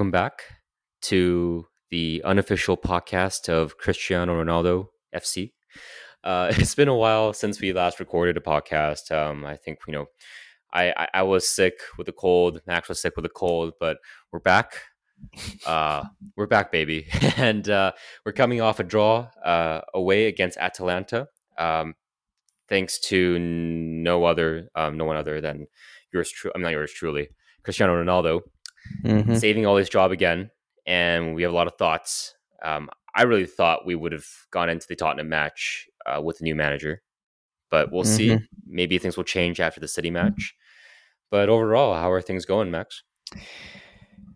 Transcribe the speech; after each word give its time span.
welcome 0.00 0.10
back 0.10 0.44
to 1.02 1.66
the 1.90 2.22
unofficial 2.24 2.74
podcast 2.74 3.50
of 3.50 3.76
Cristiano 3.76 4.42
Ronaldo 4.42 4.86
FC. 5.14 5.52
Uh, 6.24 6.50
it's 6.56 6.74
been 6.74 6.88
a 6.88 6.96
while 6.96 7.34
since 7.34 7.60
we 7.60 7.74
last 7.74 8.00
recorded 8.00 8.38
a 8.38 8.40
podcast. 8.40 9.12
Um, 9.14 9.44
I 9.44 9.58
think 9.58 9.80
you 9.86 9.92
know, 9.92 10.06
I, 10.72 10.94
I, 10.96 11.08
I 11.12 11.22
was 11.24 11.46
sick 11.46 11.74
with 11.98 12.08
a 12.08 12.12
cold. 12.12 12.62
Max 12.66 12.88
was 12.88 13.02
sick 13.02 13.14
with 13.14 13.26
a 13.26 13.28
cold, 13.28 13.74
but 13.78 13.98
we're 14.32 14.38
back. 14.38 14.80
Uh, 15.66 16.04
we're 16.34 16.46
back, 16.46 16.72
baby, 16.72 17.06
and 17.36 17.68
uh, 17.68 17.92
we're 18.24 18.32
coming 18.32 18.62
off 18.62 18.80
a 18.80 18.84
draw 18.84 19.28
uh, 19.44 19.82
away 19.92 20.28
against 20.28 20.56
Atalanta. 20.56 21.28
Um, 21.58 21.94
thanks 22.70 22.98
to 23.00 23.38
no 23.38 24.24
other, 24.24 24.70
um, 24.74 24.96
no 24.96 25.04
one 25.04 25.18
other 25.18 25.42
than 25.42 25.66
yours. 26.10 26.30
True, 26.30 26.52
I'm 26.54 26.62
not 26.62 26.72
yours 26.72 26.90
truly, 26.90 27.28
Cristiano 27.62 28.02
Ronaldo, 28.02 28.40
mm-hmm. 29.04 29.34
saving 29.34 29.66
all 29.66 29.76
his 29.76 29.88
job 29.88 30.12
again, 30.12 30.50
and 30.86 31.34
we 31.34 31.42
have 31.42 31.52
a 31.52 31.54
lot 31.54 31.66
of 31.66 31.74
thoughts. 31.76 32.34
Um, 32.62 32.90
I 33.14 33.22
really 33.22 33.46
thought 33.46 33.86
we 33.86 33.94
would 33.94 34.12
have 34.12 34.26
gone 34.50 34.68
into 34.68 34.86
the 34.88 34.96
Tottenham 34.96 35.28
match 35.28 35.88
uh, 36.06 36.20
with 36.22 36.40
a 36.40 36.44
new 36.44 36.54
manager, 36.54 37.02
but 37.70 37.92
we'll 37.92 38.04
mm-hmm. 38.04 38.16
see. 38.16 38.38
Maybe 38.66 38.98
things 38.98 39.16
will 39.16 39.24
change 39.24 39.60
after 39.60 39.80
the 39.80 39.88
City 39.88 40.10
match. 40.10 40.54
But 41.30 41.48
overall, 41.48 41.94
how 41.94 42.10
are 42.10 42.20
things 42.20 42.44
going, 42.44 42.70
Max? 42.70 43.02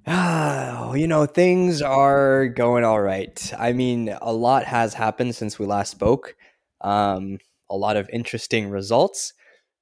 Oh, 0.07 0.95
you 0.97 1.07
know, 1.07 1.27
things 1.27 1.83
are 1.83 2.49
going 2.49 2.85
all 2.85 3.01
right. 3.01 3.53
I 3.59 3.73
mean, 3.73 4.17
a 4.21 4.33
lot 4.33 4.65
has 4.65 4.95
happened 4.95 5.35
since 5.35 5.59
we 5.59 5.67
last 5.67 5.91
spoke. 5.91 6.37
Um, 6.81 7.39
a 7.71 7.77
lot 7.77 7.97
of 7.97 8.09
interesting 8.13 8.69
results, 8.69 9.33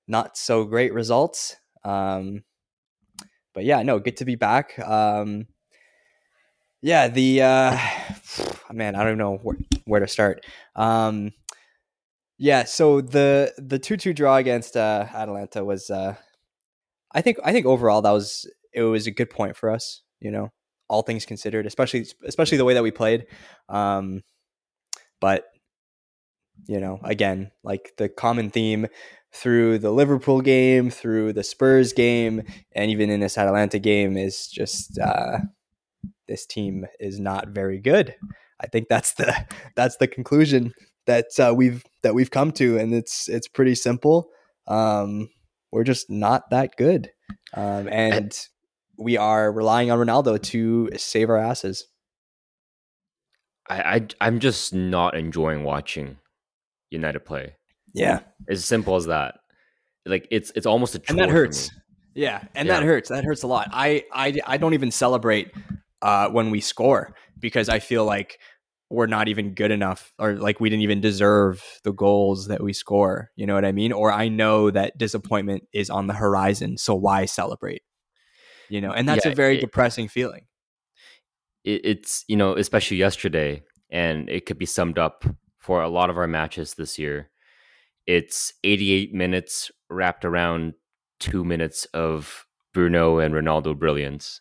not 0.08 0.36
so 0.36 0.64
great 0.64 0.94
results. 0.94 1.56
Um, 1.84 2.44
but 3.54 3.64
yeah, 3.64 3.82
no, 3.82 3.98
good 3.98 4.16
to 4.18 4.24
be 4.24 4.34
back. 4.34 4.78
Um, 4.78 5.46
yeah, 6.80 7.08
the 7.08 7.42
uh, 7.42 7.78
man, 8.72 8.94
I 8.94 9.04
don't 9.04 9.18
know 9.18 9.36
where, 9.36 9.56
where 9.84 10.00
to 10.00 10.08
start. 10.08 10.44
Um, 10.74 11.32
yeah, 12.38 12.64
so 12.64 13.00
the 13.00 13.52
the 13.58 13.78
two 13.78 13.96
two 13.96 14.12
draw 14.12 14.36
against 14.36 14.76
uh, 14.76 15.06
Atalanta 15.14 15.64
was, 15.64 15.90
uh, 15.90 16.16
I 17.12 17.20
think, 17.20 17.38
I 17.44 17.52
think 17.52 17.66
overall 17.66 18.02
that 18.02 18.10
was 18.10 18.50
it 18.72 18.82
was 18.82 19.06
a 19.06 19.12
good 19.12 19.30
point 19.30 19.56
for 19.56 19.70
us. 19.70 20.02
You 20.20 20.30
know, 20.30 20.50
all 20.88 21.02
things 21.02 21.24
considered, 21.24 21.66
especially 21.66 22.06
especially 22.24 22.58
the 22.58 22.64
way 22.64 22.74
that 22.74 22.82
we 22.82 22.90
played. 22.90 23.26
Um, 23.68 24.22
but 25.20 25.44
you 26.66 26.80
know, 26.80 27.00
again, 27.04 27.50
like 27.62 27.92
the 27.96 28.08
common 28.08 28.50
theme 28.50 28.86
through 29.34 29.78
the 29.78 29.90
Liverpool 29.90 30.40
game, 30.40 30.90
through 30.90 31.32
the 31.32 31.44
Spurs 31.44 31.92
game, 31.92 32.42
and 32.72 32.90
even 32.90 33.10
in 33.10 33.20
this 33.20 33.38
Atalanta 33.38 33.78
game 33.78 34.16
is 34.16 34.48
just 34.48 34.98
uh, 34.98 35.38
this 36.28 36.46
team 36.46 36.86
is 37.00 37.18
not 37.18 37.48
very 37.48 37.78
good. 37.78 38.14
I 38.60 38.66
think 38.66 38.88
that's 38.88 39.14
the 39.14 39.34
that's 39.76 39.96
the 39.96 40.08
conclusion 40.08 40.72
that 41.06 41.26
uh, 41.38 41.52
we've 41.56 41.84
that 42.02 42.14
we've 42.14 42.30
come 42.30 42.52
to, 42.52 42.78
and 42.78 42.94
it's 42.94 43.28
it's 43.28 43.48
pretty 43.48 43.74
simple. 43.74 44.30
Um, 44.66 45.28
we're 45.72 45.84
just 45.84 46.10
not 46.10 46.50
that 46.50 46.76
good, 46.76 47.10
um, 47.54 47.88
and 47.88 48.38
we 48.98 49.16
are 49.16 49.50
relying 49.50 49.90
on 49.90 49.98
Ronaldo 49.98 50.40
to 50.42 50.90
save 50.96 51.30
our 51.30 51.38
asses. 51.38 51.86
I, 53.68 54.06
I 54.20 54.26
am 54.26 54.40
just 54.40 54.74
not 54.74 55.16
enjoying 55.16 55.64
watching 55.64 56.18
United 56.90 57.20
play. 57.20 57.54
Yeah, 57.94 58.20
as 58.48 58.64
simple 58.64 58.96
as 58.96 59.06
that. 59.06 59.36
Like 60.06 60.26
it's 60.30 60.52
it's 60.56 60.66
almost 60.66 60.94
a 60.94 61.02
and 61.08 61.18
that 61.18 61.28
hurts. 61.28 61.70
Yeah, 62.14 62.42
and 62.54 62.66
yeah. 62.66 62.80
that 62.80 62.86
hurts. 62.86 63.08
That 63.08 63.24
hurts 63.24 63.42
a 63.42 63.46
lot. 63.46 63.68
I 63.72 64.04
I 64.12 64.38
I 64.46 64.56
don't 64.56 64.74
even 64.74 64.90
celebrate 64.90 65.50
uh, 66.02 66.28
when 66.28 66.50
we 66.50 66.60
score 66.60 67.14
because 67.38 67.68
I 67.68 67.78
feel 67.78 68.04
like 68.04 68.38
we're 68.90 69.06
not 69.06 69.28
even 69.28 69.54
good 69.54 69.70
enough 69.70 70.12
or 70.18 70.34
like 70.34 70.60
we 70.60 70.68
didn't 70.68 70.82
even 70.82 71.00
deserve 71.00 71.64
the 71.82 71.92
goals 71.92 72.48
that 72.48 72.62
we 72.62 72.74
score. 72.74 73.30
You 73.36 73.46
know 73.46 73.54
what 73.54 73.64
I 73.64 73.72
mean? 73.72 73.90
Or 73.92 74.12
I 74.12 74.28
know 74.28 74.70
that 74.70 74.98
disappointment 74.98 75.64
is 75.72 75.88
on 75.88 76.08
the 76.08 76.14
horizon, 76.14 76.76
so 76.76 76.94
why 76.94 77.24
celebrate? 77.24 77.82
You 78.68 78.80
know, 78.80 78.92
and 78.92 79.08
that's 79.08 79.24
yeah, 79.24 79.32
a 79.32 79.34
very 79.34 79.58
it, 79.58 79.60
depressing 79.62 80.08
feeling. 80.08 80.46
It, 81.64 81.80
it's 81.84 82.24
you 82.28 82.36
know, 82.36 82.54
especially 82.54 82.98
yesterday, 82.98 83.62
and 83.90 84.28
it 84.28 84.44
could 84.44 84.58
be 84.58 84.66
summed 84.66 84.98
up 84.98 85.24
for 85.58 85.82
a 85.82 85.88
lot 85.88 86.10
of 86.10 86.18
our 86.18 86.26
matches 86.26 86.74
this 86.74 86.98
year. 86.98 87.30
It's 88.06 88.52
88 88.64 89.14
minutes 89.14 89.70
wrapped 89.88 90.24
around 90.24 90.74
two 91.20 91.44
minutes 91.44 91.84
of 91.94 92.46
Bruno 92.74 93.18
and 93.18 93.34
Ronaldo 93.34 93.78
brilliance. 93.78 94.40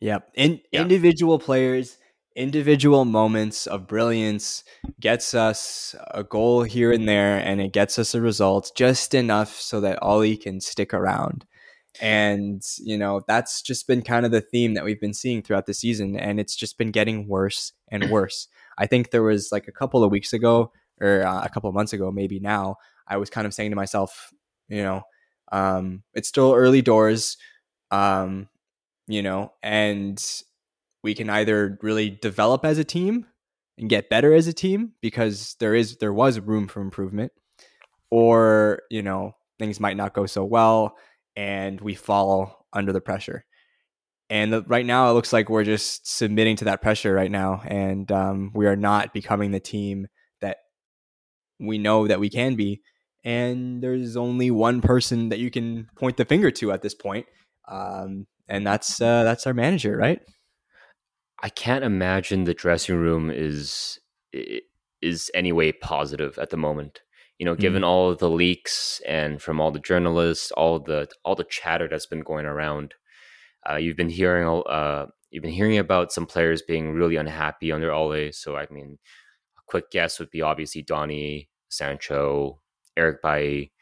Yep. 0.00 0.30
In, 0.34 0.60
yeah. 0.70 0.82
Individual 0.82 1.38
players, 1.38 1.96
individual 2.36 3.04
moments 3.04 3.66
of 3.66 3.86
brilliance 3.86 4.62
gets 5.00 5.34
us 5.34 5.94
a 6.12 6.22
goal 6.22 6.62
here 6.62 6.92
and 6.92 7.08
there, 7.08 7.38
and 7.38 7.60
it 7.60 7.72
gets 7.72 7.98
us 7.98 8.14
a 8.14 8.20
result 8.20 8.70
just 8.76 9.14
enough 9.14 9.54
so 9.54 9.80
that 9.80 9.98
Ole 10.02 10.36
can 10.36 10.60
stick 10.60 10.92
around. 10.92 11.46
And, 12.00 12.62
you 12.78 12.98
know, 12.98 13.22
that's 13.26 13.62
just 13.62 13.86
been 13.86 14.02
kind 14.02 14.26
of 14.26 14.32
the 14.32 14.42
theme 14.42 14.74
that 14.74 14.84
we've 14.84 15.00
been 15.00 15.14
seeing 15.14 15.42
throughout 15.42 15.64
the 15.64 15.74
season. 15.74 16.16
And 16.16 16.38
it's 16.38 16.54
just 16.54 16.76
been 16.76 16.90
getting 16.90 17.26
worse 17.26 17.72
and 17.90 18.10
worse. 18.10 18.48
I 18.78 18.86
think 18.86 19.10
there 19.10 19.22
was 19.22 19.48
like 19.50 19.66
a 19.66 19.72
couple 19.72 20.04
of 20.04 20.10
weeks 20.10 20.32
ago, 20.34 20.72
or 21.00 21.26
uh, 21.26 21.42
a 21.42 21.48
couple 21.48 21.68
of 21.68 21.74
months 21.74 21.92
ago, 21.92 22.10
maybe 22.10 22.40
now, 22.40 22.76
I 23.06 23.16
was 23.16 23.30
kind 23.30 23.46
of 23.46 23.54
saying 23.54 23.70
to 23.70 23.76
myself, 23.76 24.32
you 24.68 24.82
know, 24.82 25.02
um, 25.52 26.02
it's 26.14 26.28
still 26.28 26.54
early 26.54 26.82
doors. 26.82 27.36
Um, 27.90 28.48
you 29.06 29.22
know, 29.22 29.52
and 29.62 30.22
we 31.02 31.14
can 31.14 31.30
either 31.30 31.78
really 31.82 32.10
develop 32.10 32.64
as 32.64 32.78
a 32.78 32.84
team 32.84 33.26
and 33.78 33.88
get 33.88 34.10
better 34.10 34.34
as 34.34 34.46
a 34.46 34.52
team 34.52 34.92
because 35.00 35.54
there 35.60 35.74
is 35.74 35.98
there 35.98 36.12
was 36.12 36.40
room 36.40 36.66
for 36.68 36.80
improvement 36.80 37.32
or 38.10 38.82
you 38.90 39.02
know 39.02 39.32
things 39.58 39.80
might 39.80 39.96
not 39.96 40.14
go 40.14 40.26
so 40.26 40.44
well 40.44 40.96
and 41.36 41.80
we 41.80 41.94
fall 41.94 42.66
under 42.72 42.92
the 42.92 43.00
pressure 43.00 43.44
and 44.30 44.52
the, 44.52 44.62
right 44.62 44.86
now 44.86 45.10
it 45.10 45.14
looks 45.14 45.32
like 45.32 45.48
we're 45.48 45.64
just 45.64 46.10
submitting 46.10 46.56
to 46.56 46.64
that 46.64 46.82
pressure 46.82 47.12
right 47.12 47.30
now 47.30 47.62
and 47.66 48.10
um, 48.10 48.50
we 48.54 48.66
are 48.66 48.76
not 48.76 49.12
becoming 49.12 49.50
the 49.50 49.60
team 49.60 50.06
we 51.58 51.78
know 51.78 52.06
that 52.06 52.20
we 52.20 52.28
can 52.28 52.54
be 52.54 52.80
and 53.24 53.82
there's 53.82 54.16
only 54.16 54.50
one 54.50 54.80
person 54.80 55.30
that 55.30 55.38
you 55.38 55.50
can 55.50 55.88
point 55.98 56.16
the 56.16 56.24
finger 56.24 56.50
to 56.50 56.72
at 56.72 56.82
this 56.82 56.94
point 56.94 57.26
um, 57.68 58.26
and 58.48 58.66
that's 58.66 59.00
uh, 59.00 59.24
that's 59.24 59.46
our 59.46 59.54
manager, 59.54 59.96
right? 59.96 60.20
I 61.42 61.48
can't 61.48 61.84
imagine 61.84 62.44
the 62.44 62.54
dressing 62.54 62.96
room 62.96 63.30
is 63.30 63.98
is 65.02 65.30
any 65.34 65.52
way 65.52 65.72
positive 65.72 66.38
at 66.38 66.50
the 66.50 66.56
moment. 66.56 67.00
You 67.38 67.44
know, 67.44 67.54
given 67.54 67.82
mm. 67.82 67.86
all 67.86 68.14
the 68.14 68.30
leaks 68.30 69.00
and 69.06 69.42
from 69.42 69.60
all 69.60 69.70
the 69.70 69.80
journalists, 69.80 70.50
all 70.52 70.80
the 70.80 71.08
all 71.24 71.34
the 71.34 71.44
chatter 71.44 71.88
that's 71.88 72.06
been 72.06 72.22
going 72.22 72.46
around, 72.46 72.94
uh, 73.68 73.76
you've 73.76 73.96
been 73.96 74.08
hearing 74.08 74.62
uh, 74.68 75.06
you've 75.30 75.42
been 75.42 75.52
hearing 75.52 75.76
about 75.76 76.12
some 76.12 76.26
players 76.26 76.62
being 76.62 76.92
really 76.92 77.16
unhappy 77.16 77.72
under 77.72 77.92
Ole. 77.92 78.30
So 78.32 78.56
I 78.56 78.66
mean, 78.70 78.98
quick 79.66 79.90
guess 79.90 80.18
would 80.18 80.30
be 80.30 80.42
obviously 80.42 80.82
Donny, 80.82 81.48
Sancho, 81.68 82.60
Eric 82.96 83.22
Bailly. 83.22 83.72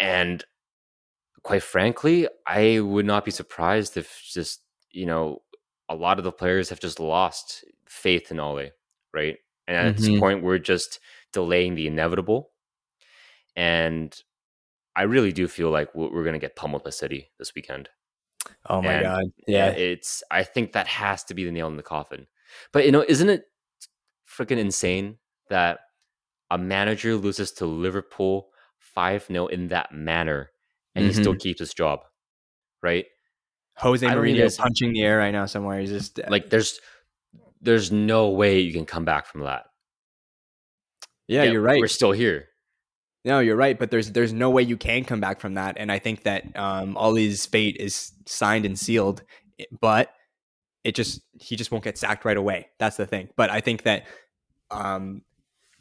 and 0.00 0.44
quite 1.42 1.62
frankly, 1.62 2.26
I 2.46 2.80
would 2.80 3.06
not 3.06 3.24
be 3.24 3.30
surprised 3.30 3.96
if 3.96 4.20
just, 4.24 4.62
you 4.90 5.06
know, 5.06 5.42
a 5.88 5.94
lot 5.94 6.18
of 6.18 6.24
the 6.24 6.32
players 6.32 6.70
have 6.70 6.80
just 6.80 6.98
lost 6.98 7.64
faith 7.86 8.30
in 8.30 8.40
Ole, 8.40 8.70
right? 9.12 9.36
And 9.68 9.76
at 9.76 9.94
mm-hmm. 9.94 10.04
this 10.12 10.20
point, 10.20 10.42
we're 10.42 10.58
just 10.58 10.98
delaying 11.32 11.74
the 11.74 11.86
inevitable. 11.86 12.50
And 13.54 14.16
I 14.96 15.02
really 15.02 15.32
do 15.32 15.46
feel 15.46 15.70
like 15.70 15.94
we're 15.94 16.24
going 16.24 16.32
to 16.32 16.38
get 16.38 16.56
pummeled 16.56 16.84
by 16.84 16.90
City 16.90 17.30
this 17.38 17.54
weekend. 17.54 17.88
Oh 18.66 18.82
my 18.82 18.94
and, 18.94 19.02
god! 19.02 19.24
Yeah, 19.46 19.68
it's. 19.68 20.22
I 20.30 20.42
think 20.42 20.72
that 20.72 20.86
has 20.86 21.24
to 21.24 21.34
be 21.34 21.44
the 21.44 21.52
nail 21.52 21.68
in 21.68 21.76
the 21.76 21.82
coffin. 21.82 22.26
But 22.72 22.84
you 22.84 22.92
know, 22.92 23.04
isn't 23.06 23.28
it 23.28 23.44
freaking 24.36 24.58
insane 24.58 25.18
that 25.50 25.80
a 26.50 26.58
manager 26.58 27.16
loses 27.16 27.52
to 27.52 27.66
Liverpool 27.66 28.48
five 28.78 29.26
0 29.26 29.46
in 29.46 29.68
that 29.68 29.92
manner 29.92 30.50
and 30.94 31.02
mm-hmm. 31.02 31.08
he 31.08 31.14
still 31.14 31.32
mm-hmm. 31.32 31.40
keeps 31.40 31.60
his 31.60 31.74
job, 31.74 32.00
right? 32.82 33.06
Jose 33.76 34.06
Mourinho 34.06 34.44
is 34.44 34.56
punching 34.56 34.92
the 34.92 35.02
air 35.02 35.18
right 35.18 35.32
now 35.32 35.46
somewhere. 35.46 35.80
He's 35.80 35.90
just 35.90 36.20
uh, 36.20 36.24
like 36.28 36.50
there's 36.50 36.80
there's 37.60 37.90
no 37.90 38.28
way 38.28 38.60
you 38.60 38.72
can 38.72 38.86
come 38.86 39.04
back 39.04 39.26
from 39.26 39.42
that. 39.42 39.64
Yeah, 41.26 41.42
yeah, 41.44 41.52
you're 41.52 41.62
right. 41.62 41.80
We're 41.80 41.88
still 41.88 42.12
here. 42.12 42.48
No, 43.24 43.40
you're 43.40 43.56
right, 43.56 43.78
but 43.78 43.90
there's 43.90 44.12
there's 44.12 44.32
no 44.32 44.50
way 44.50 44.62
you 44.62 44.76
can 44.76 45.04
come 45.04 45.20
back 45.20 45.40
from 45.40 45.54
that, 45.54 45.76
and 45.78 45.90
I 45.90 45.98
think 45.98 46.22
that 46.24 46.56
um, 46.56 46.96
Ole's 46.96 47.46
fate 47.46 47.76
is 47.78 48.12
signed 48.26 48.64
and 48.64 48.78
sealed. 48.78 49.22
But 49.80 50.10
it 50.84 50.94
just 50.94 51.22
he 51.40 51.56
just 51.56 51.72
won't 51.72 51.82
get 51.82 51.98
sacked 51.98 52.24
right 52.24 52.36
away. 52.36 52.68
That's 52.78 52.96
the 52.96 53.06
thing. 53.06 53.30
But 53.36 53.50
I 53.50 53.60
think 53.60 53.84
that 53.84 54.04
um, 54.74 55.22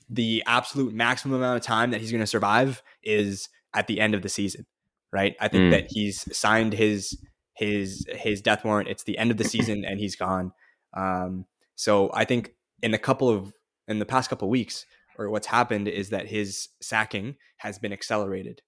the 0.09 0.43
absolute 0.45 0.93
maximum 0.93 1.37
amount 1.37 1.57
of 1.57 1.63
time 1.63 1.91
that 1.91 2.01
he's 2.01 2.11
going 2.11 2.21
to 2.21 2.27
survive 2.27 2.81
is 3.03 3.49
at 3.73 3.87
the 3.87 3.99
end 3.99 4.13
of 4.13 4.21
the 4.21 4.29
season 4.29 4.65
right? 5.13 5.35
I 5.39 5.47
think 5.47 5.65
mm. 5.65 5.71
that 5.71 5.87
he's 5.89 6.27
signed 6.35 6.73
his 6.73 7.17
his 7.53 8.05
his 8.09 8.41
death 8.41 8.65
warrant. 8.65 8.89
It's 8.89 9.03
the 9.03 9.17
end 9.17 9.31
of 9.31 9.37
the 9.37 9.43
season 9.55 9.85
and 9.85 9.99
he's 9.99 10.17
gone. 10.17 10.51
Um, 10.97 11.45
so 11.75 12.11
I 12.13 12.25
think 12.25 12.55
in 12.81 12.93
a 12.93 12.97
couple 12.97 13.29
of 13.29 13.53
in 13.87 13.99
the 13.99 14.05
past 14.05 14.29
couple 14.29 14.47
of 14.47 14.51
weeks, 14.51 14.85
or 15.17 15.29
what's 15.29 15.47
happened 15.47 15.87
is 15.87 16.09
that 16.09 16.27
his 16.27 16.69
sacking 16.81 17.35
has 17.57 17.77
been 17.77 17.93
accelerated. 17.93 18.61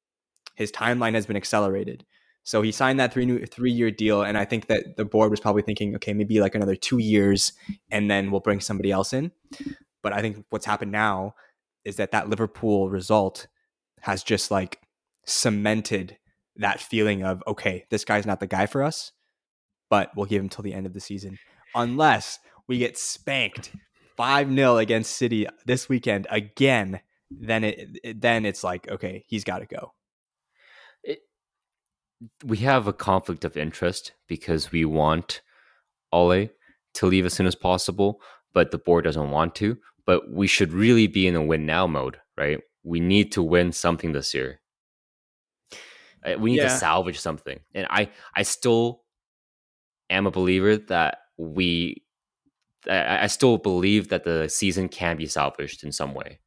His 0.56 0.72
timeline 0.72 1.16
has 1.16 1.26
been 1.26 1.36
accelerated. 1.36 2.06
So 2.44 2.62
he 2.62 2.72
signed 2.72 3.00
that 3.00 3.12
three 3.12 3.26
new 3.26 3.44
three 3.46 3.72
year 3.72 3.90
deal, 3.90 4.22
and 4.22 4.38
I 4.38 4.46
think 4.46 4.68
that 4.68 4.98
the 4.98 5.06
board 5.06 5.32
was 5.32 5.40
probably 5.40 5.64
thinking, 5.64 5.96
okay, 5.96 6.14
maybe 6.14 6.40
like 6.40 6.54
another 6.54 6.76
two 6.76 7.00
years, 7.00 7.54
and 7.90 8.10
then 8.10 8.30
we'll 8.30 8.40
bring 8.40 8.62
somebody 8.62 8.92
else 8.92 9.14
in. 9.14 9.32
But 10.06 10.14
I 10.14 10.22
think 10.22 10.46
what's 10.52 10.68
happened 10.68 10.92
now 10.92 11.34
is 11.84 11.96
that 11.96 12.12
that 12.12 12.30
Liverpool 12.30 12.92
result 12.92 13.48
has 14.02 14.22
just 14.22 14.52
like 14.52 14.80
cemented 15.26 16.20
that 16.58 16.80
feeling 16.80 17.24
of 17.24 17.42
okay, 17.48 17.86
this 17.90 18.06
guy's 18.06 18.28
not 18.28 18.40
the 18.40 18.46
guy 18.46 18.68
for 18.68 18.84
us, 18.84 19.14
but 19.90 20.12
we'll 20.16 20.28
give 20.28 20.44
him 20.44 20.48
till 20.48 20.62
the 20.62 20.76
end 20.76 20.86
of 20.86 20.94
the 20.94 21.00
season, 21.00 21.40
unless 21.74 22.38
we 22.68 22.78
get 22.78 23.00
spanked 23.00 23.72
five 24.16 24.48
0 24.48 24.78
against 24.78 25.18
City 25.18 25.48
this 25.66 25.90
weekend 25.90 26.28
again. 26.30 27.00
Then 27.32 27.64
it, 27.64 28.22
then 28.22 28.46
it's 28.46 28.64
like 28.64 28.88
okay, 28.88 29.24
he's 29.26 29.44
got 29.44 29.58
to 29.58 29.66
go. 29.66 29.92
We 32.46 32.58
have 32.58 32.86
a 32.86 32.94
conflict 32.94 33.44
of 33.44 33.58
interest 33.58 34.12
because 34.28 34.72
we 34.72 34.86
want 34.86 35.42
Ole 36.12 36.50
to 36.94 37.06
leave 37.08 37.26
as 37.26 37.34
soon 37.34 37.48
as 37.48 37.56
possible, 37.56 38.22
but 38.54 38.70
the 38.70 38.78
board 38.78 39.06
doesn't 39.06 39.32
want 39.32 39.56
to. 39.56 39.80
But 40.06 40.32
we 40.32 40.48
should 40.48 40.72
really 40.72 41.08
be 41.08 41.28
in 41.28 41.36
a 41.36 41.42
win 41.42 41.66
now 41.66 41.88
mode, 41.88 42.18
right? 42.38 42.60
We 42.84 43.00
need 43.00 43.32
to 43.34 43.44
win 43.44 43.72
something 43.72 44.12
this 44.12 44.34
year. 44.34 44.60
Uh, 46.24 46.36
we 46.40 46.52
need 46.52 46.58
yeah. 46.58 46.70
to 46.70 46.78
salvage 46.78 47.20
something. 47.20 47.60
And 47.74 47.88
I 47.90 48.10
I 48.36 48.44
still 48.44 49.02
am 50.10 50.28
a 50.28 50.32
believer 50.32 50.78
that 50.78 51.20
we 51.38 52.04
I, 52.88 53.24
I 53.24 53.28
still 53.28 53.58
believe 53.58 54.10
that 54.10 54.24
the 54.24 54.48
season 54.50 54.90
can 54.90 55.18
be 55.18 55.28
salvaged 55.28 55.84
in 55.84 55.92
some 55.92 56.14
way. 56.14 56.40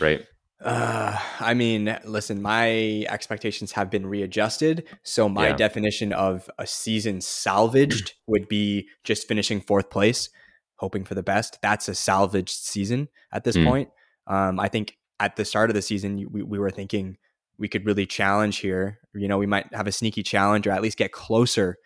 Right? 0.00 0.24
Uh, 0.60 1.16
I 1.38 1.54
mean, 1.54 1.96
listen, 2.04 2.42
my 2.42 3.06
expectations 3.08 3.72
have 3.72 3.90
been 3.90 4.06
readjusted. 4.06 4.84
So 5.04 5.28
my 5.28 5.48
yeah. 5.48 5.56
definition 5.56 6.12
of 6.12 6.50
a 6.58 6.66
season 6.66 7.20
salvaged 7.20 8.14
would 8.26 8.48
be 8.48 8.88
just 9.04 9.28
finishing 9.28 9.60
fourth 9.60 9.88
place, 9.88 10.30
hoping 10.78 11.04
for 11.04 11.14
the 11.14 11.22
best. 11.22 11.58
That's 11.62 11.88
a 11.88 11.94
salvaged 11.94 12.50
season 12.50 13.08
at 13.32 13.44
this 13.44 13.56
mm. 13.56 13.64
point. 13.64 13.90
Um, 14.26 14.58
I 14.58 14.68
think 14.68 14.96
at 15.20 15.36
the 15.36 15.44
start 15.44 15.70
of 15.70 15.74
the 15.74 15.82
season, 15.82 16.28
we, 16.30 16.42
we 16.42 16.58
were 16.58 16.70
thinking 16.70 17.18
we 17.58 17.68
could 17.68 17.84
really 17.84 18.06
challenge 18.06 18.58
here. 18.58 18.98
You 19.14 19.28
know, 19.28 19.38
we 19.38 19.46
might 19.46 19.66
have 19.74 19.86
a 19.86 19.92
sneaky 19.92 20.22
challenge 20.22 20.66
or 20.66 20.70
at 20.70 20.82
least 20.82 20.98
get 20.98 21.12
closer 21.12 21.78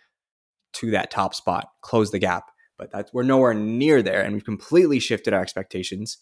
to 0.75 0.91
that 0.93 1.11
top 1.11 1.35
spot, 1.35 1.69
close 1.81 2.11
the 2.11 2.19
gap. 2.19 2.45
But 2.79 2.91
that's 2.91 3.13
we're 3.13 3.23
nowhere 3.23 3.55
near 3.55 4.03
there, 4.03 4.23
and 4.23 4.35
we've 4.35 4.45
completely 4.45 4.99
shifted 4.99 5.33
our 5.33 5.41
expectations. 5.41 6.19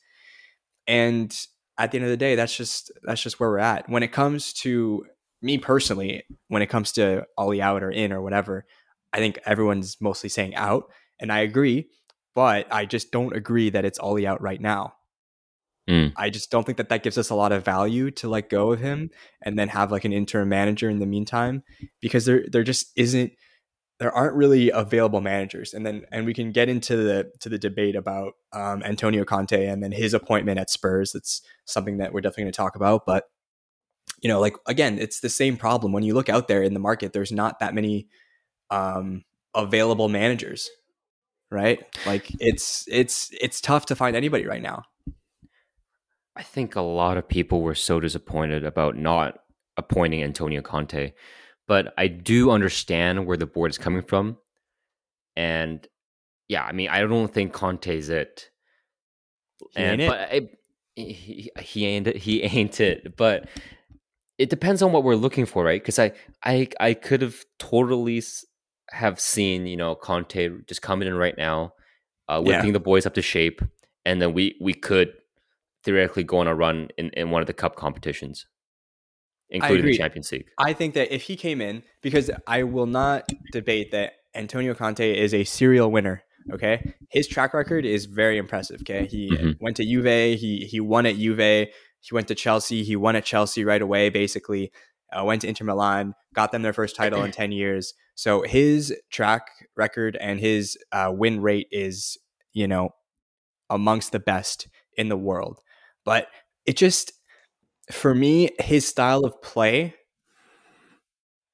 And 0.86 1.34
at 1.78 1.90
the 1.90 1.98
end 1.98 2.04
of 2.04 2.10
the 2.10 2.16
day, 2.16 2.34
that's 2.34 2.56
just 2.56 2.92
that's 3.02 3.22
just 3.22 3.40
where 3.40 3.48
we're 3.48 3.58
at. 3.58 3.88
When 3.88 4.02
it 4.02 4.12
comes 4.12 4.52
to 4.54 5.06
me 5.40 5.58
personally, 5.58 6.24
when 6.48 6.60
it 6.60 6.66
comes 6.66 6.92
to 6.92 7.24
Ole 7.38 7.62
out 7.62 7.82
or 7.82 7.90
in 7.90 8.12
or 8.12 8.20
whatever, 8.20 8.66
I 9.12 9.18
think 9.18 9.38
everyone's 9.46 9.96
mostly 10.00 10.28
saying 10.28 10.54
out, 10.54 10.90
and 11.18 11.32
I 11.32 11.40
agree. 11.40 11.88
But 12.34 12.72
I 12.72 12.86
just 12.86 13.10
don't 13.10 13.34
agree 13.34 13.70
that 13.70 13.84
it's 13.84 13.98
Ole 14.00 14.26
out 14.26 14.40
right 14.40 14.60
now. 14.60 14.94
Mm. 15.88 16.12
I 16.16 16.30
just 16.30 16.50
don't 16.50 16.64
think 16.64 16.78
that 16.78 16.88
that 16.90 17.02
gives 17.02 17.18
us 17.18 17.30
a 17.30 17.34
lot 17.34 17.52
of 17.52 17.64
value 17.64 18.10
to 18.12 18.28
let 18.28 18.48
go 18.48 18.72
of 18.72 18.80
him 18.80 19.10
and 19.42 19.58
then 19.58 19.68
have 19.68 19.90
like 19.90 20.04
an 20.04 20.12
interim 20.12 20.48
manager 20.48 20.88
in 20.88 21.00
the 21.00 21.06
meantime 21.06 21.64
because 22.00 22.26
there 22.26 22.44
there 22.50 22.62
just 22.62 22.92
isn't 22.96 23.32
there 23.98 24.12
aren't 24.12 24.36
really 24.36 24.70
available 24.70 25.20
managers 25.20 25.74
and 25.74 25.84
then 25.84 26.04
and 26.12 26.26
we 26.26 26.34
can 26.34 26.52
get 26.52 26.68
into 26.68 26.96
the 26.96 27.32
to 27.40 27.48
the 27.48 27.58
debate 27.58 27.96
about 27.96 28.34
um, 28.52 28.82
Antonio 28.84 29.24
Conte 29.24 29.66
and 29.66 29.82
then 29.82 29.90
his 29.90 30.14
appointment 30.14 30.60
at 30.60 30.70
Spurs 30.70 31.12
that's 31.12 31.42
something 31.64 31.96
that 31.96 32.12
we're 32.12 32.20
definitely 32.20 32.44
going 32.44 32.52
to 32.52 32.56
talk 32.56 32.76
about 32.76 33.04
but 33.04 33.24
you 34.22 34.28
know 34.28 34.38
like 34.38 34.54
again 34.66 34.98
it's 34.98 35.20
the 35.20 35.28
same 35.28 35.56
problem 35.56 35.92
when 35.92 36.04
you 36.04 36.14
look 36.14 36.28
out 36.28 36.46
there 36.46 36.62
in 36.62 36.74
the 36.74 36.80
market 36.80 37.12
there's 37.12 37.32
not 37.32 37.58
that 37.58 37.74
many 37.74 38.06
um, 38.70 39.24
available 39.54 40.08
managers 40.08 40.70
right 41.50 41.84
like 42.06 42.30
it's 42.38 42.86
it's 42.88 43.30
it's 43.40 43.60
tough 43.60 43.86
to 43.86 43.96
find 43.96 44.14
anybody 44.16 44.46
right 44.46 44.62
now 44.62 44.84
I 46.36 46.42
think 46.42 46.76
a 46.76 46.80
lot 46.80 47.18
of 47.18 47.28
people 47.28 47.60
were 47.60 47.74
so 47.74 48.00
disappointed 48.00 48.64
about 48.64 48.96
not 48.96 49.40
appointing 49.76 50.22
Antonio 50.22 50.62
Conte, 50.62 51.12
but 51.66 51.92
I 51.98 52.06
do 52.06 52.50
understand 52.50 53.26
where 53.26 53.36
the 53.36 53.46
board 53.46 53.70
is 53.70 53.78
coming 53.78 54.02
from. 54.02 54.38
And 55.36 55.86
yeah, 56.48 56.64
I 56.64 56.72
mean, 56.72 56.88
I 56.88 57.00
don't 57.00 57.32
think 57.32 57.52
Conte's 57.52 58.08
it. 58.08 58.48
He 59.72 59.82
and 59.82 60.00
but 60.06 60.18
I, 60.18 60.48
he, 60.94 61.50
he 61.60 61.86
ain't 61.86 62.06
it. 62.06 62.16
He 62.16 62.42
ain't 62.42 62.80
it. 62.80 63.16
But 63.16 63.48
it 64.38 64.50
depends 64.50 64.82
on 64.82 64.92
what 64.92 65.04
we're 65.04 65.16
looking 65.16 65.46
for, 65.46 65.64
right? 65.64 65.82
Because 65.82 65.98
I, 65.98 66.12
I, 66.42 66.68
I 66.80 66.94
could 66.94 67.20
have 67.20 67.44
totally 67.58 68.22
have 68.90 69.20
seen, 69.20 69.66
you 69.66 69.76
know, 69.76 69.94
Conte 69.94 70.48
just 70.66 70.82
coming 70.82 71.08
in 71.08 71.14
right 71.14 71.36
now, 71.36 71.72
uh, 72.28 72.40
whipping 72.40 72.66
yeah. 72.66 72.72
the 72.72 72.80
boys 72.80 73.06
up 73.06 73.14
to 73.14 73.22
shape, 73.22 73.62
and 74.04 74.20
then 74.20 74.32
we 74.32 74.56
we 74.60 74.74
could 74.74 75.12
theoretically 75.84 76.24
go 76.24 76.38
on 76.38 76.46
a 76.46 76.54
run 76.54 76.88
in, 76.98 77.10
in 77.10 77.30
one 77.30 77.40
of 77.40 77.46
the 77.46 77.52
cup 77.52 77.76
competitions, 77.76 78.46
including 79.48 79.86
the 79.86 79.96
Champions 79.96 80.30
League. 80.32 80.46
I 80.58 80.72
think 80.72 80.94
that 80.94 81.14
if 81.14 81.22
he 81.22 81.36
came 81.36 81.60
in, 81.60 81.82
because 82.02 82.30
I 82.46 82.62
will 82.64 82.86
not 82.86 83.28
debate 83.52 83.92
that 83.92 84.12
Antonio 84.34 84.74
Conte 84.74 85.18
is 85.18 85.34
a 85.34 85.44
serial 85.44 85.90
winner. 85.90 86.22
Okay, 86.52 86.94
his 87.10 87.28
track 87.28 87.52
record 87.52 87.84
is 87.84 88.06
very 88.06 88.38
impressive. 88.38 88.80
Okay, 88.80 89.06
he 89.06 89.30
mm-hmm. 89.30 89.52
went 89.60 89.76
to 89.76 89.84
Juve, 89.84 90.38
he 90.38 90.66
he 90.70 90.80
won 90.80 91.06
at 91.06 91.16
Juve, 91.16 91.68
he 92.00 92.14
went 92.14 92.28
to 92.28 92.34
Chelsea, 92.34 92.82
he 92.82 92.96
won 92.96 93.14
at 93.14 93.24
Chelsea 93.24 93.64
right 93.64 93.82
away. 93.82 94.08
Basically, 94.08 94.72
uh, 95.12 95.24
went 95.24 95.42
to 95.42 95.48
Inter 95.48 95.64
Milan, 95.64 96.14
got 96.34 96.52
them 96.52 96.62
their 96.62 96.72
first 96.72 96.96
title 96.96 97.24
in 97.24 97.30
ten 97.32 97.52
years. 97.52 97.94
So 98.14 98.42
his 98.42 98.94
track 99.10 99.48
record 99.76 100.16
and 100.20 100.38
his 100.40 100.76
uh, 100.92 101.10
win 101.12 101.40
rate 101.40 101.68
is, 101.70 102.18
you 102.52 102.68
know, 102.68 102.90
amongst 103.70 104.12
the 104.12 104.20
best 104.20 104.68
in 104.96 105.08
the 105.08 105.16
world. 105.16 105.60
But 106.04 106.28
it 106.66 106.76
just, 106.76 107.12
for 107.90 108.14
me, 108.14 108.50
his 108.58 108.86
style 108.86 109.24
of 109.24 109.40
play, 109.40 109.94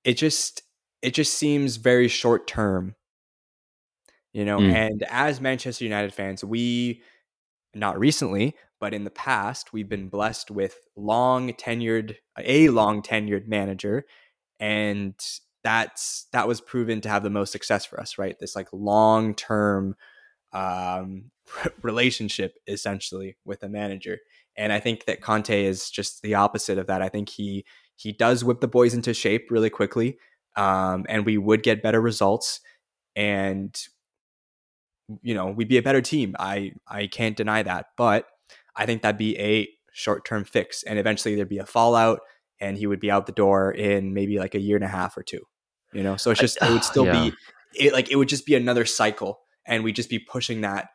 it 0.02 0.14
just, 0.14 0.62
it 1.02 1.14
just 1.14 1.34
seems 1.34 1.76
very 1.76 2.08
short 2.08 2.46
term. 2.46 2.96
You 4.32 4.44
know, 4.44 4.58
mm. 4.58 4.72
and 4.72 5.02
as 5.08 5.40
Manchester 5.40 5.84
United 5.84 6.12
fans, 6.12 6.44
we, 6.44 7.02
not 7.74 7.98
recently, 7.98 8.54
but 8.80 8.94
in 8.94 9.04
the 9.04 9.10
past, 9.10 9.72
we've 9.72 9.88
been 9.88 10.08
blessed 10.08 10.50
with 10.50 10.78
long 10.96 11.52
tenured, 11.52 12.16
a 12.38 12.68
long 12.68 13.02
tenured 13.02 13.48
manager. 13.48 14.04
And 14.60 15.14
that's 15.64 16.26
that 16.32 16.46
was 16.46 16.60
proven 16.60 17.00
to 17.00 17.08
have 17.08 17.22
the 17.22 17.30
most 17.30 17.52
success 17.52 17.84
for 17.84 17.98
us, 18.00 18.18
right? 18.18 18.36
This 18.38 18.54
like 18.54 18.68
long 18.72 19.34
term 19.34 19.96
um, 20.52 21.30
relationship 21.82 22.54
essentially 22.66 23.36
with 23.44 23.62
a 23.62 23.68
manager. 23.68 24.18
And 24.56 24.72
I 24.72 24.80
think 24.80 25.04
that 25.06 25.20
Conte 25.20 25.64
is 25.64 25.90
just 25.90 26.22
the 26.22 26.34
opposite 26.34 26.78
of 26.78 26.86
that. 26.86 27.02
I 27.02 27.08
think 27.08 27.28
he 27.28 27.64
he 27.96 28.12
does 28.12 28.44
whip 28.44 28.60
the 28.60 28.68
boys 28.68 28.94
into 28.94 29.14
shape 29.14 29.48
really 29.50 29.70
quickly, 29.70 30.18
um, 30.56 31.04
and 31.08 31.26
we 31.26 31.38
would 31.38 31.62
get 31.62 31.82
better 31.82 32.00
results. 32.00 32.60
And 33.16 33.76
you 35.22 35.34
know, 35.34 35.46
we'd 35.46 35.68
be 35.68 35.78
a 35.78 35.82
better 35.82 36.00
team. 36.00 36.36
I 36.38 36.72
I 36.86 37.06
can't 37.06 37.36
deny 37.36 37.62
that, 37.62 37.86
but 37.96 38.26
I 38.76 38.86
think 38.86 39.02
that'd 39.02 39.18
be 39.18 39.38
a 39.38 39.68
short 39.92 40.24
term 40.24 40.44
fix, 40.44 40.82
and 40.82 40.98
eventually 40.98 41.34
there'd 41.34 41.48
be 41.48 41.58
a 41.58 41.66
fallout, 41.66 42.20
and 42.60 42.76
he 42.76 42.86
would 42.86 43.00
be 43.00 43.10
out 43.10 43.26
the 43.26 43.32
door 43.32 43.72
in 43.72 44.14
maybe 44.14 44.38
like 44.38 44.54
a 44.54 44.60
year 44.60 44.76
and 44.76 44.84
a 44.84 44.88
half 44.88 45.16
or 45.16 45.22
two. 45.22 45.40
You 45.92 46.02
know, 46.02 46.16
so 46.16 46.30
it's 46.30 46.40
just 46.40 46.58
it 46.60 46.70
would 46.70 46.84
still 46.92 47.06
yeah. 47.06 47.30
be 47.30 47.32
it 47.74 47.92
like 47.92 48.10
it 48.10 48.16
would 48.16 48.28
just 48.28 48.46
be 48.46 48.54
another 48.54 48.84
cycle, 48.84 49.40
and 49.66 49.82
we'd 49.82 49.96
just 49.96 50.10
be 50.10 50.18
pushing 50.18 50.60
that 50.62 50.88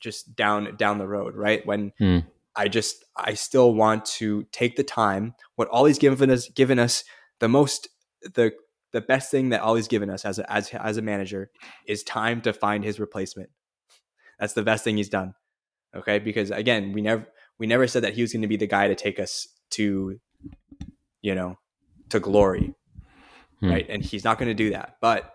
just 0.00 0.34
down 0.36 0.76
down 0.76 0.98
the 0.98 1.08
road, 1.08 1.34
right? 1.36 1.64
When 1.66 1.92
hmm. 1.98 2.18
I 2.56 2.68
just 2.68 3.04
I 3.16 3.34
still 3.34 3.74
want 3.74 4.04
to 4.06 4.44
take 4.52 4.76
the 4.76 4.84
time. 4.84 5.34
What 5.56 5.68
Ole's 5.70 5.98
given 5.98 6.30
us 6.30 6.48
given 6.48 6.78
us 6.78 7.04
the 7.40 7.48
most 7.48 7.88
the 8.22 8.52
the 8.92 9.00
best 9.00 9.30
thing 9.30 9.50
that 9.50 9.62
Ole's 9.62 9.88
given 9.88 10.10
us 10.10 10.24
as 10.24 10.38
a, 10.38 10.50
as 10.50 10.70
as 10.70 10.96
a 10.96 11.02
manager 11.02 11.50
is 11.86 12.02
time 12.02 12.40
to 12.42 12.52
find 12.52 12.84
his 12.84 12.98
replacement. 12.98 13.50
That's 14.40 14.54
the 14.54 14.62
best 14.62 14.84
thing 14.84 14.96
he's 14.96 15.08
done. 15.08 15.34
Okay, 15.94 16.18
because 16.18 16.50
again, 16.50 16.92
we 16.92 17.00
never 17.00 17.26
we 17.58 17.66
never 17.66 17.86
said 17.86 18.02
that 18.04 18.14
he 18.14 18.22
was 18.22 18.32
going 18.32 18.42
to 18.42 18.48
be 18.48 18.56
the 18.56 18.66
guy 18.66 18.88
to 18.88 18.94
take 18.94 19.18
us 19.18 19.48
to 19.70 20.20
you 21.22 21.34
know 21.34 21.58
to 22.10 22.20
glory. 22.20 22.74
Hmm. 23.60 23.70
Right? 23.70 23.86
And 23.88 24.04
he's 24.04 24.24
not 24.24 24.38
going 24.38 24.48
to 24.48 24.54
do 24.54 24.70
that. 24.70 24.96
But 25.00 25.34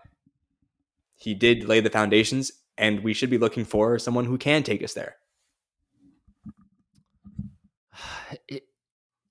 he 1.16 1.34
did 1.34 1.64
lay 1.64 1.80
the 1.80 1.90
foundations 1.90 2.52
and 2.76 3.00
we 3.00 3.14
should 3.14 3.30
be 3.30 3.38
looking 3.38 3.64
for 3.64 3.98
someone 3.98 4.24
who 4.24 4.38
can 4.38 4.62
take 4.62 4.82
us 4.82 4.94
there. 4.94 5.16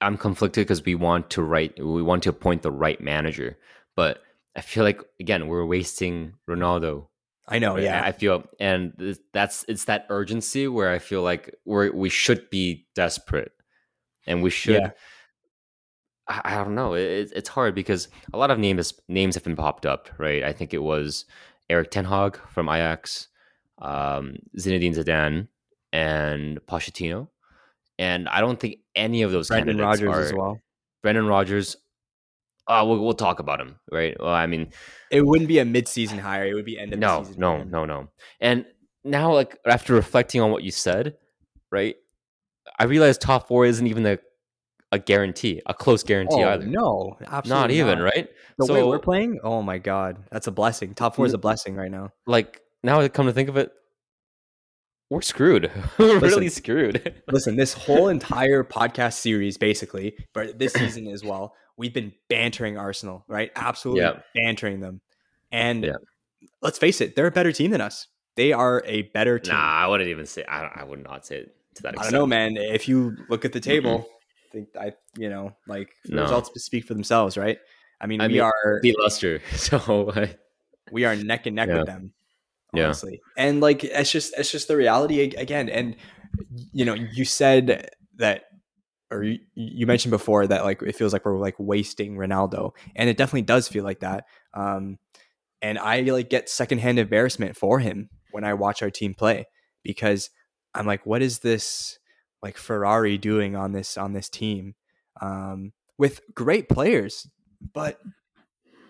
I'm 0.01 0.17
conflicted 0.17 0.65
because 0.67 0.83
we 0.83 0.95
want 0.95 1.29
to 1.31 1.41
write, 1.41 1.81
we 1.81 2.01
want 2.03 2.23
to 2.23 2.29
appoint 2.29 2.61
the 2.61 2.71
right 2.71 2.99
manager, 2.99 3.57
but 3.95 4.21
I 4.55 4.61
feel 4.61 4.83
like 4.83 5.01
again 5.19 5.47
we're 5.47 5.65
wasting 5.65 6.33
Ronaldo. 6.49 7.07
I 7.47 7.59
know, 7.59 7.77
yeah. 7.77 8.01
I 8.03 8.13
feel, 8.13 8.45
and 8.59 9.17
that's 9.33 9.65
it's 9.67 9.85
that 9.85 10.05
urgency 10.09 10.67
where 10.67 10.91
I 10.91 10.99
feel 10.99 11.21
like 11.21 11.53
we 11.65 11.89
we 11.89 12.09
should 12.09 12.49
be 12.49 12.87
desperate, 12.95 13.51
and 14.25 14.41
we 14.41 14.49
should. 14.49 14.81
Yeah. 14.81 14.91
I, 16.27 16.41
I, 16.45 16.63
don't 16.63 16.73
know. 16.73 16.93
It, 16.93 17.33
it's 17.35 17.49
hard 17.49 17.75
because 17.75 18.07
a 18.31 18.37
lot 18.37 18.49
of 18.49 18.59
names 18.59 18.93
names 19.09 19.35
have 19.35 19.43
been 19.43 19.57
popped 19.57 19.85
up, 19.85 20.09
right? 20.17 20.41
I 20.41 20.53
think 20.53 20.73
it 20.73 20.81
was 20.81 21.25
Erik 21.69 21.91
Ten 21.91 22.05
Hag 22.05 22.39
from 22.47 22.69
Ajax, 22.69 23.27
um, 23.79 24.37
Zinedine 24.57 24.95
Zidane, 24.95 25.49
and 25.91 26.61
Pochettino, 26.65 27.27
and 27.99 28.29
I 28.29 28.39
don't 28.39 28.59
think 28.59 28.77
any 28.95 29.21
of 29.21 29.33
those 29.33 29.49
Brendan 29.49 29.79
Rodgers 29.79 30.15
are, 30.15 30.21
as 30.21 30.33
well. 30.33 30.61
Brendan 31.01 31.27
Rodgers. 31.27 31.75
Uh, 32.67 32.83
we'll, 32.87 32.99
we'll 32.99 33.13
talk 33.13 33.39
about 33.39 33.59
him, 33.59 33.75
right? 33.91 34.15
Well, 34.19 34.33
I 34.33 34.47
mean, 34.47 34.71
it 35.11 35.25
wouldn't 35.25 35.49
be 35.49 35.59
a 35.59 35.65
mid-season 35.65 36.17
hire; 36.17 36.45
it 36.45 36.53
would 36.53 36.65
be 36.65 36.79
end 36.79 36.93
of 36.93 36.99
no, 36.99 37.23
season. 37.23 37.39
No, 37.39 37.57
no, 37.57 37.63
no, 37.63 37.85
no. 37.85 38.09
And 38.39 38.65
now, 39.03 39.33
like 39.33 39.57
after 39.65 39.93
reflecting 39.93 40.41
on 40.41 40.51
what 40.51 40.63
you 40.63 40.71
said, 40.71 41.17
right, 41.71 41.95
I 42.79 42.85
realized 42.85 43.21
top 43.21 43.47
four 43.47 43.65
isn't 43.65 43.85
even 43.85 44.05
a 44.05 44.17
a 44.93 44.99
guarantee, 44.99 45.59
a 45.65 45.73
close 45.73 46.03
guarantee 46.03 46.43
oh, 46.43 46.49
either. 46.49 46.65
No, 46.65 47.17
absolutely 47.25 47.49
not 47.49 47.71
even 47.71 47.97
not. 47.97 48.05
right. 48.05 48.29
The 48.59 48.67
so, 48.67 48.73
way 48.75 48.83
we're 48.83 48.99
playing, 48.99 49.39
oh 49.43 49.63
my 49.63 49.79
god, 49.79 50.23
that's 50.31 50.45
a 50.45 50.51
blessing. 50.51 50.93
Top 50.93 51.15
four 51.15 51.25
is 51.25 51.33
a 51.33 51.37
blessing 51.39 51.75
right 51.75 51.89
now. 51.89 52.11
Like 52.27 52.61
now, 52.83 53.01
I 53.01 53.07
come 53.09 53.25
to 53.25 53.33
think 53.33 53.49
of 53.49 53.57
it, 53.57 53.71
we're 55.13 55.21
screwed. 55.21 55.71
we're 55.99 56.19
listen, 56.19 56.21
really 56.21 56.49
screwed. 56.49 57.21
listen, 57.31 57.55
this 57.55 57.73
whole 57.73 58.07
entire 58.07 58.63
podcast 58.63 59.13
series, 59.13 59.57
basically, 59.57 60.15
but 60.33 60.57
this 60.57 60.73
season 60.73 61.07
as 61.07 61.23
well, 61.23 61.53
we've 61.77 61.93
been 61.93 62.11
bantering 62.29 62.77
Arsenal, 62.77 63.23
right? 63.27 63.51
Absolutely 63.55 64.01
yeah. 64.01 64.19
bantering 64.33 64.79
them. 64.79 65.01
And 65.51 65.83
yeah. 65.83 65.93
let's 66.63 66.79
face 66.79 66.99
it, 66.99 67.15
they're 67.15 67.27
a 67.27 67.31
better 67.31 67.51
team 67.51 67.69
than 67.69 67.79
us. 67.79 68.07
They 68.35 68.53
are 68.53 68.81
a 68.87 69.03
better 69.03 69.37
team. 69.37 69.53
Nah, 69.53 69.61
I 69.61 69.87
wouldn't 69.87 70.09
even 70.09 70.25
say. 70.25 70.43
I, 70.45 70.81
I 70.81 70.83
would 70.83 71.03
not 71.03 71.27
say 71.27 71.37
it 71.37 71.55
to 71.75 71.83
that. 71.83 71.93
Extent. 71.93 71.99
I 71.99 72.03
don't 72.11 72.19
know, 72.19 72.25
man. 72.25 72.57
If 72.57 72.87
you 72.87 73.15
look 73.29 73.45
at 73.45 73.53
the 73.53 73.59
table, 73.59 73.99
mm-hmm. 73.99 74.07
I 74.07 74.51
think 74.51 74.69
I, 74.75 74.93
you 75.15 75.29
know, 75.29 75.53
like 75.67 75.91
no. 76.07 76.23
results 76.23 76.49
speak 76.63 76.85
for 76.85 76.95
themselves, 76.95 77.37
right? 77.37 77.59
I 78.01 78.07
mean, 78.07 78.19
I 78.19 78.25
we 78.25 78.33
mean, 78.33 78.41
are 78.41 78.79
the 78.81 78.95
luster, 78.99 79.41
so 79.55 80.11
we 80.91 81.05
are 81.05 81.15
neck 81.15 81.45
and 81.45 81.55
neck 81.55 81.69
yeah. 81.69 81.77
with 81.77 81.85
them 81.85 82.13
honestly. 82.73 83.21
Yeah. 83.37 83.43
And 83.45 83.61
like 83.61 83.83
it's 83.83 84.11
just 84.11 84.33
it's 84.37 84.51
just 84.51 84.67
the 84.67 84.77
reality 84.77 85.21
again. 85.21 85.69
And 85.69 85.95
you 86.71 86.85
know, 86.85 86.93
you 86.93 87.25
said 87.25 87.89
that 88.17 88.45
or 89.11 89.23
you, 89.23 89.85
mentioned 89.85 90.11
before 90.11 90.47
that 90.47 90.63
like 90.63 90.81
it 90.81 90.95
feels 90.95 91.13
like 91.13 91.25
we're 91.25 91.37
like 91.37 91.55
wasting 91.59 92.15
Ronaldo, 92.15 92.71
and 92.95 93.09
it 93.09 93.17
definitely 93.17 93.43
does 93.43 93.67
feel 93.67 93.83
like 93.83 93.99
that. 93.99 94.25
Um, 94.53 94.97
and 95.61 95.77
I 95.77 96.01
like 96.01 96.29
get 96.29 96.49
secondhand 96.49 96.99
embarrassment 96.99 97.55
for 97.55 97.79
him 97.79 98.09
when 98.31 98.43
I 98.43 98.53
watch 98.55 98.81
our 98.81 98.89
team 98.89 99.13
play 99.13 99.45
because 99.83 100.29
I'm 100.73 100.85
like, 100.85 101.05
what 101.05 101.21
is 101.21 101.39
this 101.39 101.99
like 102.41 102.57
Ferrari 102.57 103.17
doing 103.17 103.55
on 103.55 103.71
this 103.71 103.97
on 103.97 104.13
this 104.13 104.29
team 104.29 104.75
um, 105.21 105.71
with 105.97 106.21
great 106.33 106.67
players, 106.67 107.27
but 107.73 107.99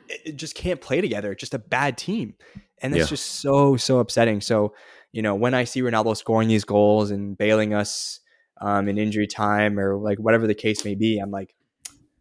it 0.10 0.36
just 0.36 0.56
can't 0.56 0.82
play 0.82 1.02
together. 1.02 1.36
Just 1.36 1.54
a 1.54 1.60
bad 1.60 1.98
team 1.98 2.36
and 2.84 2.94
it's 2.94 3.06
yeah. 3.06 3.10
just 3.10 3.42
so 3.42 3.78
so 3.78 4.00
upsetting. 4.00 4.42
So 4.42 4.74
you 5.12 5.22
know 5.22 5.34
when 5.34 5.54
I 5.54 5.63
see 5.63 5.82
Ronaldo 5.82 6.16
scoring 6.16 6.48
these 6.48 6.66
goals 6.66 7.10
and 7.10 7.38
bailing 7.38 7.74
us 7.74 8.20
um, 8.62 8.88
in 8.88 8.98
injury 8.98 9.28
time 9.28 9.80
or 9.80 9.96
like 9.96 10.20
whatever 10.20 10.46
the 10.46 10.54
case 10.54 10.86
may 10.86 10.94
be, 10.94 11.18
I'm 11.18 11.32
like, 11.32 11.56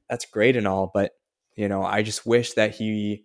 that's 0.09 0.25
great 0.25 0.57
and 0.57 0.67
all, 0.67 0.91
but 0.95 1.13
you 1.57 1.69
know 1.69 1.85
I 1.85 2.03
just 2.03 2.25
wish 2.25 2.53
that 2.55 2.75
he 2.75 3.25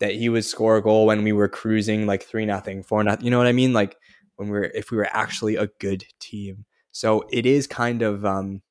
that 0.00 0.14
he 0.14 0.30
would 0.30 0.44
score 0.44 0.78
a 0.78 0.82
goal 0.82 1.06
when 1.06 1.22
we 1.22 1.32
were 1.32 1.48
cruising 1.48 2.06
like 2.06 2.22
three 2.22 2.46
nothing, 2.46 2.82
four 2.82 3.04
nothing. 3.04 3.24
You 3.24 3.30
know 3.30 3.38
what 3.38 3.46
I 3.46 3.52
mean? 3.52 3.72
Like 3.72 3.96
when 4.36 4.48
we 4.48 4.58
are 4.58 4.64
if 4.64 4.90
we 4.90 4.96
were 4.96 5.08
actually 5.12 5.56
a 5.56 5.68
good 5.78 6.04
team. 6.18 6.64
So 6.92 7.24
it 7.30 7.46
is 7.46 7.66
kind 7.66 8.02
of 8.02 8.24
um, 8.24 8.62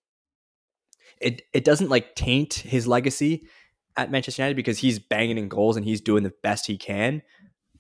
it 1.22 1.44
it 1.54 1.64
doesn't 1.64 1.90
like 1.90 2.16
taint 2.16 2.56
his 2.56 2.88
legacy 2.88 3.44
at 3.96 4.12
Manchester 4.12 4.42
United 4.42 4.56
because 4.56 4.80
he's 4.80 4.98
banging 4.98 5.38
in 5.38 5.48
goals 5.48 5.78
and 5.78 5.86
he's 5.86 6.02
doing 6.02 6.24
the 6.24 6.34
best 6.42 6.66
he 6.66 6.78
can 6.78 7.22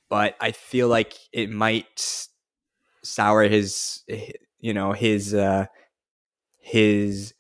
but 0.09 0.35
I 0.41 0.51
feel 0.51 0.87
like 0.87 1.13
it 1.31 1.49
might 1.49 2.27
sour 3.03 3.43
his 3.43 4.03
you 4.59 4.73
know 4.73 4.91
his 4.91 5.33
uh 5.33 5.65
his 6.59 7.33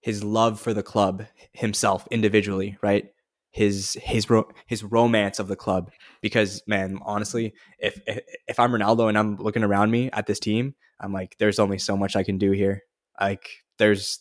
his 0.00 0.22
love 0.24 0.60
for 0.60 0.74
the 0.74 0.82
club 0.82 1.24
himself 1.52 2.06
individually 2.10 2.76
right? 2.82 3.06
His 3.50 3.96
his 4.02 4.28
ro- 4.28 4.50
his 4.66 4.82
romance 4.82 5.38
of 5.38 5.46
the 5.48 5.56
club. 5.56 5.92
Because 6.20 6.62
man 6.66 6.98
honestly 7.04 7.54
if, 7.78 8.00
if 8.06 8.20
if 8.48 8.58
I'm 8.60 8.72
Ronaldo 8.72 9.08
and 9.08 9.16
I'm 9.16 9.36
looking 9.36 9.62
around 9.62 9.90
me 9.90 10.10
at 10.12 10.26
this 10.26 10.40
team 10.40 10.74
I'm 11.00 11.12
like 11.12 11.36
there's 11.38 11.58
only 11.58 11.78
so 11.78 11.96
much 11.96 12.16
I 12.16 12.24
can 12.24 12.38
do 12.38 12.50
here. 12.50 12.82
Like 13.20 13.48
there's 13.78 14.20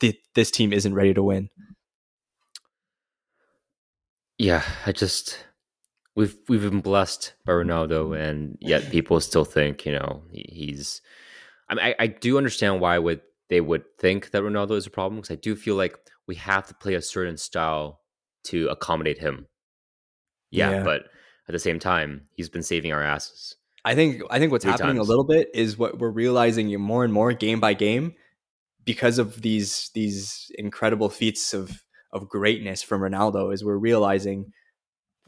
th- 0.00 0.20
this 0.34 0.50
team 0.50 0.72
isn't 0.72 0.94
ready 0.94 1.14
to 1.14 1.22
win. 1.22 1.50
Yeah 4.38 4.64
I 4.84 4.92
just 4.92 5.38
we've 6.14 6.36
we've 6.48 6.62
been 6.62 6.80
blessed 6.80 7.34
by 7.44 7.52
Ronaldo, 7.52 8.18
and 8.18 8.58
yet 8.60 8.90
people 8.90 9.20
still 9.20 9.44
think 9.44 9.86
you 9.86 9.92
know 9.92 10.22
he's. 10.32 11.00
I 11.68 11.74
mean, 11.74 11.84
I, 11.84 11.94
I 12.00 12.06
do 12.06 12.36
understand 12.36 12.80
why 12.80 12.98
would 12.98 13.20
they 13.48 13.60
would 13.60 13.84
think 13.98 14.30
that 14.30 14.42
Ronaldo 14.42 14.72
is 14.72 14.86
a 14.86 14.90
problem 14.90 15.20
because 15.20 15.30
I 15.30 15.40
do 15.40 15.56
feel 15.56 15.76
like 15.76 15.98
we 16.26 16.34
have 16.36 16.66
to 16.68 16.74
play 16.74 16.94
a 16.94 17.02
certain 17.02 17.36
style 17.36 18.00
to 18.44 18.68
accommodate 18.68 19.18
him. 19.18 19.46
Yeah, 20.50 20.70
yeah, 20.70 20.82
but 20.82 21.02
at 21.48 21.52
the 21.52 21.58
same 21.58 21.78
time, 21.78 22.28
he's 22.34 22.48
been 22.48 22.62
saving 22.62 22.92
our 22.92 23.02
asses. 23.02 23.56
I 23.84 23.94
think 23.94 24.22
I 24.30 24.38
think 24.38 24.52
what's 24.52 24.64
happening 24.64 24.96
times. 24.96 25.08
a 25.08 25.10
little 25.10 25.24
bit 25.24 25.50
is 25.54 25.76
what 25.76 25.98
we're 25.98 26.10
realizing 26.10 26.78
more 26.80 27.04
and 27.04 27.12
more 27.12 27.32
game 27.32 27.58
by 27.58 27.74
game 27.74 28.14
because 28.84 29.18
of 29.18 29.42
these 29.42 29.90
these 29.94 30.50
incredible 30.56 31.08
feats 31.08 31.52
of 31.52 31.82
of 32.12 32.28
greatness 32.28 32.82
from 32.82 33.00
Ronaldo 33.00 33.52
is 33.52 33.64
we're 33.64 33.76
realizing 33.76 34.52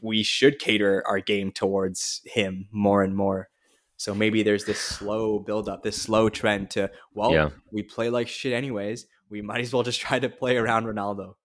we 0.05 0.23
should 0.23 0.59
cater 0.59 1.03
our 1.07 1.19
game 1.19 1.51
towards 1.51 2.21
him 2.25 2.67
more 2.71 3.03
and 3.03 3.15
more. 3.15 3.49
So 3.97 4.13
maybe 4.13 4.43
there's 4.43 4.65
this 4.65 4.79
slow 4.79 5.39
build 5.39 5.69
up, 5.69 5.83
this 5.83 6.01
slow 6.01 6.29
trend 6.29 6.69
to 6.71 6.91
well, 7.13 7.31
yeah. 7.31 7.49
we 7.71 7.81
play 7.81 8.09
like 8.09 8.27
shit 8.27 8.53
anyways. 8.53 9.07
We 9.29 9.41
might 9.41 9.61
as 9.61 9.73
well 9.73 9.83
just 9.83 9.99
try 9.99 10.19
to 10.19 10.29
play 10.29 10.57
around 10.57 10.85
Ronaldo 10.85 11.35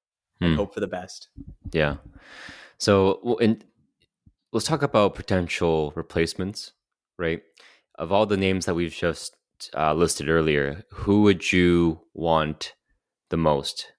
and 0.40 0.52
hmm. 0.52 0.56
hope 0.56 0.74
for 0.74 0.80
the 0.80 0.86
best. 0.86 1.28
Yeah. 1.72 1.96
So, 2.78 3.38
and 3.40 3.64
let's 4.52 4.66
talk 4.66 4.82
about 4.82 5.14
potential 5.14 5.92
replacements, 5.94 6.72
right? 7.18 7.42
Of 7.98 8.12
all 8.12 8.26
the 8.26 8.36
names 8.36 8.66
that 8.66 8.74
we've 8.74 8.92
just 8.92 9.36
uh, 9.76 9.94
listed 9.94 10.28
earlier, 10.28 10.84
who 10.90 11.22
would 11.22 11.52
you 11.52 12.00
want 12.14 12.74
the 13.28 13.36
most, 13.36 13.92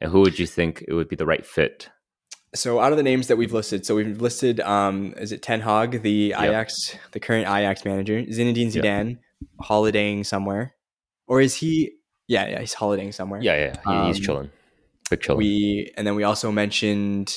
and 0.00 0.10
who 0.10 0.20
would 0.20 0.38
you 0.38 0.46
think 0.46 0.84
it 0.88 0.94
would 0.94 1.08
be 1.08 1.16
the 1.16 1.26
right 1.26 1.44
fit? 1.44 1.90
So 2.54 2.80
out 2.80 2.92
of 2.92 2.96
the 2.96 3.02
names 3.02 3.28
that 3.28 3.36
we've 3.36 3.52
listed, 3.52 3.84
so 3.84 3.94
we've 3.96 4.20
listed 4.20 4.60
um 4.60 5.14
is 5.16 5.32
it 5.32 5.42
Ten 5.42 5.60
Hag, 5.60 6.02
the 6.02 6.10
yep. 6.10 6.40
Ajax, 6.40 6.96
the 7.12 7.20
current 7.20 7.46
Ajax 7.46 7.84
manager, 7.84 8.22
Zinedine 8.22 8.72
Zidane, 8.72 9.08
yep. 9.10 9.48
holidaying 9.60 10.24
somewhere, 10.24 10.74
or 11.26 11.40
is 11.40 11.56
he? 11.56 11.92
Yeah, 12.26 12.48
yeah, 12.48 12.60
he's 12.60 12.74
holidaying 12.74 13.12
somewhere. 13.12 13.42
Yeah, 13.42 13.56
yeah, 13.56 13.76
he, 13.84 13.90
um, 13.90 14.06
he's 14.06 14.20
chilling, 14.20 14.50
big 15.10 15.20
chilling. 15.20 15.38
We 15.38 15.92
and 15.96 16.06
then 16.06 16.14
we 16.14 16.22
also 16.22 16.50
mentioned 16.50 17.36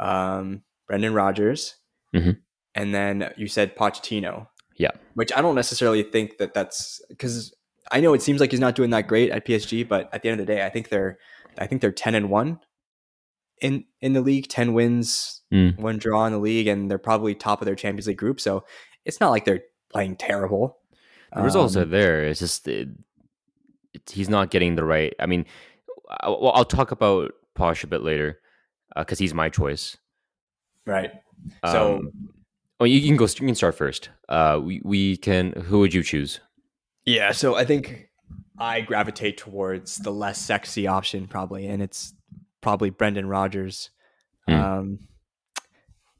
um 0.00 0.62
Brendan 0.86 1.14
Rodgers, 1.14 1.76
mm-hmm. 2.14 2.32
and 2.74 2.94
then 2.94 3.32
you 3.36 3.48
said 3.48 3.76
Pochettino. 3.76 4.48
Yeah, 4.76 4.92
which 5.14 5.32
I 5.34 5.42
don't 5.42 5.56
necessarily 5.56 6.02
think 6.02 6.38
that 6.38 6.54
that's 6.54 7.00
because 7.08 7.54
I 7.92 8.00
know 8.00 8.14
it 8.14 8.22
seems 8.22 8.40
like 8.40 8.50
he's 8.50 8.60
not 8.60 8.74
doing 8.74 8.90
that 8.90 9.08
great 9.08 9.30
at 9.30 9.46
PSG, 9.46 9.86
but 9.86 10.08
at 10.12 10.22
the 10.22 10.28
end 10.28 10.40
of 10.40 10.46
the 10.46 10.52
day, 10.52 10.64
I 10.64 10.68
think 10.68 10.88
they're 10.88 11.18
I 11.58 11.66
think 11.66 11.82
they're 11.82 11.92
ten 11.92 12.14
and 12.14 12.30
one 12.30 12.60
in 13.60 13.84
in 14.00 14.12
the 14.12 14.20
league, 14.20 14.48
ten 14.48 14.72
wins, 14.72 15.42
mm. 15.52 15.78
one 15.78 15.98
draw 15.98 16.26
in 16.26 16.32
the 16.32 16.38
league, 16.38 16.66
and 16.66 16.90
they're 16.90 16.98
probably 16.98 17.34
top 17.34 17.60
of 17.60 17.66
their 17.66 17.74
Champions 17.74 18.06
League 18.06 18.18
group. 18.18 18.40
So 18.40 18.64
it's 19.04 19.20
not 19.20 19.30
like 19.30 19.44
they're 19.44 19.62
playing 19.90 20.16
terrible. 20.16 20.78
The 21.34 21.42
results 21.42 21.76
um, 21.76 21.82
are 21.82 21.86
there. 21.86 22.24
It's 22.24 22.40
just 22.40 22.66
it, 22.68 22.88
it, 23.92 24.10
he's 24.10 24.28
not 24.28 24.50
getting 24.50 24.76
the 24.76 24.84
right. 24.84 25.14
I 25.20 25.26
mean, 25.26 25.44
I, 26.08 26.28
well, 26.28 26.52
I'll 26.54 26.64
talk 26.64 26.90
about 26.90 27.32
Poch 27.56 27.84
a 27.84 27.86
bit 27.86 28.02
later 28.02 28.40
because 28.96 29.20
uh, 29.20 29.22
he's 29.22 29.34
my 29.34 29.48
choice. 29.48 29.96
Right. 30.86 31.12
So, 31.66 31.96
um, 31.96 32.12
well, 32.80 32.86
you, 32.86 32.98
you, 32.98 33.08
can 33.08 33.16
go. 33.16 33.26
You 33.26 33.46
can 33.46 33.54
start 33.54 33.74
first. 33.74 34.08
Uh, 34.28 34.60
we 34.62 34.80
we 34.84 35.16
can. 35.16 35.52
Who 35.52 35.80
would 35.80 35.92
you 35.92 36.02
choose? 36.02 36.40
Yeah. 37.04 37.32
So 37.32 37.56
I 37.56 37.64
think 37.64 38.08
I 38.58 38.80
gravitate 38.80 39.36
towards 39.36 39.96
the 39.96 40.12
less 40.12 40.38
sexy 40.38 40.86
option 40.86 41.26
probably, 41.26 41.66
and 41.66 41.82
it's 41.82 42.14
probably 42.68 42.90
Brendan 42.90 43.26
Rodgers. 43.26 43.88
Mm. 44.46 44.62
Um, 44.62 44.98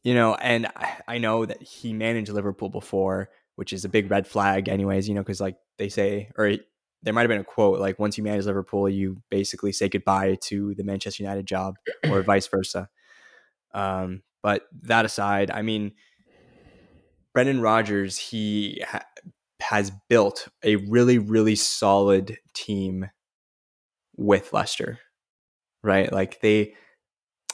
you 0.03 0.15
know, 0.15 0.35
and 0.35 0.67
I 1.07 1.19
know 1.19 1.45
that 1.45 1.63
he 1.63 1.93
managed 1.93 2.31
Liverpool 2.31 2.71
before, 2.71 3.29
which 3.57 3.75
is 3.75 3.85
a 3.85 3.89
big 3.91 4.11
red 4.11 4.27
flag, 4.27 4.67
anyways. 4.67 5.07
You 5.09 5.15
know, 5.15 5.21
because 5.21 5.43
like 5.43 5.57
they 5.77 5.91
say, 5.91 6.31
or 6.39 6.55
there 7.03 7.13
might 7.13 7.21
have 7.21 7.29
been 7.29 7.43
a 7.43 7.45
quote 7.45 7.81
like, 7.81 7.99
"Once 7.99 8.17
you 8.17 8.25
manage 8.25 8.47
Liverpool, 8.47 8.89
you 8.89 9.23
basically 9.31 9.73
say 9.73 9.91
goodbye 9.91 10.39
to 10.45 10.75
the 10.75 10.85
Manchester 10.85 11.23
United 11.23 11.45
job, 11.45 11.75
or 12.11 12.23
vice 12.23 12.47
versa." 12.47 12.89
Um, 13.75 14.23
But 14.43 14.63
that 14.85 15.05
aside, 15.05 15.51
I 15.51 15.61
mean, 15.61 15.93
Brendan 17.35 17.61
Rodgers, 17.61 18.17
he 18.17 18.83
ha- 18.89 19.05
has 19.61 19.93
built 20.09 20.49
a 20.63 20.77
really, 20.77 21.19
really 21.19 21.57
solid 21.57 22.39
team 22.55 23.11
with 24.17 24.55
Leicester, 24.55 25.01
right? 25.83 26.13
Like 26.13 26.41
they 26.41 26.75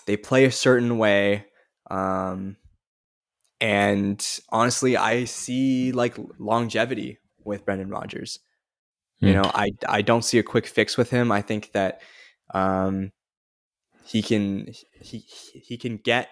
they 0.06 0.16
play 0.16 0.44
a 0.44 0.50
certain 0.50 0.98
way, 0.98 1.46
um, 1.90 2.56
and 3.60 4.24
honestly, 4.50 4.96
I 4.96 5.24
see 5.24 5.92
like 5.92 6.16
longevity 6.38 7.18
with 7.44 7.64
Brendan 7.64 7.88
Rodgers. 7.88 8.38
You 9.20 9.28
hmm. 9.28 9.42
know, 9.42 9.50
I 9.54 9.70
I 9.88 10.02
don't 10.02 10.24
see 10.24 10.38
a 10.38 10.42
quick 10.42 10.66
fix 10.66 10.96
with 10.96 11.10
him. 11.10 11.30
I 11.32 11.42
think 11.42 11.72
that 11.72 12.00
um, 12.52 13.10
he 14.04 14.22
can 14.22 14.72
he 15.00 15.18
he 15.18 15.76
can 15.76 15.96
get 15.96 16.28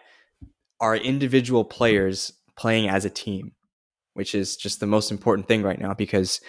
our 0.80 0.96
individual 0.96 1.64
players 1.64 2.32
playing 2.56 2.88
as 2.88 3.04
a 3.04 3.10
team, 3.10 3.52
which 4.14 4.34
is 4.34 4.56
just 4.56 4.80
the 4.80 4.86
most 4.86 5.10
important 5.10 5.48
thing 5.48 5.62
right 5.62 5.80
now 5.80 5.94
because 5.94 6.40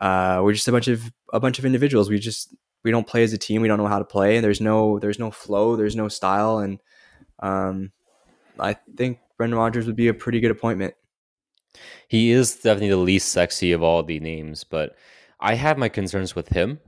uh, 0.00 0.40
we're 0.42 0.52
just 0.52 0.68
a 0.68 0.72
bunch 0.72 0.88
of 0.88 1.12
a 1.32 1.40
bunch 1.40 1.58
of 1.58 1.64
individuals. 1.64 2.10
We 2.10 2.18
just 2.18 2.54
we 2.84 2.90
don't 2.90 3.06
play 3.06 3.24
as 3.24 3.32
a 3.32 3.38
team. 3.38 3.62
We 3.62 3.68
don't 3.68 3.78
know 3.78 3.86
how 3.86 3.98
to 3.98 4.04
play, 4.04 4.40
there's 4.40 4.60
no 4.60 4.98
there's 4.98 5.18
no 5.18 5.30
flow. 5.30 5.76
There's 5.76 5.96
no 5.96 6.08
style, 6.08 6.58
and 6.58 6.78
um, 7.40 7.92
I 8.58 8.76
think 8.96 9.18
Brendan 9.36 9.58
Rodgers 9.58 9.86
would 9.86 9.96
be 9.96 10.08
a 10.08 10.14
pretty 10.14 10.40
good 10.40 10.50
appointment. 10.50 10.94
He 12.08 12.30
is 12.30 12.54
definitely 12.54 12.90
the 12.90 12.96
least 12.96 13.32
sexy 13.32 13.72
of 13.72 13.82
all 13.82 14.02
the 14.02 14.20
names, 14.20 14.62
but 14.62 14.96
I 15.40 15.54
have 15.54 15.78
my 15.78 15.88
concerns 15.88 16.36
with 16.36 16.48
him 16.48 16.78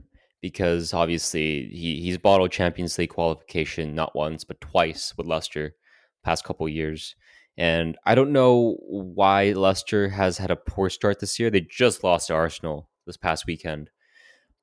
because 0.41 0.93
obviously 0.93 1.67
he, 1.73 1.99
he's 2.01 2.17
bottled 2.17 2.51
Champions 2.51 2.97
League 2.97 3.09
qualification 3.09 3.95
not 3.95 4.15
once 4.15 4.43
but 4.43 4.61
twice 4.61 5.13
with 5.17 5.27
Leicester 5.27 5.75
past 6.23 6.43
couple 6.43 6.69
years. 6.69 7.15
And 7.57 7.97
I 8.05 8.13
don't 8.13 8.31
know 8.31 8.77
why 8.87 9.51
Leicester 9.51 10.09
has 10.09 10.37
had 10.37 10.51
a 10.51 10.55
poor 10.55 10.89
start 10.89 11.19
this 11.19 11.39
year. 11.39 11.49
They 11.49 11.61
just 11.61 12.03
lost 12.03 12.27
to 12.27 12.33
Arsenal 12.33 12.89
this 13.05 13.17
past 13.17 13.47
weekend. 13.47 13.89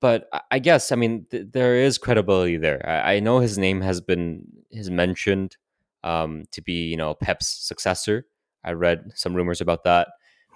But 0.04 0.28
I 0.50 0.58
guess, 0.58 0.92
I 0.92 0.96
mean, 0.96 1.24
th- 1.30 1.46
there 1.52 1.76
is 1.76 1.96
credibility 1.96 2.58
there. 2.58 2.84
I-, 2.86 3.14
I, 3.14 3.20
know 3.20 3.38
his 3.38 3.56
name 3.56 3.80
has 3.80 4.02
been 4.02 4.44
has 4.74 4.90
mentioned 4.90 5.56
um, 6.02 6.44
to 6.50 6.60
be, 6.60 6.88
you 6.90 6.98
know, 6.98 7.14
Pep's 7.14 7.48
successor. 7.48 8.26
I 8.62 8.72
read 8.72 9.12
some 9.14 9.32
rumors 9.32 9.62
about 9.62 9.84
that. 9.84 10.08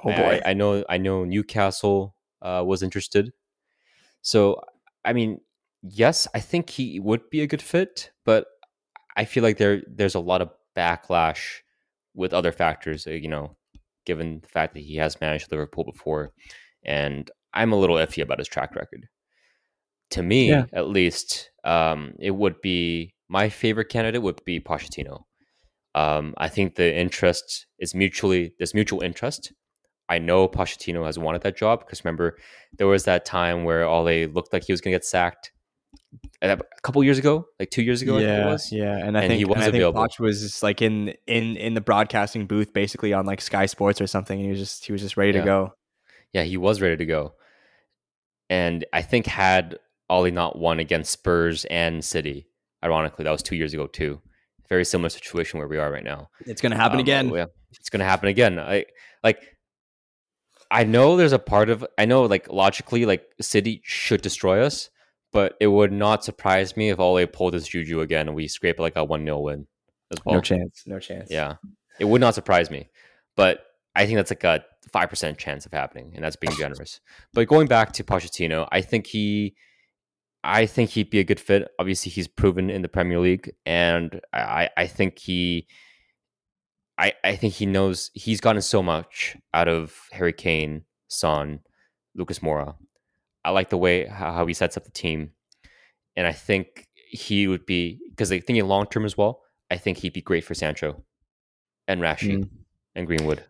Oh 0.04 0.12
boy! 0.12 0.42
I, 0.44 0.50
I 0.50 0.52
know, 0.52 0.84
I 0.90 0.98
know 0.98 1.24
Newcastle 1.24 2.14
uh, 2.42 2.62
was 2.66 2.82
interested. 2.82 3.32
So, 4.20 4.60
I 5.06 5.14
mean, 5.14 5.40
yes, 5.80 6.28
I 6.34 6.40
think 6.40 6.68
he 6.68 7.00
would 7.00 7.30
be 7.30 7.40
a 7.40 7.46
good 7.46 7.62
fit, 7.62 8.10
but 8.26 8.48
I 9.16 9.24
feel 9.24 9.42
like 9.42 9.56
there 9.56 9.80
there's 9.88 10.14
a 10.14 10.20
lot 10.20 10.42
of 10.42 10.50
backlash 10.76 11.60
with 12.14 12.34
other 12.34 12.52
factors, 12.52 13.06
uh, 13.06 13.12
you 13.12 13.28
know, 13.28 13.56
given 14.04 14.40
the 14.40 14.48
fact 14.48 14.74
that 14.74 14.84
he 14.84 14.96
has 14.96 15.22
managed 15.22 15.50
Liverpool 15.50 15.84
before. 15.84 16.34
And 16.84 17.30
I'm 17.54 17.72
a 17.72 17.80
little 17.80 17.96
iffy 17.96 18.22
about 18.22 18.40
his 18.40 18.48
track 18.48 18.76
record. 18.76 19.08
To 20.12 20.22
me, 20.22 20.48
yeah. 20.48 20.64
at 20.72 20.88
least, 20.88 21.50
um, 21.64 22.14
it 22.18 22.30
would 22.30 22.60
be 22.62 23.14
my 23.28 23.48
favorite 23.48 23.88
candidate 23.90 24.22
would 24.22 24.42
be 24.44 24.58
Pochettino. 24.60 25.24
Um, 25.94 26.34
I 26.38 26.48
think 26.48 26.76
the 26.76 26.96
interest 26.96 27.66
is 27.78 27.94
mutually 27.94 28.52
there's 28.58 28.74
mutual 28.74 29.02
interest. 29.02 29.52
I 30.08 30.18
know 30.18 30.48
Pochettino 30.48 31.04
has 31.04 31.18
wanted 31.18 31.42
that 31.42 31.56
job 31.56 31.80
because 31.80 32.04
remember 32.04 32.38
there 32.78 32.86
was 32.86 33.04
that 33.04 33.26
time 33.26 33.64
where 33.64 33.84
Ole 33.84 34.26
looked 34.26 34.52
like 34.52 34.64
he 34.64 34.72
was 34.72 34.80
going 34.80 34.92
to 34.92 34.98
get 34.98 35.04
sacked, 35.04 35.52
a 36.42 36.58
couple 36.82 37.02
years 37.02 37.18
ago, 37.18 37.46
like 37.58 37.70
two 37.70 37.82
years 37.82 38.02
ago. 38.02 38.18
Yeah, 38.18 38.56
yeah, 38.70 38.96
and 38.96 39.16
I 39.16 39.22
and 39.22 39.30
think 39.30 39.38
he 39.38 39.44
was 39.44 39.66
available. 39.66 40.00
Poch 40.00 40.18
was 40.18 40.40
just 40.40 40.62
like 40.62 40.82
in 40.82 41.14
in 41.26 41.56
in 41.56 41.74
the 41.74 41.80
broadcasting 41.80 42.46
booth, 42.46 42.72
basically 42.72 43.12
on 43.12 43.26
like 43.26 43.40
Sky 43.40 43.66
Sports 43.66 44.00
or 44.00 44.06
something. 44.06 44.38
he 44.38 44.48
was 44.48 44.58
just 44.58 44.86
he 44.86 44.92
was 44.92 45.02
just 45.02 45.16
ready 45.16 45.32
yeah. 45.32 45.40
to 45.40 45.44
go. 45.44 45.72
Yeah, 46.32 46.42
he 46.42 46.56
was 46.56 46.80
ready 46.80 46.96
to 46.96 47.06
go, 47.06 47.34
and 48.48 48.84
I 48.92 49.02
think 49.02 49.26
had 49.26 49.78
Ole 50.10 50.30
not 50.30 50.58
won 50.58 50.78
against 50.80 51.12
Spurs 51.12 51.64
and 51.66 52.04
City, 52.04 52.46
ironically, 52.84 53.24
that 53.24 53.30
was 53.30 53.42
two 53.42 53.56
years 53.56 53.74
ago 53.74 53.86
too. 53.86 54.20
Very 54.68 54.84
similar 54.84 55.08
situation 55.08 55.58
where 55.58 55.68
we 55.68 55.78
are 55.78 55.90
right 55.90 56.04
now. 56.04 56.28
It's 56.46 56.60
going 56.60 56.72
to 56.72 56.76
happen 56.76 56.96
um, 56.96 57.00
again. 57.00 57.30
Yeah, 57.30 57.46
it's 57.72 57.88
going 57.88 58.00
to 58.00 58.06
happen 58.06 58.28
again. 58.28 58.58
I 58.58 58.84
like. 59.24 59.42
I 60.70 60.84
know 60.84 61.16
there's 61.16 61.32
a 61.32 61.38
part 61.38 61.70
of 61.70 61.86
I 61.96 62.04
know 62.04 62.24
like 62.24 62.52
logically 62.52 63.06
like 63.06 63.24
City 63.40 63.80
should 63.84 64.20
destroy 64.20 64.62
us, 64.62 64.90
but 65.32 65.56
it 65.60 65.68
would 65.68 65.92
not 65.92 66.24
surprise 66.24 66.76
me 66.76 66.90
if 66.90 66.98
Ole 66.98 67.26
pulled 67.26 67.54
his 67.54 67.66
juju 67.66 68.00
again 68.00 68.28
and 68.28 68.36
we 68.36 68.48
scrape 68.48 68.78
like 68.78 68.96
a 68.96 69.04
1 69.04 69.24
0 69.24 69.38
win 69.40 69.66
as 70.10 70.18
well. 70.24 70.36
No 70.36 70.40
chance. 70.40 70.82
No 70.86 70.98
chance. 70.98 71.28
Yeah. 71.30 71.54
It 71.98 72.04
would 72.04 72.20
not 72.20 72.34
surprise 72.34 72.70
me. 72.70 72.88
But 73.36 73.64
I 73.94 74.06
think 74.06 74.16
that's 74.16 74.30
like 74.30 74.44
a 74.44 74.64
5% 74.92 75.36
chance 75.36 75.66
of 75.66 75.72
happening, 75.72 76.12
and 76.14 76.24
that's 76.24 76.36
being 76.36 76.54
generous. 76.56 77.00
But 77.34 77.48
going 77.48 77.66
back 77.66 77.92
to 77.94 78.04
Pochettino, 78.04 78.68
I 78.72 78.80
think 78.80 79.06
he. 79.06 79.54
I 80.44 80.66
think 80.66 80.90
he'd 80.90 81.10
be 81.10 81.18
a 81.18 81.24
good 81.24 81.40
fit. 81.40 81.68
Obviously, 81.78 82.10
he's 82.10 82.28
proven 82.28 82.70
in 82.70 82.82
the 82.82 82.88
Premier 82.88 83.18
League, 83.18 83.52
and 83.66 84.20
I, 84.32 84.70
I 84.76 84.86
think 84.86 85.18
he, 85.18 85.66
I, 86.96 87.12
I 87.24 87.36
think 87.36 87.54
he 87.54 87.66
knows 87.66 88.10
he's 88.14 88.40
gotten 88.40 88.62
so 88.62 88.82
much 88.82 89.36
out 89.52 89.68
of 89.68 89.94
Harry 90.12 90.32
Kane, 90.32 90.84
Son, 91.08 91.60
Lucas 92.14 92.38
Moura, 92.38 92.76
I 93.48 93.50
like 93.50 93.70
the 93.70 93.78
way 93.78 94.04
how, 94.06 94.44
he 94.46 94.52
sets 94.52 94.76
up 94.76 94.84
the 94.84 94.90
team, 94.90 95.30
and 96.16 96.26
I 96.26 96.32
think 96.32 96.86
he 96.94 97.48
would 97.48 97.64
be 97.64 97.98
because 98.10 98.30
I 98.30 98.40
think 98.40 98.58
in 98.58 98.68
long 98.68 98.86
term 98.86 99.06
as 99.06 99.16
well. 99.16 99.40
I 99.70 99.76
think 99.76 99.98
he'd 99.98 100.12
be 100.12 100.20
great 100.20 100.44
for 100.44 100.54
Sancho 100.54 101.02
and 101.86 102.00
Rashi 102.00 102.38
mm. 102.38 102.48
and 102.94 103.06
Greenwood. 103.06 103.44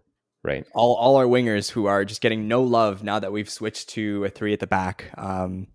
Right. 0.48 0.66
All 0.74 0.94
all 0.94 1.16
our 1.16 1.26
wingers 1.26 1.70
who 1.70 1.87
are 1.87 2.06
just 2.06 2.22
getting 2.22 2.48
no 2.48 2.62
love 2.62 3.02
now 3.02 3.18
that 3.18 3.32
we've 3.32 3.50
switched 3.50 3.90
to 3.90 4.24
a 4.24 4.30
three 4.30 4.54
at 4.54 4.61
the 4.61 4.66
back. 4.66 5.11
Um, 5.18 5.66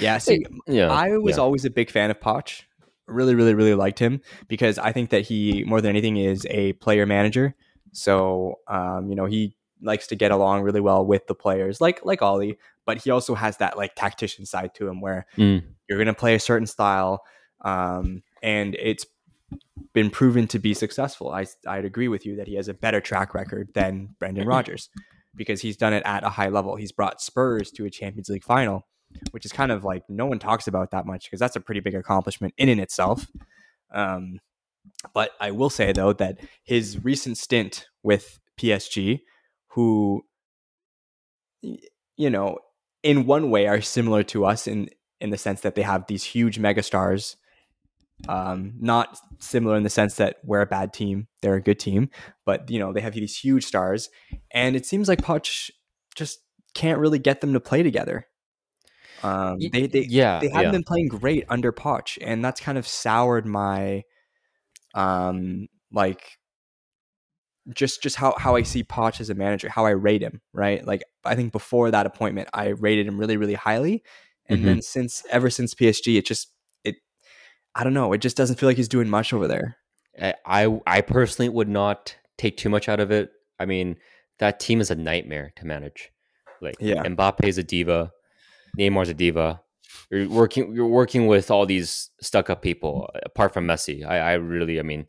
yeah. 0.00 0.16
See, 0.16 0.46
yeah, 0.66 0.90
I 0.90 1.18
was 1.18 1.36
yeah. 1.36 1.42
always 1.42 1.66
a 1.66 1.70
big 1.70 1.90
fan 1.90 2.10
of 2.10 2.18
Poch. 2.18 2.62
Really, 3.06 3.34
really, 3.34 3.52
really 3.52 3.74
liked 3.74 3.98
him 3.98 4.22
because 4.48 4.78
I 4.78 4.92
think 4.92 5.10
that 5.10 5.26
he 5.26 5.64
more 5.64 5.82
than 5.82 5.90
anything 5.90 6.16
is 6.16 6.46
a 6.48 6.72
player 6.74 7.04
manager. 7.04 7.54
So 7.92 8.60
um, 8.68 9.10
you 9.10 9.16
know 9.16 9.26
he 9.26 9.54
likes 9.82 10.06
to 10.06 10.16
get 10.16 10.30
along 10.30 10.62
really 10.62 10.80
well 10.80 11.04
with 11.04 11.26
the 11.26 11.34
players, 11.34 11.82
like 11.82 12.02
like 12.02 12.22
Ole. 12.22 12.54
But 12.86 13.04
he 13.04 13.10
also 13.10 13.34
has 13.34 13.58
that 13.58 13.76
like 13.76 13.94
tactician 13.94 14.46
side 14.46 14.74
to 14.76 14.88
him, 14.88 15.02
where 15.02 15.26
mm. 15.36 15.62
you're 15.88 15.98
going 15.98 16.06
to 16.06 16.14
play 16.14 16.34
a 16.34 16.40
certain 16.40 16.66
style, 16.66 17.22
um, 17.60 18.22
and 18.42 18.74
it's 18.76 19.04
been 19.92 20.10
proven 20.10 20.46
to 20.48 20.58
be 20.58 20.74
successful. 20.74 21.30
I 21.30 21.46
I'd 21.66 21.84
agree 21.84 22.08
with 22.08 22.24
you 22.26 22.36
that 22.36 22.48
he 22.48 22.54
has 22.54 22.68
a 22.68 22.74
better 22.74 23.00
track 23.00 23.34
record 23.34 23.70
than 23.74 24.14
Brendan 24.18 24.46
Rodgers 24.48 24.88
because 25.34 25.60
he's 25.60 25.76
done 25.76 25.92
it 25.92 26.02
at 26.04 26.24
a 26.24 26.28
high 26.28 26.48
level. 26.48 26.76
He's 26.76 26.92
brought 26.92 27.20
Spurs 27.20 27.70
to 27.72 27.84
a 27.84 27.90
Champions 27.90 28.28
League 28.28 28.44
final, 28.44 28.86
which 29.30 29.44
is 29.44 29.52
kind 29.52 29.72
of 29.72 29.84
like 29.84 30.02
no 30.08 30.26
one 30.26 30.38
talks 30.38 30.66
about 30.66 30.90
that 30.90 31.06
much 31.06 31.24
because 31.24 31.40
that's 31.40 31.56
a 31.56 31.60
pretty 31.60 31.80
big 31.80 31.94
accomplishment 31.94 32.54
in 32.56 32.68
and 32.68 32.80
itself. 32.80 33.26
Um, 33.94 34.40
but 35.14 35.30
I 35.40 35.50
will 35.50 35.70
say 35.70 35.92
though 35.92 36.12
that 36.14 36.38
his 36.64 37.02
recent 37.04 37.38
stint 37.38 37.86
with 38.02 38.38
PSG 38.58 39.20
who 39.68 40.22
you 41.62 42.30
know 42.30 42.58
in 43.02 43.26
one 43.26 43.50
way 43.50 43.66
are 43.66 43.80
similar 43.80 44.22
to 44.22 44.44
us 44.44 44.66
in 44.66 44.88
in 45.20 45.30
the 45.30 45.38
sense 45.38 45.60
that 45.60 45.74
they 45.74 45.82
have 45.82 46.06
these 46.06 46.24
huge 46.24 46.58
megastars 46.58 47.36
um 48.28 48.72
not 48.80 49.18
similar 49.38 49.76
in 49.76 49.82
the 49.82 49.90
sense 49.90 50.16
that 50.16 50.36
we're 50.44 50.60
a 50.60 50.66
bad 50.66 50.92
team 50.92 51.26
they're 51.40 51.54
a 51.54 51.60
good 51.60 51.78
team 51.78 52.08
but 52.44 52.70
you 52.70 52.78
know 52.78 52.92
they 52.92 53.00
have 53.00 53.14
these 53.14 53.36
huge 53.36 53.64
stars 53.64 54.10
and 54.52 54.76
it 54.76 54.86
seems 54.86 55.08
like 55.08 55.20
Poch 55.20 55.70
just 56.14 56.40
can't 56.74 56.98
really 56.98 57.18
get 57.18 57.40
them 57.40 57.52
to 57.52 57.60
play 57.60 57.82
together 57.82 58.26
um 59.22 59.58
they 59.72 59.86
they 59.86 60.06
yeah 60.08 60.38
they 60.40 60.48
haven't 60.48 60.66
yeah. 60.66 60.70
been 60.70 60.84
playing 60.84 61.08
great 61.08 61.44
under 61.48 61.72
Poch 61.72 62.18
and 62.20 62.44
that's 62.44 62.60
kind 62.60 62.78
of 62.78 62.86
soured 62.86 63.46
my 63.46 64.02
um 64.94 65.68
like 65.92 66.38
just 67.70 68.02
just 68.02 68.16
how 68.16 68.34
how 68.38 68.56
I 68.56 68.62
see 68.62 68.82
Poch 68.82 69.20
as 69.20 69.30
a 69.30 69.34
manager, 69.34 69.68
how 69.68 69.86
I 69.86 69.90
rate 69.90 70.22
him, 70.22 70.40
right? 70.52 70.84
Like 70.84 71.02
I 71.24 71.34
think 71.34 71.52
before 71.52 71.90
that 71.90 72.06
appointment, 72.06 72.48
I 72.52 72.68
rated 72.68 73.06
him 73.06 73.18
really 73.18 73.36
really 73.36 73.54
highly, 73.54 74.02
and 74.46 74.58
mm-hmm. 74.58 74.66
then 74.66 74.82
since 74.82 75.22
ever 75.30 75.50
since 75.50 75.74
PSG, 75.74 76.18
it 76.18 76.26
just 76.26 76.52
I 77.74 77.84
don't 77.84 77.94
know, 77.94 78.12
it 78.12 78.18
just 78.18 78.36
doesn't 78.36 78.58
feel 78.58 78.68
like 78.68 78.76
he's 78.76 78.88
doing 78.88 79.08
much 79.08 79.32
over 79.32 79.48
there. 79.48 79.76
I 80.44 80.80
I 80.86 81.00
personally 81.00 81.48
would 81.48 81.68
not 81.68 82.16
take 82.36 82.56
too 82.56 82.68
much 82.68 82.88
out 82.88 83.00
of 83.00 83.10
it. 83.10 83.30
I 83.58 83.64
mean, 83.64 83.96
that 84.38 84.60
team 84.60 84.80
is 84.80 84.90
a 84.90 84.94
nightmare 84.94 85.52
to 85.56 85.66
manage. 85.66 86.10
Like 86.60 86.76
yeah. 86.78 87.02
is 87.42 87.58
a 87.58 87.62
diva, 87.62 88.12
Neymar's 88.78 89.08
a 89.08 89.14
diva. 89.14 89.60
You're 90.10 90.28
working 90.28 90.74
you're 90.74 90.86
working 90.86 91.26
with 91.26 91.50
all 91.50 91.66
these 91.66 92.10
stuck 92.20 92.50
up 92.50 92.62
people 92.62 93.10
apart 93.24 93.52
from 93.52 93.66
Messi. 93.66 94.04
I, 94.06 94.18
I 94.18 94.32
really 94.34 94.78
I 94.78 94.82
mean 94.82 95.06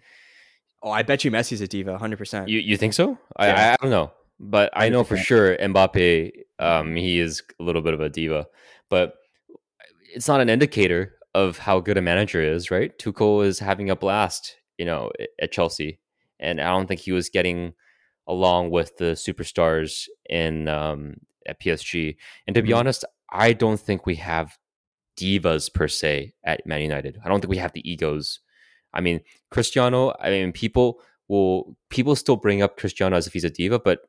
Oh, 0.82 0.92
I 0.92 1.02
bet 1.02 1.24
you 1.24 1.32
Messi's 1.32 1.62
a 1.62 1.68
diva, 1.68 1.98
hundred 1.98 2.18
percent. 2.18 2.50
You 2.50 2.60
you 2.60 2.76
think 2.76 2.94
so? 2.94 3.18
Yeah. 3.40 3.72
I, 3.72 3.74
I 3.74 3.76
don't 3.82 3.92
know, 3.92 4.12
but 4.40 4.70
I 4.74 4.90
know 4.90 5.04
for 5.04 5.18
sure 5.18 5.56
Mbappe. 5.58 6.32
Um, 6.60 6.96
he 6.96 7.20
is 7.20 7.42
a 7.60 7.64
little 7.64 7.82
bit 7.82 7.94
of 7.94 8.02
a 8.02 8.10
diva, 8.10 8.48
but 8.90 9.16
it's 10.14 10.28
not 10.28 10.42
an 10.42 10.50
indicator 10.50 11.14
of 11.36 11.58
how 11.58 11.80
good 11.80 11.98
a 11.98 12.02
manager 12.02 12.42
is, 12.42 12.70
right? 12.70 12.98
Tuchel 13.00 13.46
is 13.46 13.60
having 13.60 13.90
a 13.90 13.96
blast, 13.96 14.58
you 14.78 14.86
know, 14.86 15.12
at 15.42 15.52
Chelsea, 15.52 16.00
and 16.40 16.62
I 16.62 16.70
don't 16.70 16.88
think 16.88 17.02
he 17.02 17.12
was 17.12 17.30
getting 17.30 17.74
along 18.28 18.72
with 18.72 18.98
the 18.98 19.14
superstars 19.14 20.08
in 20.30 20.68
um, 20.68 21.16
at 21.48 21.60
PSG. 21.60 22.16
And 22.48 22.56
to 22.56 22.62
be 22.62 22.70
mm-hmm. 22.70 22.80
honest, 22.80 23.06
I 23.32 23.54
don't 23.54 23.80
think 23.80 24.06
we 24.06 24.16
have 24.16 24.58
divas 25.18 25.74
per 25.74 25.88
se 25.88 26.34
at 26.44 26.66
Man 26.66 26.82
United. 26.82 27.20
I 27.24 27.30
don't 27.30 27.40
think 27.40 27.52
we 27.52 27.58
have 27.58 27.74
the 27.74 27.90
egos. 27.90 28.40
I 28.94 29.02
mean, 29.02 29.22
Cristiano. 29.50 30.14
I 30.20 30.30
mean, 30.30 30.52
people 30.52 31.02
will 31.28 31.76
people 31.90 32.16
still 32.16 32.36
bring 32.36 32.62
up 32.62 32.78
Cristiano 32.78 33.16
as 33.16 33.28
if 33.28 33.34
he's 33.34 33.44
a 33.44 33.50
diva, 33.50 33.80
but 33.80 34.02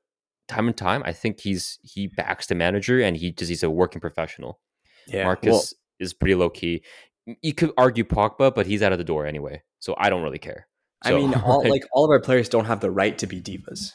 time 0.48 0.66
and 0.66 0.76
time, 0.76 1.02
I 1.04 1.12
think 1.12 1.40
he's 1.40 1.78
he 1.82 2.06
backs 2.06 2.46
the 2.46 2.54
manager 2.54 3.00
and 3.00 3.16
he 3.16 3.32
just 3.32 3.48
he's 3.48 3.62
a 3.62 3.70
working 3.70 4.00
professional. 4.00 4.60
Yeah, 5.06 5.24
Marcus 5.24 5.50
well, 5.50 5.64
is 6.00 6.14
pretty 6.14 6.34
low 6.34 6.50
key. 6.50 6.82
You 7.26 7.54
could 7.54 7.72
argue 7.78 8.04
Pogba, 8.04 8.54
but 8.54 8.66
he's 8.66 8.82
out 8.82 8.92
of 8.92 8.98
the 8.98 9.04
door 9.04 9.26
anyway, 9.26 9.62
so 9.78 9.94
I 9.96 10.10
don't 10.10 10.22
really 10.22 10.38
care. 10.38 10.66
So, 11.04 11.16
I 11.16 11.18
mean, 11.18 11.34
all, 11.44 11.66
like 11.68 11.84
all 11.92 12.04
of 12.04 12.10
our 12.10 12.20
players 12.20 12.48
don't 12.48 12.66
have 12.66 12.80
the 12.80 12.90
right 12.90 13.16
to 13.18 13.26
be 13.26 13.40
divas, 13.40 13.92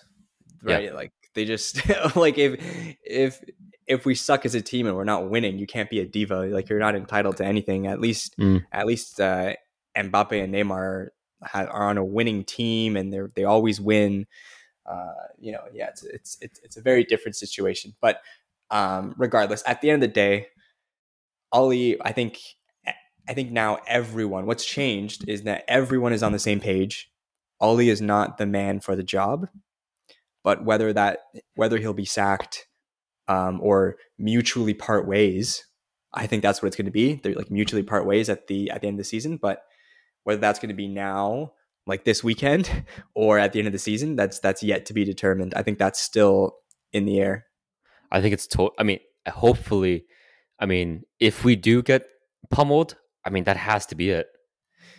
right? 0.63 0.85
Yeah. 0.85 0.93
Like 0.93 1.11
they 1.33 1.45
just 1.45 1.87
like 2.15 2.37
if 2.37 2.95
if 3.03 3.41
if 3.87 4.05
we 4.05 4.15
suck 4.15 4.45
as 4.45 4.55
a 4.55 4.61
team 4.61 4.87
and 4.87 4.95
we're 4.95 5.03
not 5.03 5.29
winning, 5.29 5.57
you 5.57 5.67
can't 5.67 5.89
be 5.89 5.99
a 5.99 6.05
diva. 6.05 6.45
Like 6.45 6.69
you're 6.69 6.79
not 6.79 6.95
entitled 6.95 7.37
to 7.37 7.45
anything. 7.45 7.87
At 7.87 7.99
least 7.99 8.37
mm. 8.37 8.63
at 8.71 8.85
least 8.85 9.19
uh, 9.19 9.53
Mbappe 9.97 10.43
and 10.43 10.53
Neymar 10.53 11.07
are 11.53 11.89
on 11.89 11.97
a 11.97 12.05
winning 12.05 12.43
team 12.43 12.95
and 12.95 13.11
they 13.11 13.19
they 13.35 13.43
always 13.43 13.81
win. 13.81 14.27
Uh, 14.85 15.13
you 15.37 15.51
know, 15.51 15.61
yeah, 15.73 15.89
it's, 15.89 16.03
it's 16.03 16.37
it's 16.41 16.59
it's 16.63 16.77
a 16.77 16.81
very 16.81 17.03
different 17.03 17.35
situation. 17.35 17.95
But 18.01 18.21
um, 18.71 19.15
regardless, 19.17 19.63
at 19.65 19.81
the 19.81 19.89
end 19.89 20.03
of 20.03 20.09
the 20.09 20.13
day, 20.13 20.47
Ole, 21.51 21.95
I 22.01 22.11
think 22.11 22.39
I 23.29 23.35
think 23.35 23.51
now 23.51 23.77
everyone, 23.85 24.47
what's 24.47 24.65
changed 24.65 25.29
is 25.29 25.43
that 25.43 25.63
everyone 25.67 26.13
is 26.13 26.23
on 26.23 26.31
the 26.31 26.39
same 26.39 26.59
page. 26.59 27.11
Ole 27.61 27.81
is 27.81 28.01
not 28.01 28.39
the 28.39 28.47
man 28.47 28.79
for 28.79 28.95
the 28.95 29.03
job, 29.03 29.47
but 30.43 30.65
whether 30.65 30.91
that 30.93 31.19
whether 31.53 31.77
he'll 31.77 31.93
be 31.93 32.05
sacked 32.05 32.65
um, 33.27 33.59
or 33.61 33.97
mutually 34.17 34.73
part 34.73 35.07
ways, 35.07 35.63
I 36.11 36.25
think 36.25 36.41
that's 36.41 36.63
what 36.63 36.67
it's 36.67 36.75
going 36.75 36.87
to 36.87 36.91
be. 36.91 37.15
They're 37.21 37.35
like 37.35 37.51
mutually 37.51 37.83
part 37.83 38.07
ways 38.07 38.29
at 38.29 38.47
the 38.47 38.71
at 38.71 38.81
the 38.81 38.87
end 38.87 38.95
of 38.95 38.99
the 38.99 39.03
season. 39.03 39.37
But 39.37 39.61
whether 40.23 40.41
that's 40.41 40.57
going 40.57 40.69
to 40.69 40.75
be 40.75 40.87
now, 40.87 41.51
like 41.85 42.05
this 42.05 42.23
weekend, 42.23 42.85
or 43.13 43.37
at 43.37 43.53
the 43.53 43.59
end 43.59 43.67
of 43.67 43.73
the 43.73 43.77
season, 43.79 44.15
that's 44.15 44.39
that's 44.39 44.63
yet 44.63 44.87
to 44.87 44.93
be 44.95 45.05
determined. 45.05 45.53
I 45.55 45.61
think 45.61 45.77
that's 45.77 46.01
still 46.01 46.55
in 46.93 47.05
the 47.05 47.19
air. 47.19 47.45
I 48.11 48.21
think 48.21 48.33
it's 48.33 48.47
to- 48.47 48.71
I 48.79 48.81
mean, 48.83 49.01
hopefully, 49.27 50.05
I 50.59 50.65
mean, 50.65 51.03
if 51.19 51.43
we 51.43 51.55
do 51.55 51.83
get 51.83 52.07
pummeled, 52.49 52.95
I 53.25 53.29
mean, 53.29 53.43
that 53.45 53.57
has 53.57 53.85
to 53.87 53.95
be 53.95 54.09
it. 54.11 54.27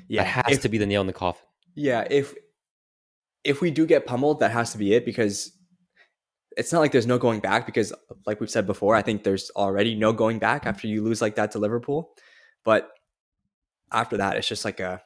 Yeah, 0.09 0.25
that 0.25 0.47
has 0.47 0.57
if, 0.57 0.63
to 0.63 0.69
be 0.69 0.79
the 0.79 0.87
nail 0.87 1.01
in 1.01 1.07
the 1.07 1.13
coffin. 1.13 1.45
Yeah, 1.75 2.07
if 2.11 2.35
if 3.45 3.61
we 3.61 3.71
do 3.71 3.87
get 3.87 4.07
pummeled, 4.07 4.41
that 4.41 4.51
has 4.51 4.73
to 4.73 4.79
be 4.79 4.95
it 4.95 5.05
because 5.05 5.53
it's 6.57 6.73
not 6.73 6.81
like 6.81 6.93
there's 6.93 7.07
no 7.07 7.19
going 7.19 7.41
back. 7.41 7.67
Because, 7.67 7.93
like 8.27 8.41
we've 8.41 8.51
said 8.51 8.67
before, 8.67 8.95
I 8.95 9.03
think 9.03 9.23
there's 9.23 9.51
already 9.57 9.95
no 9.95 10.13
going 10.13 10.39
back 10.39 10.67
after 10.67 10.87
you 10.87 11.03
lose 11.03 11.23
like 11.23 11.37
that 11.37 11.53
to 11.53 11.59
Liverpool. 11.59 12.13
But 12.65 12.91
after 13.93 14.19
that, 14.19 14.37
it's 14.37 14.49
just 14.49 14.65
like 14.65 14.81
a 14.81 15.03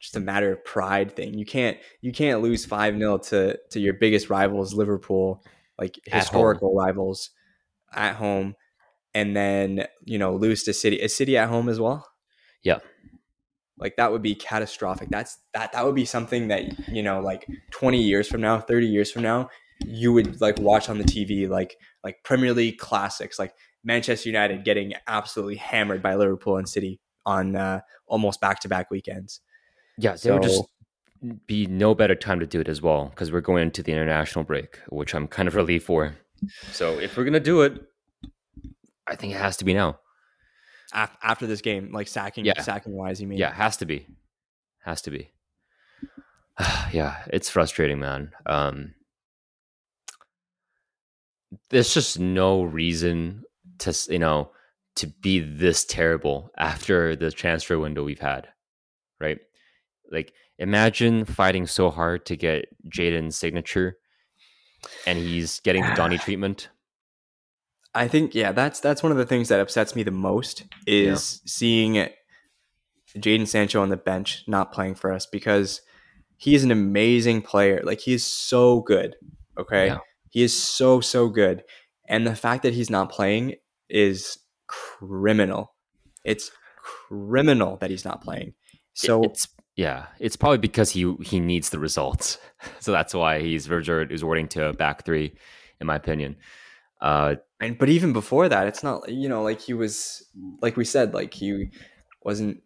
just 0.00 0.16
a 0.16 0.20
matter 0.20 0.52
of 0.52 0.64
pride 0.64 1.16
thing. 1.16 1.34
You 1.34 1.46
can't 1.46 1.78
you 2.02 2.12
can't 2.12 2.42
lose 2.42 2.64
five 2.64 2.96
0 2.96 3.18
to 3.18 3.58
to 3.70 3.80
your 3.80 3.94
biggest 3.94 4.30
rivals, 4.30 4.74
Liverpool, 4.74 5.42
like 5.78 5.98
historical 6.06 6.74
rivals 6.74 7.30
at 7.92 8.16
home, 8.16 8.54
and 9.14 9.36
then 9.36 9.86
you 10.04 10.18
know 10.18 10.36
lose 10.36 10.64
to 10.64 10.74
City. 10.74 10.96
Is 10.96 11.14
City 11.16 11.36
at 11.36 11.48
home 11.48 11.68
as 11.68 11.80
well? 11.80 12.06
Yeah. 12.64 12.78
Like 13.78 13.96
that 13.96 14.10
would 14.12 14.22
be 14.22 14.34
catastrophic. 14.34 15.08
That's 15.10 15.38
that 15.52 15.72
that 15.72 15.84
would 15.84 15.94
be 15.94 16.04
something 16.04 16.48
that, 16.48 16.88
you 16.88 17.02
know, 17.02 17.20
like 17.20 17.46
20 17.70 18.00
years 18.00 18.28
from 18.28 18.40
now, 18.40 18.60
30 18.60 18.86
years 18.86 19.10
from 19.10 19.22
now, 19.22 19.50
you 19.84 20.12
would 20.12 20.40
like 20.40 20.58
watch 20.58 20.88
on 20.88 20.98
the 20.98 21.04
TV 21.04 21.48
like 21.48 21.76
like 22.02 22.18
Premier 22.24 22.52
League 22.52 22.78
classics, 22.78 23.38
like 23.38 23.52
Manchester 23.82 24.28
United 24.28 24.64
getting 24.64 24.94
absolutely 25.06 25.56
hammered 25.56 26.02
by 26.02 26.14
Liverpool 26.14 26.56
and 26.56 26.68
City 26.68 27.00
on 27.26 27.56
uh, 27.56 27.80
almost 28.06 28.40
back 28.40 28.60
to 28.60 28.68
back 28.68 28.90
weekends. 28.90 29.40
Yeah, 29.98 30.10
there 30.10 30.18
so, 30.18 30.34
would 30.34 30.42
just 30.42 30.64
be 31.46 31.66
no 31.66 31.94
better 31.94 32.14
time 32.14 32.40
to 32.40 32.46
do 32.46 32.60
it 32.60 32.68
as 32.68 32.82
well 32.82 33.06
because 33.06 33.32
we're 33.32 33.40
going 33.40 33.62
into 33.62 33.82
the 33.82 33.92
international 33.92 34.44
break, 34.44 34.78
which 34.88 35.14
I'm 35.14 35.26
kind 35.26 35.48
of 35.48 35.54
relieved 35.54 35.84
for. 35.84 36.14
So 36.72 36.98
if 36.98 37.16
we're 37.16 37.24
gonna 37.24 37.40
do 37.40 37.62
it, 37.62 37.82
I 39.06 39.16
think 39.16 39.34
it 39.34 39.38
has 39.38 39.56
to 39.58 39.64
be 39.64 39.74
now 39.74 39.98
af- 40.94 41.16
after 41.22 41.46
this 41.46 41.60
game, 41.60 41.92
like 41.92 42.08
sacking, 42.08 42.44
yeah. 42.44 42.60
sacking 42.60 42.92
wise. 42.92 43.20
You 43.20 43.26
mean? 43.26 43.38
Yeah, 43.38 43.52
has 43.52 43.76
to 43.78 43.86
be, 43.86 44.06
has 44.84 45.02
to 45.02 45.10
be. 45.10 45.30
yeah, 46.92 47.24
it's 47.28 47.50
frustrating, 47.50 47.98
man. 47.98 48.32
Um, 48.46 48.94
there's 51.70 51.92
just 51.92 52.18
no 52.18 52.62
reason 52.62 53.44
to 53.78 53.94
you 54.08 54.18
know 54.18 54.50
to 54.96 55.06
be 55.06 55.40
this 55.40 55.84
terrible 55.84 56.50
after 56.56 57.16
the 57.16 57.30
transfer 57.30 57.78
window 57.78 58.04
we've 58.04 58.20
had, 58.20 58.48
right? 59.20 59.38
Like, 60.10 60.32
imagine 60.58 61.24
fighting 61.24 61.66
so 61.66 61.90
hard 61.90 62.26
to 62.26 62.36
get 62.36 62.68
Jadon's 62.88 63.36
signature, 63.36 63.96
and 65.06 65.18
he's 65.18 65.60
getting 65.60 65.82
the 65.82 65.94
Donny 65.94 66.18
treatment. 66.24 66.68
I 67.94 68.08
think 68.08 68.34
yeah, 68.34 68.52
that's 68.52 68.80
that's 68.80 69.02
one 69.02 69.12
of 69.12 69.18
the 69.18 69.26
things 69.26 69.48
that 69.48 69.60
upsets 69.60 69.94
me 69.94 70.02
the 70.02 70.10
most 70.10 70.64
is 70.86 71.40
yeah. 71.42 71.48
seeing 71.50 72.08
Jadon 73.16 73.46
Sancho 73.46 73.80
on 73.80 73.88
the 73.88 73.96
bench 73.96 74.44
not 74.46 74.72
playing 74.72 74.96
for 74.96 75.12
us 75.12 75.26
because 75.26 75.80
he's 76.36 76.64
an 76.64 76.70
amazing 76.70 77.42
player. 77.42 77.80
Like 77.84 78.00
he's 78.00 78.24
so 78.24 78.80
good. 78.80 79.16
Okay. 79.58 79.86
Yeah. 79.86 79.98
He 80.30 80.42
is 80.42 80.60
so 80.60 81.00
so 81.00 81.28
good. 81.28 81.62
And 82.08 82.26
the 82.26 82.34
fact 82.34 82.64
that 82.64 82.74
he's 82.74 82.90
not 82.90 83.10
playing 83.10 83.54
is 83.88 84.38
criminal. 84.66 85.74
It's 86.24 86.50
criminal 87.08 87.76
that 87.76 87.90
he's 87.90 88.04
not 88.04 88.22
playing. 88.22 88.54
So 88.94 89.22
it's 89.22 89.48
yeah, 89.76 90.06
it's 90.18 90.36
probably 90.36 90.58
because 90.58 90.90
he 90.90 91.14
he 91.22 91.40
needs 91.40 91.70
the 91.70 91.78
results. 91.78 92.38
so 92.80 92.92
that's 92.92 93.14
why 93.14 93.40
he's 93.40 93.68
resorting 93.68 94.48
to 94.48 94.72
back 94.72 95.04
three, 95.04 95.36
in 95.80 95.86
my 95.86 95.96
opinion. 95.96 96.36
Uh, 97.04 97.36
and 97.60 97.76
but 97.76 97.90
even 97.90 98.14
before 98.14 98.48
that, 98.48 98.66
it's 98.66 98.82
not 98.82 99.06
you 99.12 99.28
know 99.28 99.42
like 99.42 99.60
he 99.60 99.74
was 99.74 100.26
like 100.62 100.74
we 100.74 100.86
said 100.86 101.12
like 101.12 101.34
he 101.34 101.68
wasn't 102.22 102.62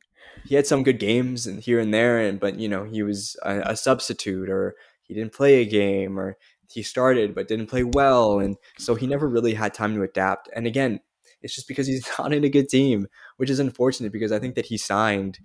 he 0.46 0.54
had 0.54 0.64
some 0.64 0.84
good 0.84 1.00
games 1.00 1.44
and 1.44 1.60
here 1.60 1.80
and 1.80 1.92
there 1.92 2.20
and 2.20 2.38
but 2.38 2.56
you 2.56 2.68
know 2.68 2.84
he 2.84 3.02
was 3.02 3.36
a, 3.42 3.58
a 3.72 3.76
substitute 3.76 4.48
or 4.48 4.76
he 5.02 5.12
didn't 5.12 5.32
play 5.32 5.56
a 5.56 5.66
game 5.66 6.20
or 6.20 6.36
he 6.70 6.84
started 6.84 7.34
but 7.34 7.48
didn't 7.48 7.66
play 7.66 7.82
well 7.82 8.38
and 8.38 8.56
so 8.78 8.94
he 8.94 9.08
never 9.08 9.28
really 9.28 9.54
had 9.54 9.74
time 9.74 9.92
to 9.96 10.02
adapt. 10.02 10.48
And 10.54 10.68
again 10.68 11.00
it's 11.42 11.56
just 11.56 11.66
because 11.66 11.88
he's 11.88 12.08
not 12.18 12.32
in 12.32 12.44
a 12.44 12.48
good 12.48 12.68
team 12.68 13.08
which 13.38 13.50
is 13.50 13.58
unfortunate 13.58 14.12
because 14.12 14.30
i 14.30 14.38
think 14.38 14.54
that 14.54 14.66
he 14.66 14.78
signed 14.78 15.40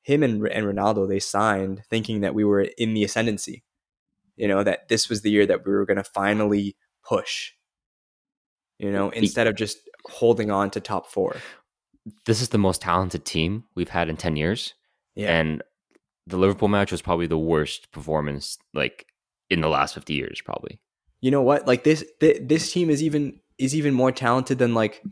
him 0.00 0.22
and, 0.22 0.46
and 0.48 0.64
ronaldo 0.66 1.06
they 1.06 1.20
signed 1.20 1.82
thinking 1.90 2.22
that 2.22 2.34
we 2.34 2.44
were 2.44 2.62
in 2.78 2.94
the 2.94 3.04
ascendancy 3.04 3.64
you 4.36 4.48
know 4.48 4.62
that 4.62 4.88
this 4.88 5.10
was 5.10 5.20
the 5.20 5.30
year 5.30 5.44
that 5.44 5.66
we 5.66 5.72
were 5.72 5.84
going 5.84 5.98
to 5.98 6.04
finally 6.04 6.74
push 7.04 7.52
you 8.80 8.90
know, 8.90 9.10
instead 9.10 9.46
of 9.46 9.54
just 9.56 9.78
holding 10.06 10.50
on 10.50 10.70
to 10.70 10.80
top 10.80 11.06
four. 11.06 11.36
This 12.24 12.40
is 12.40 12.48
the 12.48 12.58
most 12.58 12.80
talented 12.80 13.24
team 13.24 13.64
we've 13.74 13.90
had 13.90 14.08
in 14.08 14.16
10 14.16 14.36
years. 14.36 14.74
Yeah. 15.14 15.30
And 15.36 15.62
the 16.26 16.36
Liverpool 16.36 16.68
match 16.68 16.92
was 16.92 17.02
probably 17.02 17.26
the 17.26 17.38
worst 17.38 17.92
performance 17.92 18.58
like 18.72 19.06
in 19.50 19.60
the 19.60 19.68
last 19.68 19.94
50 19.94 20.14
years 20.14 20.40
probably. 20.40 20.78
You 21.20 21.30
know 21.30 21.42
what? 21.42 21.66
Like 21.66 21.84
this 21.84 22.04
th- 22.20 22.40
this 22.42 22.72
team 22.72 22.88
is 22.88 23.02
even 23.02 23.40
is 23.58 23.74
even 23.74 23.92
more 23.92 24.12
talented 24.12 24.58
than 24.58 24.74
like 24.74 25.02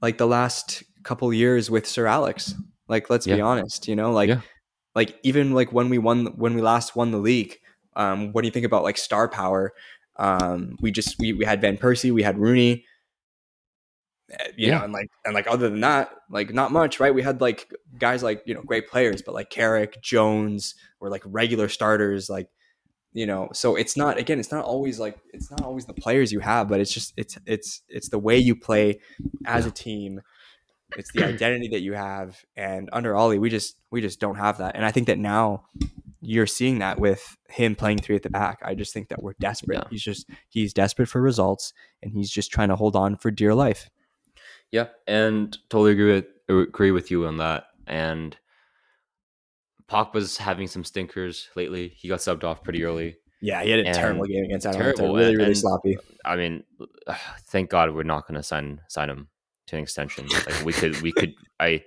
like 0.00 0.18
the 0.18 0.26
last 0.26 0.82
couple 1.02 1.32
years 1.32 1.70
with 1.70 1.86
Sir 1.86 2.06
Alex. 2.06 2.54
Like 2.88 3.10
let's 3.10 3.26
yeah. 3.26 3.36
be 3.36 3.40
honest, 3.42 3.88
you 3.88 3.96
know, 3.96 4.12
like 4.12 4.28
yeah. 4.28 4.40
like 4.94 5.18
even 5.22 5.52
like 5.52 5.72
when 5.72 5.90
we 5.90 5.98
won 5.98 6.26
when 6.36 6.54
we 6.54 6.62
last 6.62 6.96
won 6.96 7.10
the 7.10 7.18
league, 7.18 7.58
um 7.96 8.32
what 8.32 8.42
do 8.42 8.46
you 8.46 8.52
think 8.52 8.64
about 8.64 8.82
like 8.82 8.96
star 8.96 9.28
power 9.28 9.74
um, 10.18 10.76
we 10.80 10.90
just 10.90 11.18
we, 11.18 11.32
we 11.32 11.44
had 11.44 11.60
Van 11.60 11.76
Persie, 11.76 12.12
we 12.12 12.22
had 12.22 12.38
Rooney, 12.38 12.84
eh, 14.30 14.48
you 14.56 14.68
yeah. 14.68 14.78
know, 14.78 14.84
and 14.84 14.92
like 14.92 15.08
and 15.24 15.34
like 15.34 15.46
other 15.46 15.68
than 15.68 15.80
that, 15.80 16.10
like 16.30 16.52
not 16.52 16.72
much, 16.72 17.00
right? 17.00 17.14
We 17.14 17.22
had 17.22 17.40
like 17.40 17.72
guys 17.98 18.22
like 18.22 18.42
you 18.46 18.54
know 18.54 18.62
great 18.62 18.88
players, 18.88 19.22
but 19.22 19.34
like 19.34 19.50
Carrick, 19.50 20.00
Jones 20.02 20.74
were 21.00 21.10
like 21.10 21.22
regular 21.26 21.68
starters, 21.68 22.30
like 22.30 22.48
you 23.12 23.26
know. 23.26 23.48
So 23.52 23.76
it's 23.76 23.96
not 23.96 24.18
again, 24.18 24.40
it's 24.40 24.52
not 24.52 24.64
always 24.64 24.98
like 24.98 25.18
it's 25.32 25.50
not 25.50 25.62
always 25.62 25.86
the 25.86 25.94
players 25.94 26.32
you 26.32 26.40
have, 26.40 26.68
but 26.68 26.80
it's 26.80 26.92
just 26.92 27.12
it's 27.16 27.38
it's 27.46 27.82
it's 27.88 28.08
the 28.08 28.18
way 28.18 28.38
you 28.38 28.56
play 28.56 29.00
as 29.44 29.66
a 29.66 29.70
team. 29.70 30.20
It's 30.96 31.12
the 31.12 31.24
identity 31.24 31.68
that 31.68 31.80
you 31.80 31.94
have, 31.94 32.42
and 32.56 32.88
under 32.92 33.16
Ole, 33.16 33.38
we 33.38 33.50
just 33.50 33.76
we 33.90 34.00
just 34.00 34.20
don't 34.20 34.36
have 34.36 34.58
that. 34.58 34.76
And 34.76 34.84
I 34.84 34.92
think 34.92 35.08
that 35.08 35.18
now 35.18 35.64
you're 36.26 36.46
seeing 36.46 36.80
that 36.80 36.98
with 36.98 37.36
him 37.48 37.76
playing 37.76 37.98
three 37.98 38.16
at 38.16 38.22
the 38.22 38.30
back. 38.30 38.58
I 38.62 38.74
just 38.74 38.92
think 38.92 39.08
that 39.08 39.22
we're 39.22 39.34
desperate. 39.38 39.76
Yeah. 39.76 39.88
He's 39.90 40.02
just 40.02 40.28
he's 40.48 40.72
desperate 40.72 41.08
for 41.08 41.20
results, 41.20 41.72
and 42.02 42.12
he's 42.12 42.30
just 42.30 42.50
trying 42.50 42.68
to 42.68 42.76
hold 42.76 42.96
on 42.96 43.16
for 43.16 43.30
dear 43.30 43.54
life. 43.54 43.88
Yeah, 44.72 44.88
and 45.06 45.56
totally 45.70 45.92
agree 45.92 46.12
with 46.14 46.26
agree 46.68 46.90
with 46.90 47.10
you 47.10 47.26
on 47.26 47.36
that. 47.38 47.66
And 47.86 48.36
Pogba's 49.88 50.36
having 50.36 50.66
some 50.66 50.82
stinkers 50.82 51.48
lately. 51.54 51.88
He 51.96 52.08
got 52.08 52.18
subbed 52.18 52.42
off 52.42 52.64
pretty 52.64 52.84
early. 52.84 53.16
Yeah, 53.40 53.62
he 53.62 53.70
had 53.70 53.80
a 53.80 53.94
terrible 53.94 54.24
game 54.24 54.44
against 54.44 54.66
Atalanta. 54.66 54.94
Terrible, 54.96 55.14
really, 55.14 55.36
really 55.36 55.48
and, 55.48 55.58
sloppy. 55.58 55.96
I 56.24 56.34
mean, 56.34 56.64
thank 57.46 57.70
God 57.70 57.94
we're 57.94 58.02
not 58.02 58.26
going 58.26 58.36
to 58.36 58.42
sign 58.42 58.80
sign 58.88 59.08
him 59.08 59.28
to 59.68 59.76
an 59.76 59.82
extension. 59.82 60.26
Like 60.28 60.64
we 60.64 60.72
could, 60.72 61.00
we 61.02 61.12
could. 61.12 61.34
I 61.60 61.84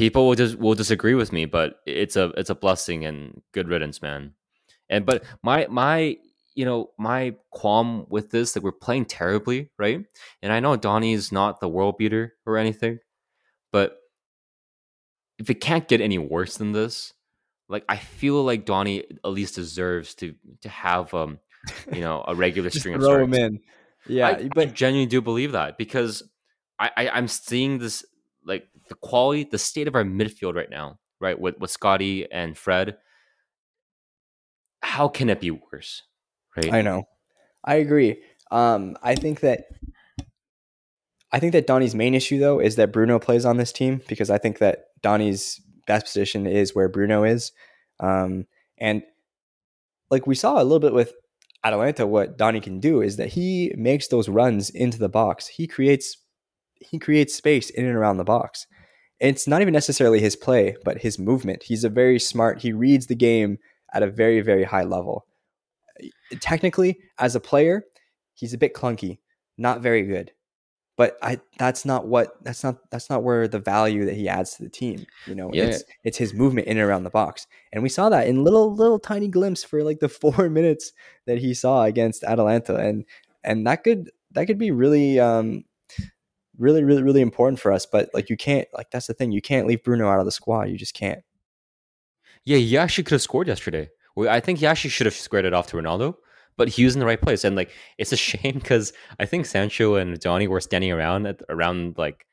people 0.00 0.26
will 0.26 0.34
just 0.34 0.58
will 0.58 0.74
disagree 0.74 1.12
with 1.12 1.30
me, 1.30 1.44
but 1.44 1.80
it's 1.84 2.16
a 2.16 2.28
it's 2.38 2.48
a 2.48 2.54
blessing 2.54 3.04
and 3.04 3.42
good 3.52 3.68
riddance, 3.68 4.00
man. 4.00 4.32
And 4.88 5.04
but 5.04 5.24
my 5.42 5.66
my 5.68 6.16
you 6.54 6.64
know 6.64 6.90
my 6.98 7.34
qualm 7.50 8.06
with 8.08 8.30
this 8.30 8.52
that 8.52 8.62
we're 8.62 8.72
playing 8.72 9.04
terribly, 9.04 9.68
right? 9.78 10.02
And 10.40 10.54
I 10.54 10.60
know 10.60 10.74
Donny's 10.76 11.30
not 11.30 11.60
the 11.60 11.68
world 11.68 11.98
beater 11.98 12.32
or 12.46 12.56
anything, 12.56 13.00
but 13.72 13.98
if 15.38 15.50
it 15.50 15.60
can't 15.60 15.86
get 15.86 16.00
any 16.00 16.16
worse 16.16 16.56
than 16.56 16.72
this, 16.72 17.12
like 17.68 17.84
I 17.86 17.98
feel 17.98 18.42
like 18.42 18.64
Donnie 18.64 19.04
at 19.22 19.30
least 19.30 19.54
deserves 19.54 20.14
to 20.14 20.34
to 20.62 20.70
have 20.70 21.12
um 21.12 21.40
you 21.92 22.00
know 22.00 22.24
a 22.26 22.34
regular 22.46 22.70
string 22.70 22.94
of 22.94 23.02
throw 23.02 23.22
him 23.22 23.34
in. 23.34 23.60
Yeah, 24.06 24.28
I, 24.28 24.48
but 24.54 24.68
I 24.68 24.70
genuinely 24.72 25.10
do 25.10 25.20
believe 25.20 25.52
that 25.52 25.76
because 25.76 26.22
I, 26.78 26.90
I 26.96 27.08
I'm 27.10 27.28
seeing 27.28 27.76
this 27.76 28.02
like 28.46 28.66
the 28.90 28.96
quality, 28.96 29.44
the 29.50 29.58
state 29.58 29.88
of 29.88 29.94
our 29.94 30.04
midfield 30.04 30.54
right 30.54 30.68
now, 30.68 30.98
right 31.20 31.40
with 31.40 31.58
with 31.58 31.70
Scotty 31.70 32.30
and 32.30 32.58
Fred. 32.58 32.98
How 34.82 35.08
can 35.08 35.30
it 35.30 35.40
be 35.40 35.50
worse? 35.50 36.02
Right. 36.56 36.72
I 36.72 36.82
know. 36.82 37.04
I 37.64 37.76
agree. 37.76 38.22
Um, 38.50 38.96
I 39.02 39.14
think 39.14 39.40
that 39.40 39.64
I 41.32 41.38
think 41.38 41.52
that 41.52 41.66
Donny's 41.66 41.94
main 41.94 42.14
issue 42.14 42.38
though 42.38 42.58
is 42.58 42.76
that 42.76 42.92
Bruno 42.92 43.18
plays 43.18 43.46
on 43.46 43.56
this 43.56 43.72
team 43.72 44.02
because 44.08 44.28
I 44.30 44.38
think 44.38 44.58
that 44.58 44.86
Donnie's 45.02 45.60
best 45.86 46.06
position 46.06 46.46
is 46.46 46.74
where 46.74 46.88
Bruno 46.88 47.24
is. 47.24 47.52
Um, 48.00 48.46
and 48.78 49.02
like 50.10 50.26
we 50.26 50.34
saw 50.34 50.60
a 50.60 50.64
little 50.64 50.80
bit 50.80 50.92
with 50.92 51.12
Atalanta, 51.62 52.06
what 52.06 52.36
Donnie 52.36 52.60
can 52.60 52.80
do 52.80 53.00
is 53.00 53.16
that 53.16 53.28
he 53.28 53.72
makes 53.76 54.08
those 54.08 54.28
runs 54.28 54.70
into 54.70 54.98
the 54.98 55.08
box. 55.08 55.46
He 55.46 55.66
creates 55.66 56.16
he 56.80 56.98
creates 56.98 57.34
space 57.34 57.70
in 57.70 57.84
and 57.84 57.94
around 57.94 58.16
the 58.16 58.24
box. 58.24 58.66
It's 59.20 59.46
not 59.46 59.60
even 59.60 59.72
necessarily 59.72 60.20
his 60.20 60.34
play, 60.34 60.76
but 60.84 60.98
his 60.98 61.18
movement. 61.18 61.62
He's 61.62 61.84
a 61.84 61.90
very 61.90 62.18
smart. 62.18 62.60
He 62.60 62.72
reads 62.72 63.06
the 63.06 63.14
game 63.14 63.58
at 63.92 64.02
a 64.02 64.10
very 64.10 64.40
very 64.40 64.64
high 64.64 64.84
level. 64.84 65.26
Technically, 66.40 66.98
as 67.18 67.34
a 67.34 67.40
player, 67.40 67.84
he's 68.34 68.54
a 68.54 68.58
bit 68.58 68.74
clunky, 68.74 69.18
not 69.58 69.82
very 69.82 70.02
good 70.02 70.32
but 71.00 71.16
I 71.22 71.40
that's 71.58 71.86
not 71.86 72.08
what 72.08 72.36
that's 72.44 72.62
not 72.62 72.76
that's 72.90 73.08
not 73.08 73.22
where 73.22 73.48
the 73.48 73.58
value 73.58 74.04
that 74.04 74.16
he 74.16 74.28
adds 74.28 74.54
to 74.56 74.62
the 74.62 74.68
team. 74.68 75.06
You 75.26 75.34
know, 75.34 75.48
yeah. 75.50 75.64
it's 75.64 75.84
it's 76.04 76.18
his 76.18 76.34
movement 76.34 76.66
in 76.66 76.76
and 76.76 76.86
around 76.86 77.04
the 77.04 77.10
box, 77.10 77.46
and 77.72 77.82
we 77.82 77.88
saw 77.88 78.10
that 78.10 78.26
in 78.26 78.44
little 78.44 78.74
little 78.74 78.98
tiny 78.98 79.26
glimpse 79.26 79.64
for 79.64 79.82
like 79.82 80.00
the 80.00 80.08
four 80.20 80.50
minutes 80.50 80.92
that 81.24 81.38
he 81.38 81.54
saw 81.54 81.84
against 81.84 82.22
Atalanta, 82.22 82.76
and 82.76 83.06
and 83.42 83.66
that 83.66 83.82
could 83.82 84.10
that 84.32 84.44
could 84.44 84.58
be 84.58 84.72
really 84.72 85.18
um 85.18 85.64
really 86.60 86.84
really 86.84 87.02
really 87.02 87.20
important 87.20 87.58
for 87.58 87.72
us. 87.72 87.86
But 87.86 88.10
like 88.14 88.30
you 88.30 88.36
can't 88.36 88.68
like 88.72 88.90
that's 88.90 89.08
the 89.08 89.14
thing 89.14 89.32
you 89.32 89.42
can't 89.42 89.66
leave 89.66 89.82
Bruno 89.82 90.08
out 90.08 90.20
of 90.20 90.26
the 90.26 90.32
squad. 90.32 90.68
You 90.68 90.78
just 90.78 90.94
can't. 90.94 91.22
Yeah, 92.44 92.58
he 92.58 92.76
actually 92.76 93.04
could 93.04 93.12
have 93.12 93.22
scored 93.22 93.48
yesterday. 93.48 93.90
I 94.16 94.40
think 94.40 94.58
he 94.58 94.66
actually 94.66 94.90
should 94.90 95.06
have 95.06 95.14
squared 95.14 95.44
it 95.46 95.54
off 95.54 95.66
to 95.68 95.76
Ronaldo 95.76 96.14
but 96.60 96.68
he 96.68 96.84
was 96.84 96.94
in 96.94 97.00
the 97.00 97.06
right 97.06 97.22
place. 97.22 97.42
And 97.42 97.56
like, 97.56 97.70
it's 97.96 98.12
a 98.12 98.16
shame 98.16 98.52
because 98.54 98.92
I 99.18 99.24
think 99.24 99.46
Sancho 99.46 99.94
and 99.94 100.20
Johnny 100.20 100.46
were 100.46 100.60
standing 100.60 100.92
around 100.92 101.26
at 101.26 101.40
around 101.48 101.96
like 101.96 102.26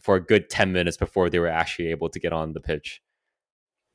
for 0.00 0.16
a 0.16 0.24
good 0.24 0.48
10 0.48 0.72
minutes 0.72 0.96
before 0.96 1.28
they 1.28 1.38
were 1.38 1.48
actually 1.48 1.90
able 1.90 2.08
to 2.08 2.18
get 2.18 2.32
on 2.32 2.54
the 2.54 2.60
pitch. 2.60 3.02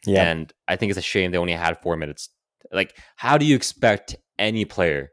Yeah. 0.06 0.24
And 0.24 0.54
I 0.68 0.76
think 0.76 0.92
it's 0.92 1.00
a 1.00 1.02
shame 1.02 1.32
they 1.32 1.38
only 1.40 1.54
had 1.54 1.82
four 1.82 1.98
minutes. 1.98 2.30
Like, 2.72 2.96
how 3.16 3.40
do 3.40 3.46
you 3.46 3.56
expect 3.56 4.16
any 4.38 4.66
player 4.66 5.10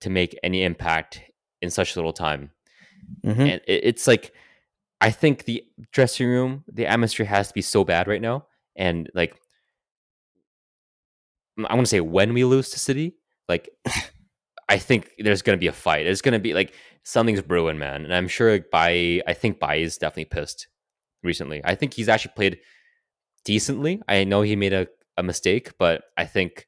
to 0.00 0.08
make 0.08 0.34
any 0.42 0.62
impact 0.62 1.20
in 1.60 1.68
such 1.68 1.94
little 1.94 2.14
time? 2.14 2.52
Mm-hmm. 3.24 3.40
And 3.40 3.60
it, 3.66 3.80
it's 3.84 4.06
like, 4.06 4.32
I 5.00 5.10
think 5.10 5.44
the 5.44 5.64
dressing 5.92 6.26
room, 6.26 6.64
the 6.72 6.86
atmosphere 6.86 7.26
has 7.26 7.48
to 7.48 7.54
be 7.54 7.62
so 7.62 7.84
bad 7.84 8.08
right 8.08 8.22
now. 8.22 8.46
And 8.76 9.10
like, 9.14 9.34
I 11.58 11.74
want 11.74 11.86
to 11.86 11.90
say 11.90 12.00
when 12.00 12.34
we 12.34 12.44
lose 12.44 12.70
to 12.70 12.78
City, 12.78 13.16
like 13.48 13.68
I 14.68 14.78
think 14.78 15.12
there's 15.18 15.42
going 15.42 15.56
to 15.56 15.60
be 15.60 15.68
a 15.68 15.72
fight. 15.72 16.06
It's 16.06 16.22
going 16.22 16.32
to 16.32 16.38
be 16.38 16.54
like 16.54 16.74
something's 17.02 17.42
brewing, 17.42 17.78
man. 17.78 18.04
And 18.04 18.14
I'm 18.14 18.28
sure 18.28 18.52
like, 18.52 18.70
by 18.70 19.22
I 19.26 19.32
think 19.32 19.60
Bailly 19.60 19.82
is 19.82 19.96
definitely 19.96 20.26
pissed 20.26 20.68
recently. 21.22 21.60
I 21.64 21.74
think 21.74 21.94
he's 21.94 22.08
actually 22.08 22.32
played 22.34 22.58
decently. 23.44 24.02
I 24.08 24.24
know 24.24 24.42
he 24.42 24.56
made 24.56 24.72
a, 24.72 24.88
a 25.16 25.22
mistake, 25.22 25.72
but 25.78 26.02
I 26.16 26.24
think 26.24 26.66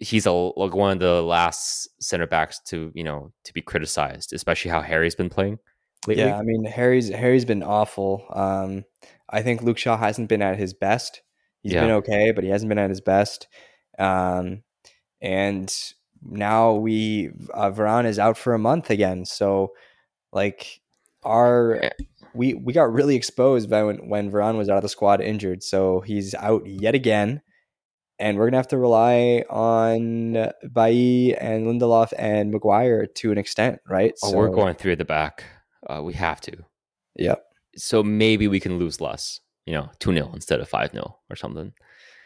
he's 0.00 0.26
a 0.26 0.32
like 0.32 0.74
one 0.74 0.92
of 0.92 0.98
the 1.00 1.22
last 1.22 1.88
center 2.00 2.26
backs 2.26 2.60
to 2.66 2.92
you 2.94 3.04
know 3.04 3.32
to 3.44 3.52
be 3.52 3.62
criticized, 3.62 4.32
especially 4.32 4.70
how 4.70 4.80
Harry's 4.80 5.14
been 5.14 5.30
playing. 5.30 5.58
Lately. 6.06 6.24
Yeah, 6.24 6.38
I 6.38 6.42
mean 6.42 6.64
Harry's 6.64 7.08
Harry's 7.08 7.44
been 7.44 7.62
awful. 7.62 8.24
Um, 8.32 8.84
I 9.28 9.42
think 9.42 9.62
Luke 9.62 9.78
Shaw 9.78 9.96
hasn't 9.96 10.28
been 10.28 10.42
at 10.42 10.58
his 10.58 10.74
best. 10.74 11.22
He's 11.62 11.72
yeah. 11.72 11.82
been 11.82 11.90
okay, 11.92 12.32
but 12.32 12.44
he 12.44 12.50
hasn't 12.50 12.68
been 12.68 12.78
at 12.78 12.90
his 12.90 13.00
best. 13.00 13.48
Um, 13.98 14.62
and 15.20 15.74
now 16.22 16.74
we 16.74 17.30
uh, 17.52 17.70
Varane 17.70 18.06
is 18.06 18.18
out 18.18 18.38
for 18.38 18.54
a 18.54 18.58
month 18.58 18.90
again. 18.90 19.24
So 19.24 19.72
like 20.32 20.80
our 21.24 21.82
eh. 21.82 21.90
we 22.34 22.54
we 22.54 22.72
got 22.72 22.92
really 22.92 23.16
exposed 23.16 23.70
when 23.70 24.08
when 24.08 24.30
Varane 24.30 24.56
was 24.56 24.68
out 24.68 24.76
of 24.76 24.82
the 24.82 24.88
squad 24.88 25.20
injured. 25.20 25.62
So 25.62 26.00
he's 26.00 26.34
out 26.34 26.66
yet 26.66 26.94
again. 26.94 27.42
And 28.20 28.36
we're 28.36 28.46
gonna 28.46 28.56
have 28.56 28.68
to 28.68 28.78
rely 28.78 29.44
on 29.48 30.32
Bailly 30.72 31.36
and 31.36 31.66
Lindelof 31.66 32.12
and 32.18 32.50
Maguire 32.50 33.06
to 33.06 33.32
an 33.32 33.38
extent, 33.38 33.80
right? 33.88 34.12
Oh, 34.22 34.30
so, 34.30 34.36
we're 34.36 34.50
going 34.50 34.74
through 34.74 34.96
the 34.96 35.04
back. 35.04 35.44
Uh, 35.88 36.02
we 36.02 36.14
have 36.14 36.40
to. 36.42 36.56
Yep. 37.16 37.44
So 37.76 38.02
maybe 38.02 38.48
we 38.48 38.58
can 38.58 38.78
lose 38.78 39.00
less, 39.00 39.40
you 39.66 39.74
know, 39.74 39.90
2 40.00 40.12
0 40.12 40.30
instead 40.34 40.60
of 40.60 40.68
5 40.68 40.92
0 40.92 41.16
or 41.30 41.36
something. 41.36 41.72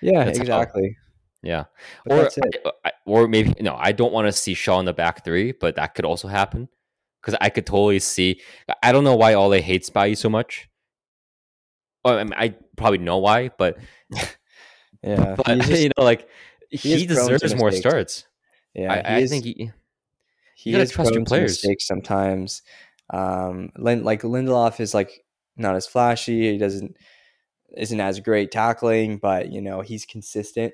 Yeah, 0.00 0.24
That's 0.24 0.38
exactly. 0.38 0.96
How, 0.96 1.02
yeah, 1.42 1.64
but 2.06 2.38
or 2.38 2.92
or 3.04 3.28
maybe 3.28 3.54
no, 3.60 3.76
I 3.76 3.92
don't 3.92 4.12
want 4.12 4.28
to 4.28 4.32
see 4.32 4.54
Shaw 4.54 4.78
in 4.78 4.86
the 4.86 4.92
back 4.92 5.24
three, 5.24 5.52
but 5.52 5.74
that 5.74 5.94
could 5.94 6.04
also 6.04 6.28
happen 6.28 6.68
because 7.20 7.36
I 7.40 7.50
could 7.50 7.66
totally 7.66 7.98
see. 7.98 8.40
I 8.82 8.92
don't 8.92 9.04
know 9.04 9.16
why 9.16 9.34
Ole 9.34 9.60
hates 9.60 9.90
Bailly 9.90 10.14
so 10.14 10.28
much. 10.28 10.68
Well, 12.04 12.18
I, 12.18 12.24
mean, 12.24 12.34
I 12.36 12.54
probably 12.76 12.98
know 12.98 13.18
why, 13.18 13.50
but 13.58 13.78
yeah, 15.02 15.34
but 15.44 15.58
just, 15.60 15.82
you 15.82 15.90
know, 15.96 16.04
like 16.04 16.28
he, 16.70 16.98
he 16.98 17.06
deserves 17.06 17.54
more 17.54 17.72
starts. 17.72 18.24
Yeah, 18.74 18.92
I, 18.92 19.16
I 19.16 19.26
think 19.26 19.44
he 19.44 19.70
he 20.54 20.70
you 20.70 20.78
is 20.78 20.90
trust 20.90 21.14
your 21.14 21.24
players. 21.24 21.52
mistakes 21.52 21.86
sometimes. 21.86 22.62
Um, 23.10 23.70
like 23.76 24.22
Lindelof 24.22 24.80
is 24.80 24.94
like 24.94 25.24
not 25.56 25.76
as 25.76 25.86
flashy. 25.86 26.52
He 26.52 26.58
doesn't 26.58 26.96
isn't 27.76 28.00
as 28.00 28.20
great 28.20 28.50
tackling, 28.50 29.18
but 29.18 29.50
you 29.50 29.60
know 29.60 29.80
he's 29.80 30.04
consistent 30.06 30.72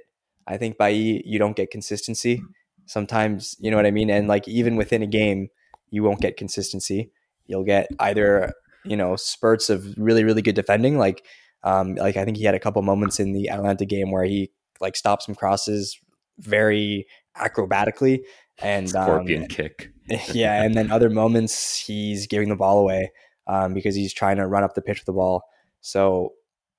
I 0.49 0.57
think 0.57 0.79
by 0.79 0.91
e, 0.91 1.23
you 1.25 1.39
don't 1.39 1.55
get 1.55 1.71
consistency. 1.71 2.43
Sometimes, 2.87 3.55
you 3.61 3.71
know 3.71 3.77
what 3.77 3.87
I 3.87 3.91
mean? 3.91 4.11
And 4.11 4.27
like 4.27 4.49
even 4.49 4.77
within 4.77 5.03
a 5.03 5.07
game, 5.07 5.51
you 5.91 6.03
won't 6.03 6.23
get 6.23 6.39
consistency. 6.39 7.11
You'll 7.47 7.65
get 7.65 7.89
either, 8.01 8.55
you 8.85 8.97
know, 8.97 9.15
spurts 9.17 9.69
of 9.69 9.95
really, 9.99 10.25
really 10.25 10.43
good 10.43 10.55
defending. 10.55 10.97
Like, 10.97 11.25
um, 11.63 11.95
like 11.95 12.17
I 12.17 12.25
think 12.25 12.37
he 12.37 12.45
had 12.45 12.55
a 12.55 12.61
couple 12.61 12.81
moments 12.83 13.21
in 13.21 13.33
the 13.33 13.49
Atalanta 13.49 13.85
game 13.85 14.11
where 14.11 14.25
he 14.25 14.51
like 14.81 14.97
stopped 14.97 15.25
some 15.25 15.35
crosses 15.35 15.99
very 16.39 17.07
acrobatically 17.37 18.21
and 18.59 18.89
scorpion 18.89 19.43
um, 19.43 19.49
kick. 19.49 19.91
yeah, 20.33 20.63
and 20.63 20.75
then 20.75 20.91
other 20.91 21.11
moments 21.11 21.79
he's 21.79 22.27
giving 22.27 22.49
the 22.49 22.57
ball 22.57 22.79
away 22.79 23.11
um, 23.47 23.75
because 23.75 23.95
he's 23.95 24.13
trying 24.13 24.37
to 24.37 24.47
run 24.47 24.65
up 24.65 24.75
the 24.75 24.83
pitch 24.83 25.01
with 25.01 25.07
the 25.07 25.13
ball. 25.13 25.43
So 25.81 26.33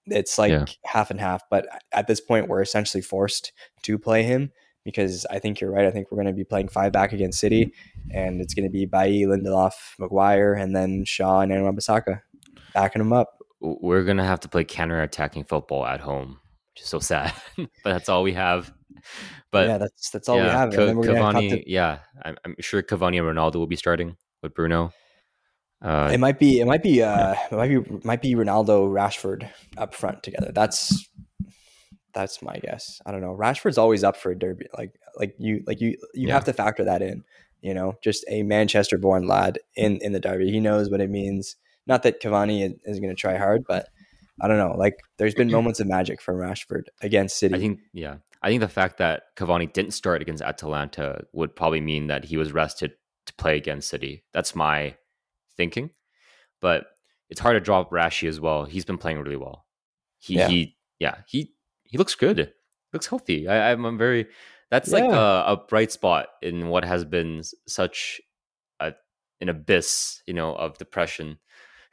it's 0.05 0.37
like 0.37 0.51
yeah. 0.51 0.65
half 0.85 1.11
and 1.11 1.19
half. 1.19 1.43
But 1.49 1.67
at 1.91 2.07
this 2.07 2.21
point, 2.21 2.47
we're 2.47 2.61
essentially 2.61 3.01
forced 3.01 3.51
to 3.83 3.97
play 3.97 4.23
him 4.23 4.51
because 4.85 5.25
I 5.29 5.39
think 5.39 5.59
you're 5.59 5.71
right. 5.71 5.85
I 5.85 5.91
think 5.91 6.11
we're 6.11 6.17
going 6.17 6.27
to 6.27 6.33
be 6.33 6.43
playing 6.43 6.69
five 6.69 6.91
back 6.91 7.13
against 7.13 7.39
City, 7.39 7.73
and 8.11 8.41
it's 8.41 8.53
going 8.53 8.65
to 8.65 8.71
be 8.71 8.85
Bailly, 8.85 9.23
Lindelof, 9.23 9.73
Maguire, 9.99 10.53
and 10.53 10.75
then 10.75 11.03
Shaw 11.05 11.41
and 11.41 11.51
Aaron 11.51 11.75
Bissaka 11.75 12.21
backing 12.73 13.01
them 13.01 13.13
up. 13.13 13.38
We're 13.59 14.03
going 14.03 14.17
to 14.17 14.23
have 14.23 14.39
to 14.41 14.49
play 14.49 14.63
counter 14.63 15.01
attacking 15.01 15.43
football 15.43 15.85
at 15.85 15.99
home, 15.99 16.39
which 16.73 16.83
is 16.83 16.87
so 16.87 16.99
sad, 16.99 17.33
but 17.57 17.69
that's 17.83 18.09
all 18.09 18.23
we 18.23 18.33
have. 18.33 18.73
But 19.51 19.67
yeah, 19.67 19.77
that's 19.77 20.09
that's 20.11 20.29
all 20.29 20.37
yeah, 20.37 20.43
we 20.45 20.49
have. 20.49 20.69
Cavani, 20.69 21.49
to... 21.49 21.69
yeah, 21.69 21.99
I'm, 22.23 22.37
I'm 22.45 22.55
sure 22.59 22.81
Cavani 22.81 23.19
and 23.19 23.37
Ronaldo 23.37 23.55
will 23.55 23.67
be 23.67 23.75
starting 23.75 24.15
with 24.41 24.53
Bruno. 24.53 24.93
Uh, 25.81 26.09
it 26.11 26.19
might 26.19 26.39
be 26.39 26.59
it 26.59 26.65
might 26.65 26.83
be 26.83 27.01
uh 27.01 27.35
it 27.51 27.55
might 27.55 27.69
be 27.69 27.99
might 28.03 28.21
be 28.21 28.35
Ronaldo 28.35 28.89
Rashford 28.89 29.49
up 29.77 29.93
front 29.93 30.23
together. 30.23 30.51
That's 30.53 31.07
that's 32.13 32.41
my 32.41 32.57
guess. 32.57 33.01
I 33.05 33.11
don't 33.11 33.21
know. 33.21 33.35
Rashford's 33.35 33.77
always 33.77 34.03
up 34.03 34.17
for 34.17 34.31
a 34.31 34.37
derby. 34.37 34.67
Like 34.77 34.93
like 35.17 35.35
you 35.37 35.63
like 35.65 35.79
you 35.79 35.91
you 36.13 36.27
yeah. 36.27 36.33
have 36.33 36.45
to 36.45 36.53
factor 36.53 36.83
that 36.85 37.01
in. 37.01 37.23
You 37.61 37.73
know, 37.73 37.95
just 38.03 38.25
a 38.29 38.43
Manchester 38.43 38.97
born 38.97 39.27
lad 39.27 39.59
in 39.75 39.97
in 40.01 40.11
the 40.11 40.19
derby. 40.19 40.51
He 40.51 40.59
knows 40.59 40.89
what 40.89 41.01
it 41.01 41.09
means. 41.09 41.55
Not 41.89 42.03
that 42.03 42.21
Cavani 42.21 42.65
is, 42.65 42.73
is 42.85 42.99
going 42.99 43.09
to 43.09 43.19
try 43.19 43.35
hard, 43.35 43.65
but 43.67 43.89
I 44.39 44.47
don't 44.47 44.59
know. 44.59 44.75
Like 44.77 44.99
there's 45.17 45.33
been 45.33 45.51
moments 45.51 45.79
of 45.79 45.87
magic 45.87 46.21
from 46.21 46.37
Rashford 46.37 46.83
against 47.01 47.37
City. 47.37 47.55
I 47.55 47.59
think 47.59 47.79
yeah. 47.91 48.17
I 48.41 48.49
think 48.49 48.61
the 48.61 48.69
fact 48.69 48.99
that 48.99 49.23
Cavani 49.35 49.73
didn't 49.73 49.91
start 49.91 50.21
against 50.21 50.41
Atalanta 50.41 51.25
would 51.33 51.55
probably 51.55 51.81
mean 51.81 52.07
that 52.07 52.23
he 52.23 52.37
was 52.37 52.53
rested 52.53 52.93
to 53.25 53.33
play 53.33 53.57
against 53.57 53.89
City. 53.89 54.23
That's 54.31 54.55
my 54.55 54.95
thinking. 55.57 55.89
But 56.61 56.85
it's 57.29 57.41
hard 57.41 57.55
to 57.55 57.59
drop 57.59 57.91
Rashi 57.91 58.29
as 58.29 58.39
well. 58.39 58.65
He's 58.65 58.85
been 58.85 58.97
playing 58.97 59.19
really 59.19 59.35
well. 59.35 59.65
He 60.19 60.35
yeah, 60.35 60.47
he, 60.47 60.77
yeah, 60.99 61.15
he, 61.27 61.53
he 61.83 61.97
looks 61.97 62.15
good. 62.15 62.53
Looks 62.93 63.07
healthy. 63.07 63.47
I, 63.47 63.71
I'm, 63.71 63.83
I'm 63.85 63.97
very. 63.97 64.27
That's 64.71 64.91
yeah. 64.91 64.99
like 64.99 65.11
a, 65.11 65.43
a, 65.47 65.57
bright 65.67 65.91
spot 65.91 66.27
in 66.41 66.67
what 66.67 66.85
has 66.85 67.03
been 67.03 67.41
such 67.67 68.21
a, 68.79 68.93
an 69.41 69.49
abyss, 69.49 70.21
you 70.27 70.33
know, 70.33 70.55
of 70.55 70.77
depression 70.77 71.39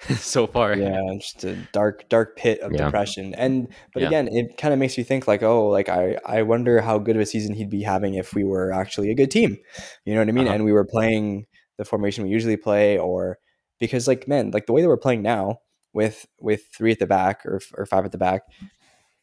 so 0.19 0.47
far. 0.47 0.75
Yeah, 0.77 1.01
just 1.19 1.45
a 1.45 1.57
dark, 1.73 2.09
dark 2.09 2.37
pit 2.37 2.61
of 2.61 2.73
yeah. 2.73 2.85
depression. 2.85 3.35
And 3.35 3.69
but 3.93 4.03
yeah. 4.03 4.09
again, 4.09 4.29
it 4.29 4.57
kind 4.59 4.75
of 4.75 4.81
makes 4.81 4.99
you 4.99 5.05
think 5.05 5.27
like, 5.27 5.43
oh, 5.43 5.69
like 5.69 5.89
I, 5.89 6.19
I 6.25 6.43
wonder 6.43 6.81
how 6.81 6.99
good 6.99 7.17
of 7.17 7.23
a 7.23 7.27
season 7.27 7.55
he'd 7.55 7.71
be 7.71 7.83
having 7.83 8.15
if 8.15 8.35
we 8.35 8.45
were 8.45 8.73
actually 8.73 9.11
a 9.11 9.15
good 9.15 9.31
team. 9.31 9.57
You 10.05 10.15
know 10.15 10.21
what 10.21 10.29
I 10.29 10.33
mean? 10.33 10.47
Uh-huh. 10.47 10.55
And 10.55 10.65
we 10.65 10.73
were 10.73 10.85
playing 10.85 11.47
the 11.79 11.85
formation 11.85 12.25
we 12.25 12.31
usually 12.31 12.57
play, 12.57 12.99
or 12.99 13.39
because 13.81 14.07
like 14.07 14.29
man, 14.29 14.51
like 14.51 14.67
the 14.67 14.73
way 14.73 14.83
that 14.83 14.89
we're 14.89 14.97
playing 14.97 15.23
now 15.23 15.59
with 15.93 16.27
with 16.41 16.63
three 16.77 16.93
at 16.93 16.99
the 16.99 17.07
back 17.07 17.45
or 17.47 17.61
or 17.75 17.87
five 17.87 18.05
at 18.05 18.13
the 18.13 18.19
back, 18.19 18.43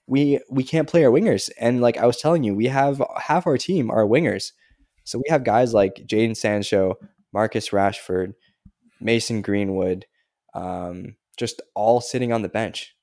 we 0.08 0.40
we 0.50 0.64
can't 0.64 0.90
play 0.90 1.06
our 1.06 1.12
wingers. 1.12 1.50
And 1.60 1.82
like 1.82 1.98
I 1.98 2.06
was 2.06 2.18
telling 2.18 2.44
you, 2.44 2.56
we 2.56 2.68
have 2.68 3.02
half 3.18 3.46
our 3.46 3.58
team 3.58 3.92
are 3.92 4.06
wingers. 4.06 4.52
So 5.06 5.18
we 5.18 5.30
have 5.30 5.44
guys 5.44 5.74
like 5.74 5.96
Jadon 6.08 6.36
Sancho, 6.36 6.96
Marcus 7.34 7.70
Rashford, 7.70 8.34
Mason 9.02 9.42
Greenwood, 9.42 10.06
um, 10.54 11.16
just 11.38 11.62
all 11.76 12.02
sitting 12.02 12.32
on 12.32 12.42
the 12.42 12.50
bench. 12.50 12.96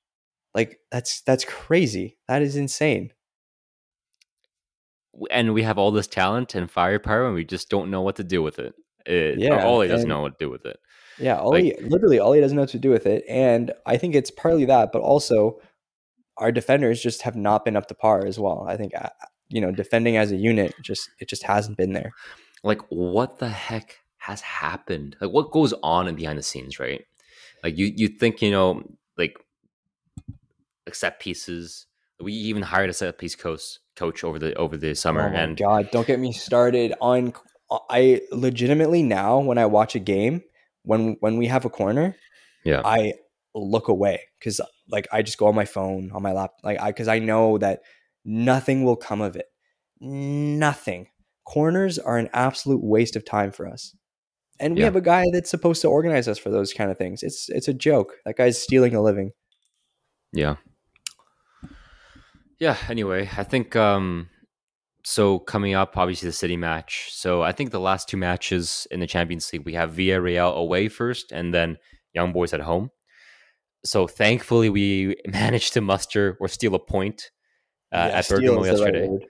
Like 0.55 0.81
that's 0.91 1.21
that's 1.23 1.45
crazy. 1.45 2.19
That 2.29 2.43
is 2.43 2.57
insane. 2.57 3.13
And 5.31 5.55
we 5.55 5.63
have 5.63 5.79
all 5.79 5.91
this 5.91 6.07
talent 6.07 6.55
and 6.55 6.71
firepower, 6.71 7.27
and 7.27 7.35
we 7.35 7.45
just 7.45 7.69
don't 7.69 7.91
know 7.91 8.03
what 8.03 8.17
to 8.17 8.25
do 8.25 8.43
with 8.43 8.59
it. 8.59 8.75
it 9.07 9.39
yeah, 9.39 9.65
Ole 9.65 9.87
doesn't 9.87 10.09
know 10.09 10.23
what 10.23 10.39
to 10.39 10.45
do 10.45 10.51
with 10.51 10.65
it. 10.65 10.79
Yeah, 11.19 11.39
Ole 11.41 11.51
like, 11.51 11.79
literally 11.83 12.19
Ole 12.19 12.41
doesn't 12.41 12.57
know 12.57 12.63
what 12.63 12.71
to 12.71 12.79
do 12.79 12.91
with 12.91 13.07
it, 13.07 13.25
and 13.29 13.73
I 13.87 13.97
think 13.97 14.15
it's 14.15 14.31
partly 14.31 14.65
that, 14.65 14.93
but 14.93 15.03
also 15.03 15.61
our 16.39 16.51
defenders 16.51 17.03
just 17.03 17.23
have 17.23 17.37
not 17.37 17.65
been 17.65 17.77
up 17.77 17.87
to 17.89 17.95
par 17.95 18.25
as 18.25 18.39
well. 18.39 18.67
I 18.69 18.77
think 18.77 18.93
uh, 18.97 19.11
you 19.49 19.61
know 19.61 19.71
defending 19.71 20.17
as 20.17 20.33
a 20.33 20.37
unit 20.37 20.75
just 20.83 21.11
it 21.21 21.29
just 21.29 21.43
hasn't 21.45 21.77
been 21.77 21.93
there. 21.93 22.13
Like 22.65 22.81
what 22.89 23.39
the 23.39 23.49
heck 23.49 23.99
has 24.19 24.41
happened? 24.41 25.17
Like 25.21 25.31
what 25.31 25.51
goes 25.51 25.75
on 25.83 26.09
in 26.09 26.17
behind 26.17 26.39
the 26.39 26.43
scenes, 26.43 26.79
right? 26.79 27.05
Like 27.63 27.77
you 27.77 27.93
you 27.95 28.09
think 28.09 28.43
you 28.43 28.51
know 28.51 28.83
like 29.17 29.37
set 30.93 31.21
pieces. 31.21 31.87
We 32.21 32.33
even 32.33 32.63
hired 32.63 32.91
a 32.91 32.93
set 32.93 33.19
piece 33.19 33.35
coach 33.35 33.79
coach 33.97 34.25
over 34.25 34.39
the 34.39 34.55
over 34.55 34.77
the 34.77 34.95
summer. 34.95 35.23
Oh 35.23 35.37
and 35.37 35.57
God, 35.57 35.91
don't 35.91 36.07
get 36.07 36.21
me 36.21 36.33
started 36.33 36.95
on. 37.01 37.35
Uh, 37.71 37.79
I 37.89 38.23
legitimately 38.33 39.03
now 39.03 39.39
when 39.39 39.59
I 39.59 39.67
watch 39.67 39.95
a 39.95 40.01
game 40.01 40.43
when 40.83 41.17
when 41.21 41.37
we 41.37 41.47
have 41.47 41.65
a 41.65 41.71
corner, 41.71 42.17
yeah, 42.65 42.83
I 42.85 43.15
look 43.55 43.89
away 43.89 44.23
because 44.39 44.61
like 44.89 45.09
I 45.13 45.23
just 45.23 45.39
go 45.39 45.47
on 45.47 45.55
my 45.55 45.65
phone 45.65 46.11
on 46.13 46.23
my 46.23 46.33
lap 46.33 46.53
like 46.63 46.81
I 46.81 46.91
because 46.91 47.09
I 47.09 47.19
know 47.19 47.59
that 47.59 47.81
nothing 48.25 48.85
will 48.85 48.97
come 48.97 49.21
of 49.21 49.37
it. 49.37 49.47
Nothing. 50.01 51.09
Corners 51.45 51.99
are 51.99 52.17
an 52.17 52.31
absolute 52.33 52.83
waste 52.83 53.17
of 53.17 53.25
time 53.25 53.51
for 53.51 53.67
us. 53.67 53.95
And 54.61 54.75
we 54.75 54.81
yeah. 54.81 54.87
have 54.87 54.97
a 54.97 55.01
guy 55.01 55.25
that's 55.33 55.51
supposed 55.51 55.83
to 55.83 55.89
organize 55.89 56.29
us 56.29 56.39
for 56.39 56.51
those 56.51 56.73
kind 56.73 56.91
of 56.91 56.99
things. 56.99 57.23
It's 57.23 57.49
it's 57.49 57.69
a 57.69 57.75
joke. 57.75 58.15
That 58.25 58.37
guy's 58.37 58.61
stealing 58.61 58.95
a 58.95 59.03
living. 59.03 59.33
Yeah. 60.33 60.57
Yeah, 62.59 62.77
anyway, 62.89 63.29
I 63.37 63.43
think 63.43 63.75
um 63.75 64.29
so 65.05 65.39
coming 65.39 65.75
up 65.75 65.97
obviously 65.97 66.29
the 66.29 66.35
city 66.35 66.57
match. 66.57 67.09
So 67.11 67.43
I 67.43 67.53
think 67.53 67.71
the 67.71 67.81
last 67.81 68.09
two 68.09 68.19
matches 68.19 68.87
in 68.91 69.01
the 69.01 69.07
Champions 69.07 69.51
League 69.53 69.65
we 69.65 69.73
have 69.75 69.93
Villarreal 69.93 70.55
away 70.55 70.89
first 70.89 71.33
and 71.33 71.55
then 71.55 71.79
Young 72.13 72.33
Boys 72.33 72.53
at 72.53 72.61
home. 72.61 72.91
So 73.85 74.07
thankfully 74.07 74.69
we 74.69 75.17
managed 75.27 75.73
to 75.73 75.81
muster 75.81 76.37
or 76.39 76.49
steal 76.49 76.75
a 76.75 76.79
point 76.79 77.31
uh, 77.93 78.09
yeah, 78.11 78.19
at 78.19 78.29
Bergamo 78.29 78.65
yesterday. 78.65 79.09
Right 79.09 79.21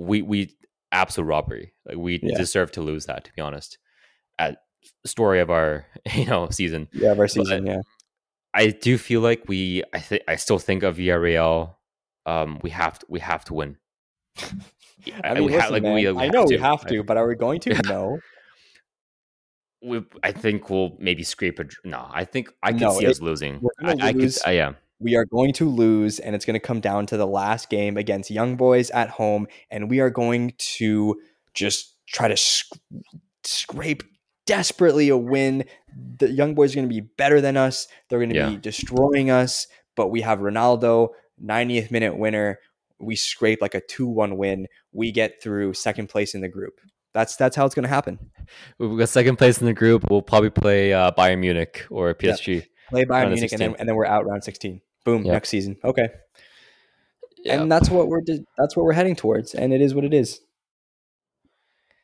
we 0.00 0.22
we 0.22 0.56
absolute 0.90 1.26
robbery. 1.26 1.74
Like 1.84 1.98
we 1.98 2.20
yeah. 2.22 2.36
deserve 2.36 2.72
to 2.72 2.80
lose 2.80 3.06
that 3.06 3.24
to 3.24 3.32
be 3.34 3.42
honest. 3.42 3.78
At 4.38 4.58
story 5.04 5.40
of 5.40 5.50
our 5.50 5.86
you 6.14 6.26
know 6.26 6.48
season. 6.50 6.88
Yeah, 6.92 7.12
of 7.12 7.18
our 7.18 7.28
season. 7.28 7.64
But 7.64 7.72
yeah, 7.72 7.80
I 8.54 8.68
do 8.68 8.98
feel 8.98 9.20
like 9.20 9.44
we. 9.48 9.82
I 9.92 10.00
think 10.00 10.22
I 10.28 10.36
still 10.36 10.58
think 10.58 10.82
of 10.82 10.96
Villarreal. 10.96 11.74
Um, 12.26 12.60
we 12.62 12.70
have 12.70 12.98
to. 12.98 13.06
We 13.08 13.20
have 13.20 13.44
to 13.46 13.54
win. 13.54 13.76
I 15.24 15.34
mean, 15.34 15.46
listen, 15.46 15.60
ha- 15.60 15.68
like, 15.68 15.82
man, 15.82 15.94
we, 15.94 16.10
we 16.10 16.22
I 16.22 16.28
know 16.28 16.46
to. 16.46 16.54
we 16.54 16.60
have 16.60 16.86
to, 16.86 17.02
but 17.02 17.16
are 17.16 17.26
we 17.26 17.34
going 17.34 17.60
to? 17.60 17.80
No. 17.88 18.18
we, 19.82 20.04
I 20.22 20.32
think 20.32 20.68
we'll 20.68 20.96
maybe 20.98 21.22
scrape 21.22 21.58
a. 21.58 21.64
No, 21.84 22.06
I 22.12 22.24
think 22.24 22.52
I 22.62 22.72
can 22.72 22.80
no, 22.80 22.98
see 22.98 23.06
it, 23.06 23.10
us 23.10 23.20
losing. 23.20 23.66
I, 23.82 23.92
lose. 23.92 24.02
I 24.02 24.12
could. 24.12 24.32
I 24.46 24.52
am. 24.64 24.76
We 24.98 25.16
are 25.16 25.24
going 25.24 25.54
to 25.54 25.68
lose, 25.68 26.18
and 26.18 26.34
it's 26.34 26.44
going 26.44 26.54
to 26.54 26.60
come 26.60 26.80
down 26.80 27.06
to 27.06 27.16
the 27.16 27.26
last 27.26 27.70
game 27.70 27.96
against 27.96 28.30
Young 28.30 28.56
Boys 28.56 28.90
at 28.90 29.08
home, 29.08 29.46
and 29.70 29.88
we 29.88 30.00
are 30.00 30.10
going 30.10 30.52
to 30.58 31.18
just 31.54 31.96
try 32.06 32.28
to 32.28 32.36
sc- 32.36 32.76
scrape 33.42 34.02
desperately 34.46 35.08
a 35.08 35.16
win. 35.16 35.64
The 36.18 36.30
young 36.30 36.54
boys 36.54 36.72
are 36.72 36.76
going 36.76 36.88
to 36.88 36.94
be 36.94 37.00
better 37.00 37.40
than 37.40 37.56
us. 37.56 37.88
They're 38.08 38.18
going 38.18 38.30
to 38.30 38.36
yeah. 38.36 38.50
be 38.50 38.56
destroying 38.56 39.30
us. 39.30 39.66
But 39.96 40.08
we 40.08 40.20
have 40.22 40.40
Ronaldo, 40.40 41.10
90th 41.42 41.90
minute 41.90 42.16
winner. 42.16 42.58
We 42.98 43.16
scrape 43.16 43.60
like 43.62 43.74
a 43.74 43.80
2 43.80 44.06
1 44.06 44.36
win. 44.36 44.66
We 44.92 45.12
get 45.12 45.42
through 45.42 45.74
second 45.74 46.08
place 46.08 46.34
in 46.34 46.40
the 46.40 46.48
group. 46.48 46.80
That's 47.12 47.34
that's 47.36 47.56
how 47.56 47.66
it's 47.66 47.74
going 47.74 47.84
to 47.84 47.88
happen. 47.88 48.18
We've 48.78 48.96
got 48.98 49.08
second 49.08 49.36
place 49.36 49.60
in 49.60 49.66
the 49.66 49.72
group. 49.72 50.08
We'll 50.10 50.22
probably 50.22 50.50
play 50.50 50.92
uh, 50.92 51.10
Bayern 51.10 51.40
Munich 51.40 51.86
or 51.90 52.14
PSG. 52.14 52.56
Yeah. 52.56 52.60
Play 52.88 53.04
Bayern 53.04 53.32
Munich, 53.32 53.52
and 53.52 53.60
then, 53.60 53.76
and 53.78 53.88
then 53.88 53.96
we're 53.96 54.06
out 54.06 54.26
round 54.26 54.44
16. 54.44 54.80
Boom, 55.04 55.22
next 55.22 55.48
season. 55.48 55.76
Okay. 55.82 56.08
And 57.46 57.70
that's 57.72 57.88
what 57.88 58.08
we're 58.08 58.20
that's 58.58 58.76
what 58.76 58.84
we're 58.84 58.92
heading 58.92 59.16
towards, 59.16 59.54
and 59.54 59.72
it 59.72 59.80
is 59.80 59.94
what 59.94 60.04
it 60.04 60.12
is. 60.12 60.40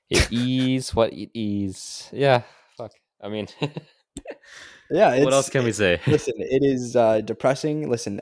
It 0.08 0.30
is 0.30 0.94
what 0.94 1.12
it 1.12 1.30
is. 1.34 2.08
Yeah. 2.12 2.42
Fuck. 2.76 2.92
I 3.20 3.28
mean, 3.28 3.48
yeah. 4.90 5.22
what 5.24 5.32
else 5.32 5.50
can 5.50 5.64
we 5.64 5.72
say? 5.72 6.00
listen, 6.06 6.34
it 6.38 6.62
is 6.62 6.94
uh, 6.94 7.20
depressing. 7.22 7.90
Listen, 7.90 8.20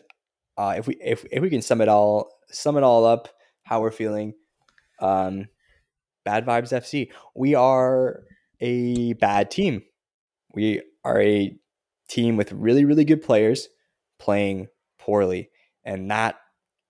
uh, 0.57 0.75
if 0.79 0.87
we 0.87 0.97
if 1.01 1.25
if 1.31 1.43
we 1.43 1.51
can 1.51 1.63
sum 1.63 1.81
it 1.81 1.89
all 1.89 2.31
sum 2.49 2.77
it 2.77 2.83
all 2.83 3.05
up, 3.05 3.29
how 3.65 3.81
we're 3.81 3.91
feeling. 3.91 4.35
Um, 5.01 5.47
bad 6.25 6.47
vibes 6.47 6.73
FC. 6.73 7.11
We 7.35 7.55
are 7.55 8.23
a 8.61 9.13
bad 9.15 9.51
team. 9.51 9.83
We 10.55 10.83
are 11.05 11.21
a 11.21 11.57
team 12.09 12.37
with 12.37 12.53
really 12.53 12.85
really 12.85 13.05
good 13.05 13.23
players 13.23 13.69
playing 14.19 14.69
poorly, 14.99 15.51
and 15.85 16.11
that 16.11 16.37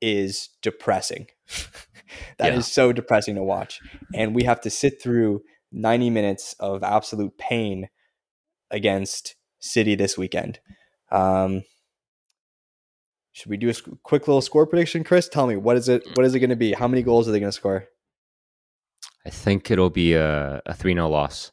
is 0.01 0.51
depressing. 0.63 1.29
That 2.39 2.53
yeah. 2.53 2.59
is 2.59 2.67
so 2.67 2.93
depressing 2.93 3.35
to 3.37 3.43
watch. 3.43 3.81
And 4.15 4.35
we 4.35 4.45
have 4.45 4.61
to 4.63 4.71
sit 4.71 5.03
through 5.03 5.43
90 5.73 6.11
minutes 6.11 6.55
of 6.61 6.83
absolute 6.83 7.37
pain 7.39 7.89
against 8.71 9.37
City 9.61 9.95
this 9.95 10.19
weekend. 10.19 10.61
Um, 11.11 11.63
should 13.33 13.51
we 13.51 13.57
do 13.57 13.71
a 13.71 13.75
quick 14.03 14.29
little 14.29 14.41
score 14.41 14.67
prediction, 14.67 15.05
Chris? 15.05 15.29
Tell 15.29 15.47
me 15.47 15.57
what 15.57 15.77
is 15.77 15.89
it? 15.89 16.07
What 16.15 16.25
is 16.25 16.35
it 16.35 16.41
going 16.41 16.51
to 16.51 16.57
be? 16.57 16.73
How 16.73 16.87
many 16.87 17.03
goals 17.03 17.29
are 17.29 17.33
they 17.33 17.41
going 17.41 17.49
to 17.49 17.53
score? 17.53 17.87
I 19.27 19.31
think 19.31 19.71
it'll 19.71 19.91
be 19.91 20.15
a, 20.15 20.63
a 20.67 20.75
3 20.75 20.95
0 20.95 21.09
loss. 21.09 21.51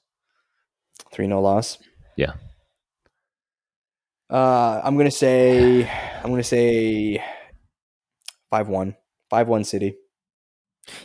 3 1.13 1.25
0 1.27 1.41
loss? 1.41 1.77
Yeah. 2.15 2.33
Uh, 4.31 4.79
I'm 4.81 4.95
gonna 4.95 5.11
say 5.11 5.89
I'm 6.23 6.29
gonna 6.29 6.41
say 6.41 7.21
five 8.49 8.69
one. 8.69 8.95
Five 9.29 9.49
one 9.49 9.65
City. 9.65 9.95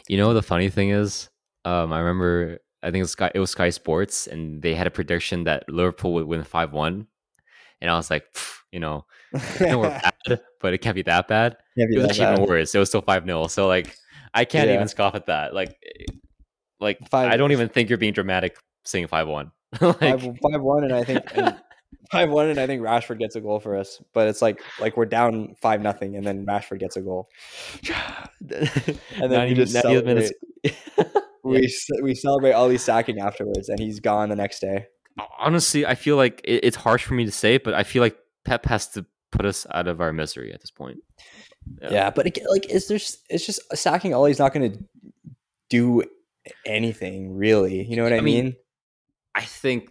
You 0.08 0.16
know 0.16 0.34
the 0.34 0.42
funny 0.42 0.70
thing 0.70 0.90
is, 0.90 1.28
um, 1.64 1.92
I 1.92 2.00
remember 2.00 2.58
I 2.82 2.88
think 2.88 2.98
it 2.98 3.02
was 3.02 3.10
Sky 3.12 3.30
it 3.34 3.40
was 3.40 3.50
Sky 3.50 3.70
Sports, 3.70 4.26
and 4.26 4.62
they 4.62 4.74
had 4.74 4.86
a 4.86 4.90
prediction 4.90 5.44
that 5.44 5.68
Liverpool 5.68 6.14
would 6.14 6.26
win 6.26 6.44
five 6.44 6.72
one, 6.72 7.06
and 7.80 7.90
I 7.90 7.96
was 7.96 8.10
like, 8.10 8.24
you 8.72 8.80
know, 8.80 9.04
we're 9.32 9.82
bad, 10.28 10.40
but 10.60 10.74
it 10.74 10.78
can't 10.78 10.94
be 10.94 11.02
that 11.02 11.28
bad. 11.28 11.56
It 11.76 11.96
was 11.96 12.06
actually 12.06 12.26
bad. 12.26 12.38
even 12.38 12.48
worse. 12.48 12.74
It 12.74 12.78
was 12.78 12.88
still 12.88 13.02
five 13.02 13.24
0 13.24 13.46
So 13.48 13.66
like, 13.66 13.96
I 14.34 14.44
can't 14.44 14.68
yeah. 14.68 14.74
even 14.74 14.88
scoff 14.88 15.14
at 15.14 15.26
that. 15.26 15.54
Like, 15.54 15.76
like 16.80 16.98
five, 17.08 17.32
I 17.32 17.36
don't 17.36 17.52
even 17.52 17.68
think 17.68 17.88
you're 17.88 17.98
being 17.98 18.12
dramatic 18.12 18.56
saying 18.84 19.06
five 19.08 19.28
one. 19.28 19.52
like, 19.80 19.98
five, 19.98 20.20
five 20.20 20.60
one, 20.60 20.84
and 20.84 20.92
I 20.92 21.04
think. 21.04 21.24
And, 21.34 21.56
Five 22.10 22.30
one, 22.30 22.48
and 22.48 22.58
I 22.58 22.66
think 22.66 22.82
Rashford 22.82 23.18
gets 23.18 23.36
a 23.36 23.40
goal 23.40 23.58
for 23.58 23.76
us. 23.76 24.00
But 24.12 24.28
it's 24.28 24.40
like 24.40 24.60
like 24.80 24.96
we're 24.96 25.06
down 25.06 25.54
five 25.60 25.80
nothing, 25.80 26.16
and 26.16 26.26
then 26.26 26.46
Rashford 26.46 26.78
gets 26.78 26.96
a 26.96 27.00
goal, 27.00 27.28
and 28.48 29.32
then 29.32 29.48
we 29.48 29.54
just 29.54 29.72
celebrate. 29.72 30.32
we 31.44 31.72
we 32.02 32.14
celebrate 32.14 32.52
Ole 32.52 32.78
sacking 32.78 33.18
afterwards, 33.18 33.68
and 33.68 33.78
he's 33.78 34.00
gone 34.00 34.28
the 34.28 34.36
next 34.36 34.60
day. 34.60 34.86
Honestly, 35.38 35.86
I 35.86 35.94
feel 35.94 36.16
like 36.16 36.40
it's 36.44 36.76
harsh 36.76 37.04
for 37.04 37.14
me 37.14 37.24
to 37.24 37.32
say, 37.32 37.58
but 37.58 37.74
I 37.74 37.82
feel 37.82 38.02
like 38.02 38.16
Pep 38.44 38.66
has 38.66 38.88
to 38.90 39.06
put 39.32 39.46
us 39.46 39.66
out 39.72 39.88
of 39.88 40.00
our 40.00 40.12
misery 40.12 40.52
at 40.52 40.60
this 40.60 40.70
point. 40.70 40.98
Yeah, 41.82 41.92
yeah 41.92 42.10
but 42.10 42.26
it, 42.26 42.38
like, 42.48 42.70
is 42.70 42.88
there? 42.88 43.00
It's 43.28 43.46
just 43.46 43.60
sacking 43.76 44.14
Ole's 44.14 44.38
not 44.38 44.52
going 44.52 44.72
to 44.72 44.78
do 45.70 46.02
anything 46.64 47.36
really. 47.36 47.84
You 47.84 47.96
know 47.96 48.02
what 48.02 48.12
I, 48.12 48.18
I 48.18 48.20
mean, 48.20 48.44
mean? 48.44 48.56
I 49.34 49.42
think 49.42 49.90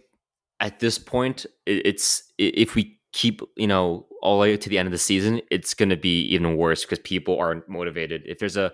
at 0.60 0.80
this 0.80 0.98
point, 0.98 1.46
it's 1.66 2.22
if 2.38 2.74
we 2.74 2.98
keep 3.12 3.40
you 3.56 3.66
know 3.66 4.06
all 4.22 4.36
the 4.36 4.42
way 4.42 4.56
to 4.56 4.68
the 4.68 4.78
end 4.78 4.86
of 4.86 4.92
the 4.92 4.98
season, 4.98 5.40
it's 5.50 5.74
going 5.74 5.88
to 5.88 5.96
be 5.96 6.22
even 6.22 6.56
worse 6.56 6.84
because 6.84 6.98
people 7.00 7.38
aren't 7.38 7.68
motivated. 7.68 8.22
If 8.26 8.38
there's 8.38 8.56
a 8.56 8.72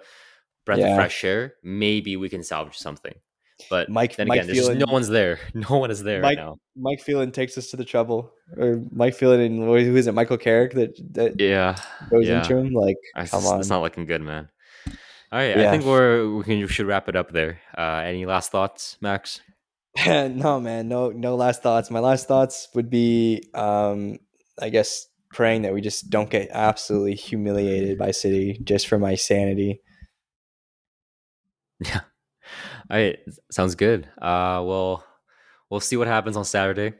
breath 0.65 0.79
yeah. 0.79 0.89
of 0.89 0.97
fresh 0.97 1.25
air, 1.25 1.55
maybe 1.63 2.17
we 2.17 2.29
can 2.29 2.43
salvage 2.43 2.77
something. 2.77 3.15
But 3.71 3.89
Mike, 3.89 4.17
then 4.17 4.31
again, 4.31 4.47
Mike 4.47 4.57
Phelan, 4.57 4.79
no 4.79 4.93
one's 4.93 5.09
there. 5.09 5.39
No 5.55 5.79
one 5.79 5.91
is 5.91 6.03
there 6.03 6.21
Mike, 6.21 6.39
right 6.39 6.45
now. 6.45 6.59
Mike 6.77 7.01
Phelan 7.01 7.31
takes 7.31 7.57
us 7.57 7.69
to 7.69 7.77
the 7.77 7.85
trouble, 7.85 8.33
or 8.57 8.83
Mike 8.91 9.15
Phelan 9.15 9.41
and 9.41 9.59
who 9.59 9.97
is 9.97 10.07
it? 10.07 10.15
Michael 10.15 10.39
Carrick 10.39 10.73
that 10.75 11.15
that 11.15 11.41
yeah 11.41 11.77
goes 12.11 12.27
yeah. 12.27 12.39
into 12.39 12.57
him. 12.57 12.73
Like, 12.73 12.97
I, 13.15 13.27
come 13.27 13.47
on, 13.47 13.61
it's 13.61 13.69
not 13.69 13.83
looking 13.83 14.07
good, 14.07 14.23
man. 14.23 14.49
All 15.31 15.39
right, 15.39 15.57
yeah. 15.57 15.69
I 15.69 15.71
think 15.71 15.85
we're 15.85 16.29
we 16.29 16.45
can 16.45 16.61
we 16.61 16.67
should 16.67 16.87
wrap 16.87 17.09
it 17.09 17.17
up 17.17 17.33
there. 17.33 17.61
Uh, 17.77 18.03
any 18.05 18.27
last 18.27 18.51
thoughts, 18.51 18.97
Max? 19.01 19.41
no, 20.07 20.61
man, 20.61 20.89
no, 20.89 21.11
no 21.11 21.35
last 21.37 21.63
thoughts. 21.63 21.91
My 21.91 22.01
last 22.01 22.27
thoughts 22.27 22.69
would 22.75 22.89
be, 22.89 23.45
um, 23.55 24.19
I 24.61 24.71
guess, 24.71 25.07
praying 25.31 25.63
that 25.63 25.75
we 25.75 25.81
just 25.81 26.11
don't 26.11 26.31
get 26.31 26.49
absolutely 26.53 27.15
humiliated 27.15 27.99
by 27.99 28.11
City 28.11 28.59
just 28.65 28.87
for 28.89 28.99
my 28.99 29.15
sanity. 29.15 29.81
Yeah. 31.85 32.01
All 32.91 32.97
right. 32.97 33.19
Sounds 33.51 33.75
good. 33.75 34.07
Uh, 34.21 34.63
well, 34.65 35.05
we'll 35.69 35.81
see 35.81 35.97
what 35.97 36.07
happens 36.07 36.37
on 36.37 36.45
Saturday. 36.45 36.93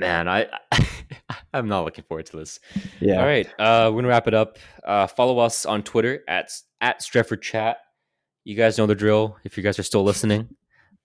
Man, 0.00 0.26
I, 0.26 0.48
I'm 1.54 1.68
not 1.68 1.84
looking 1.84 2.02
forward 2.02 2.26
to 2.26 2.38
this. 2.38 2.58
Yeah. 2.98 3.20
All 3.20 3.26
right. 3.26 3.46
Uh, 3.60 3.90
we're 3.92 3.98
gonna 3.98 4.08
wrap 4.08 4.26
it 4.26 4.34
up. 4.34 4.58
Uh, 4.82 5.06
follow 5.06 5.38
us 5.38 5.66
on 5.66 5.84
Twitter 5.84 6.24
at 6.26 6.50
at 6.80 7.00
Stretford 7.00 7.42
Chat. 7.42 7.76
You 8.42 8.56
guys 8.56 8.78
know 8.78 8.86
the 8.86 8.94
drill. 8.94 9.36
If 9.44 9.56
you 9.56 9.62
guys 9.62 9.78
are 9.78 9.84
still 9.84 10.02
listening, 10.02 10.48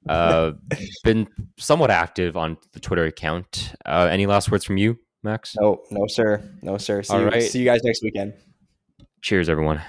uh, 0.07 0.53
been 1.03 1.27
somewhat 1.57 1.91
active 1.91 2.37
on 2.37 2.57
the 2.73 2.79
Twitter 2.79 3.05
account. 3.05 3.73
Uh, 3.85 4.07
any 4.11 4.25
last 4.25 4.51
words 4.51 4.65
from 4.65 4.77
you, 4.77 4.97
Max? 5.23 5.55
No, 5.59 5.83
no, 5.91 6.05
sir. 6.07 6.43
No, 6.61 6.77
sir. 6.77 7.03
See, 7.03 7.13
All 7.13 7.21
you, 7.21 7.27
right. 7.27 7.43
see 7.43 7.59
you 7.59 7.65
guys 7.65 7.83
next 7.83 8.03
weekend. 8.03 8.33
Cheers, 9.21 9.49
everyone. 9.49 9.81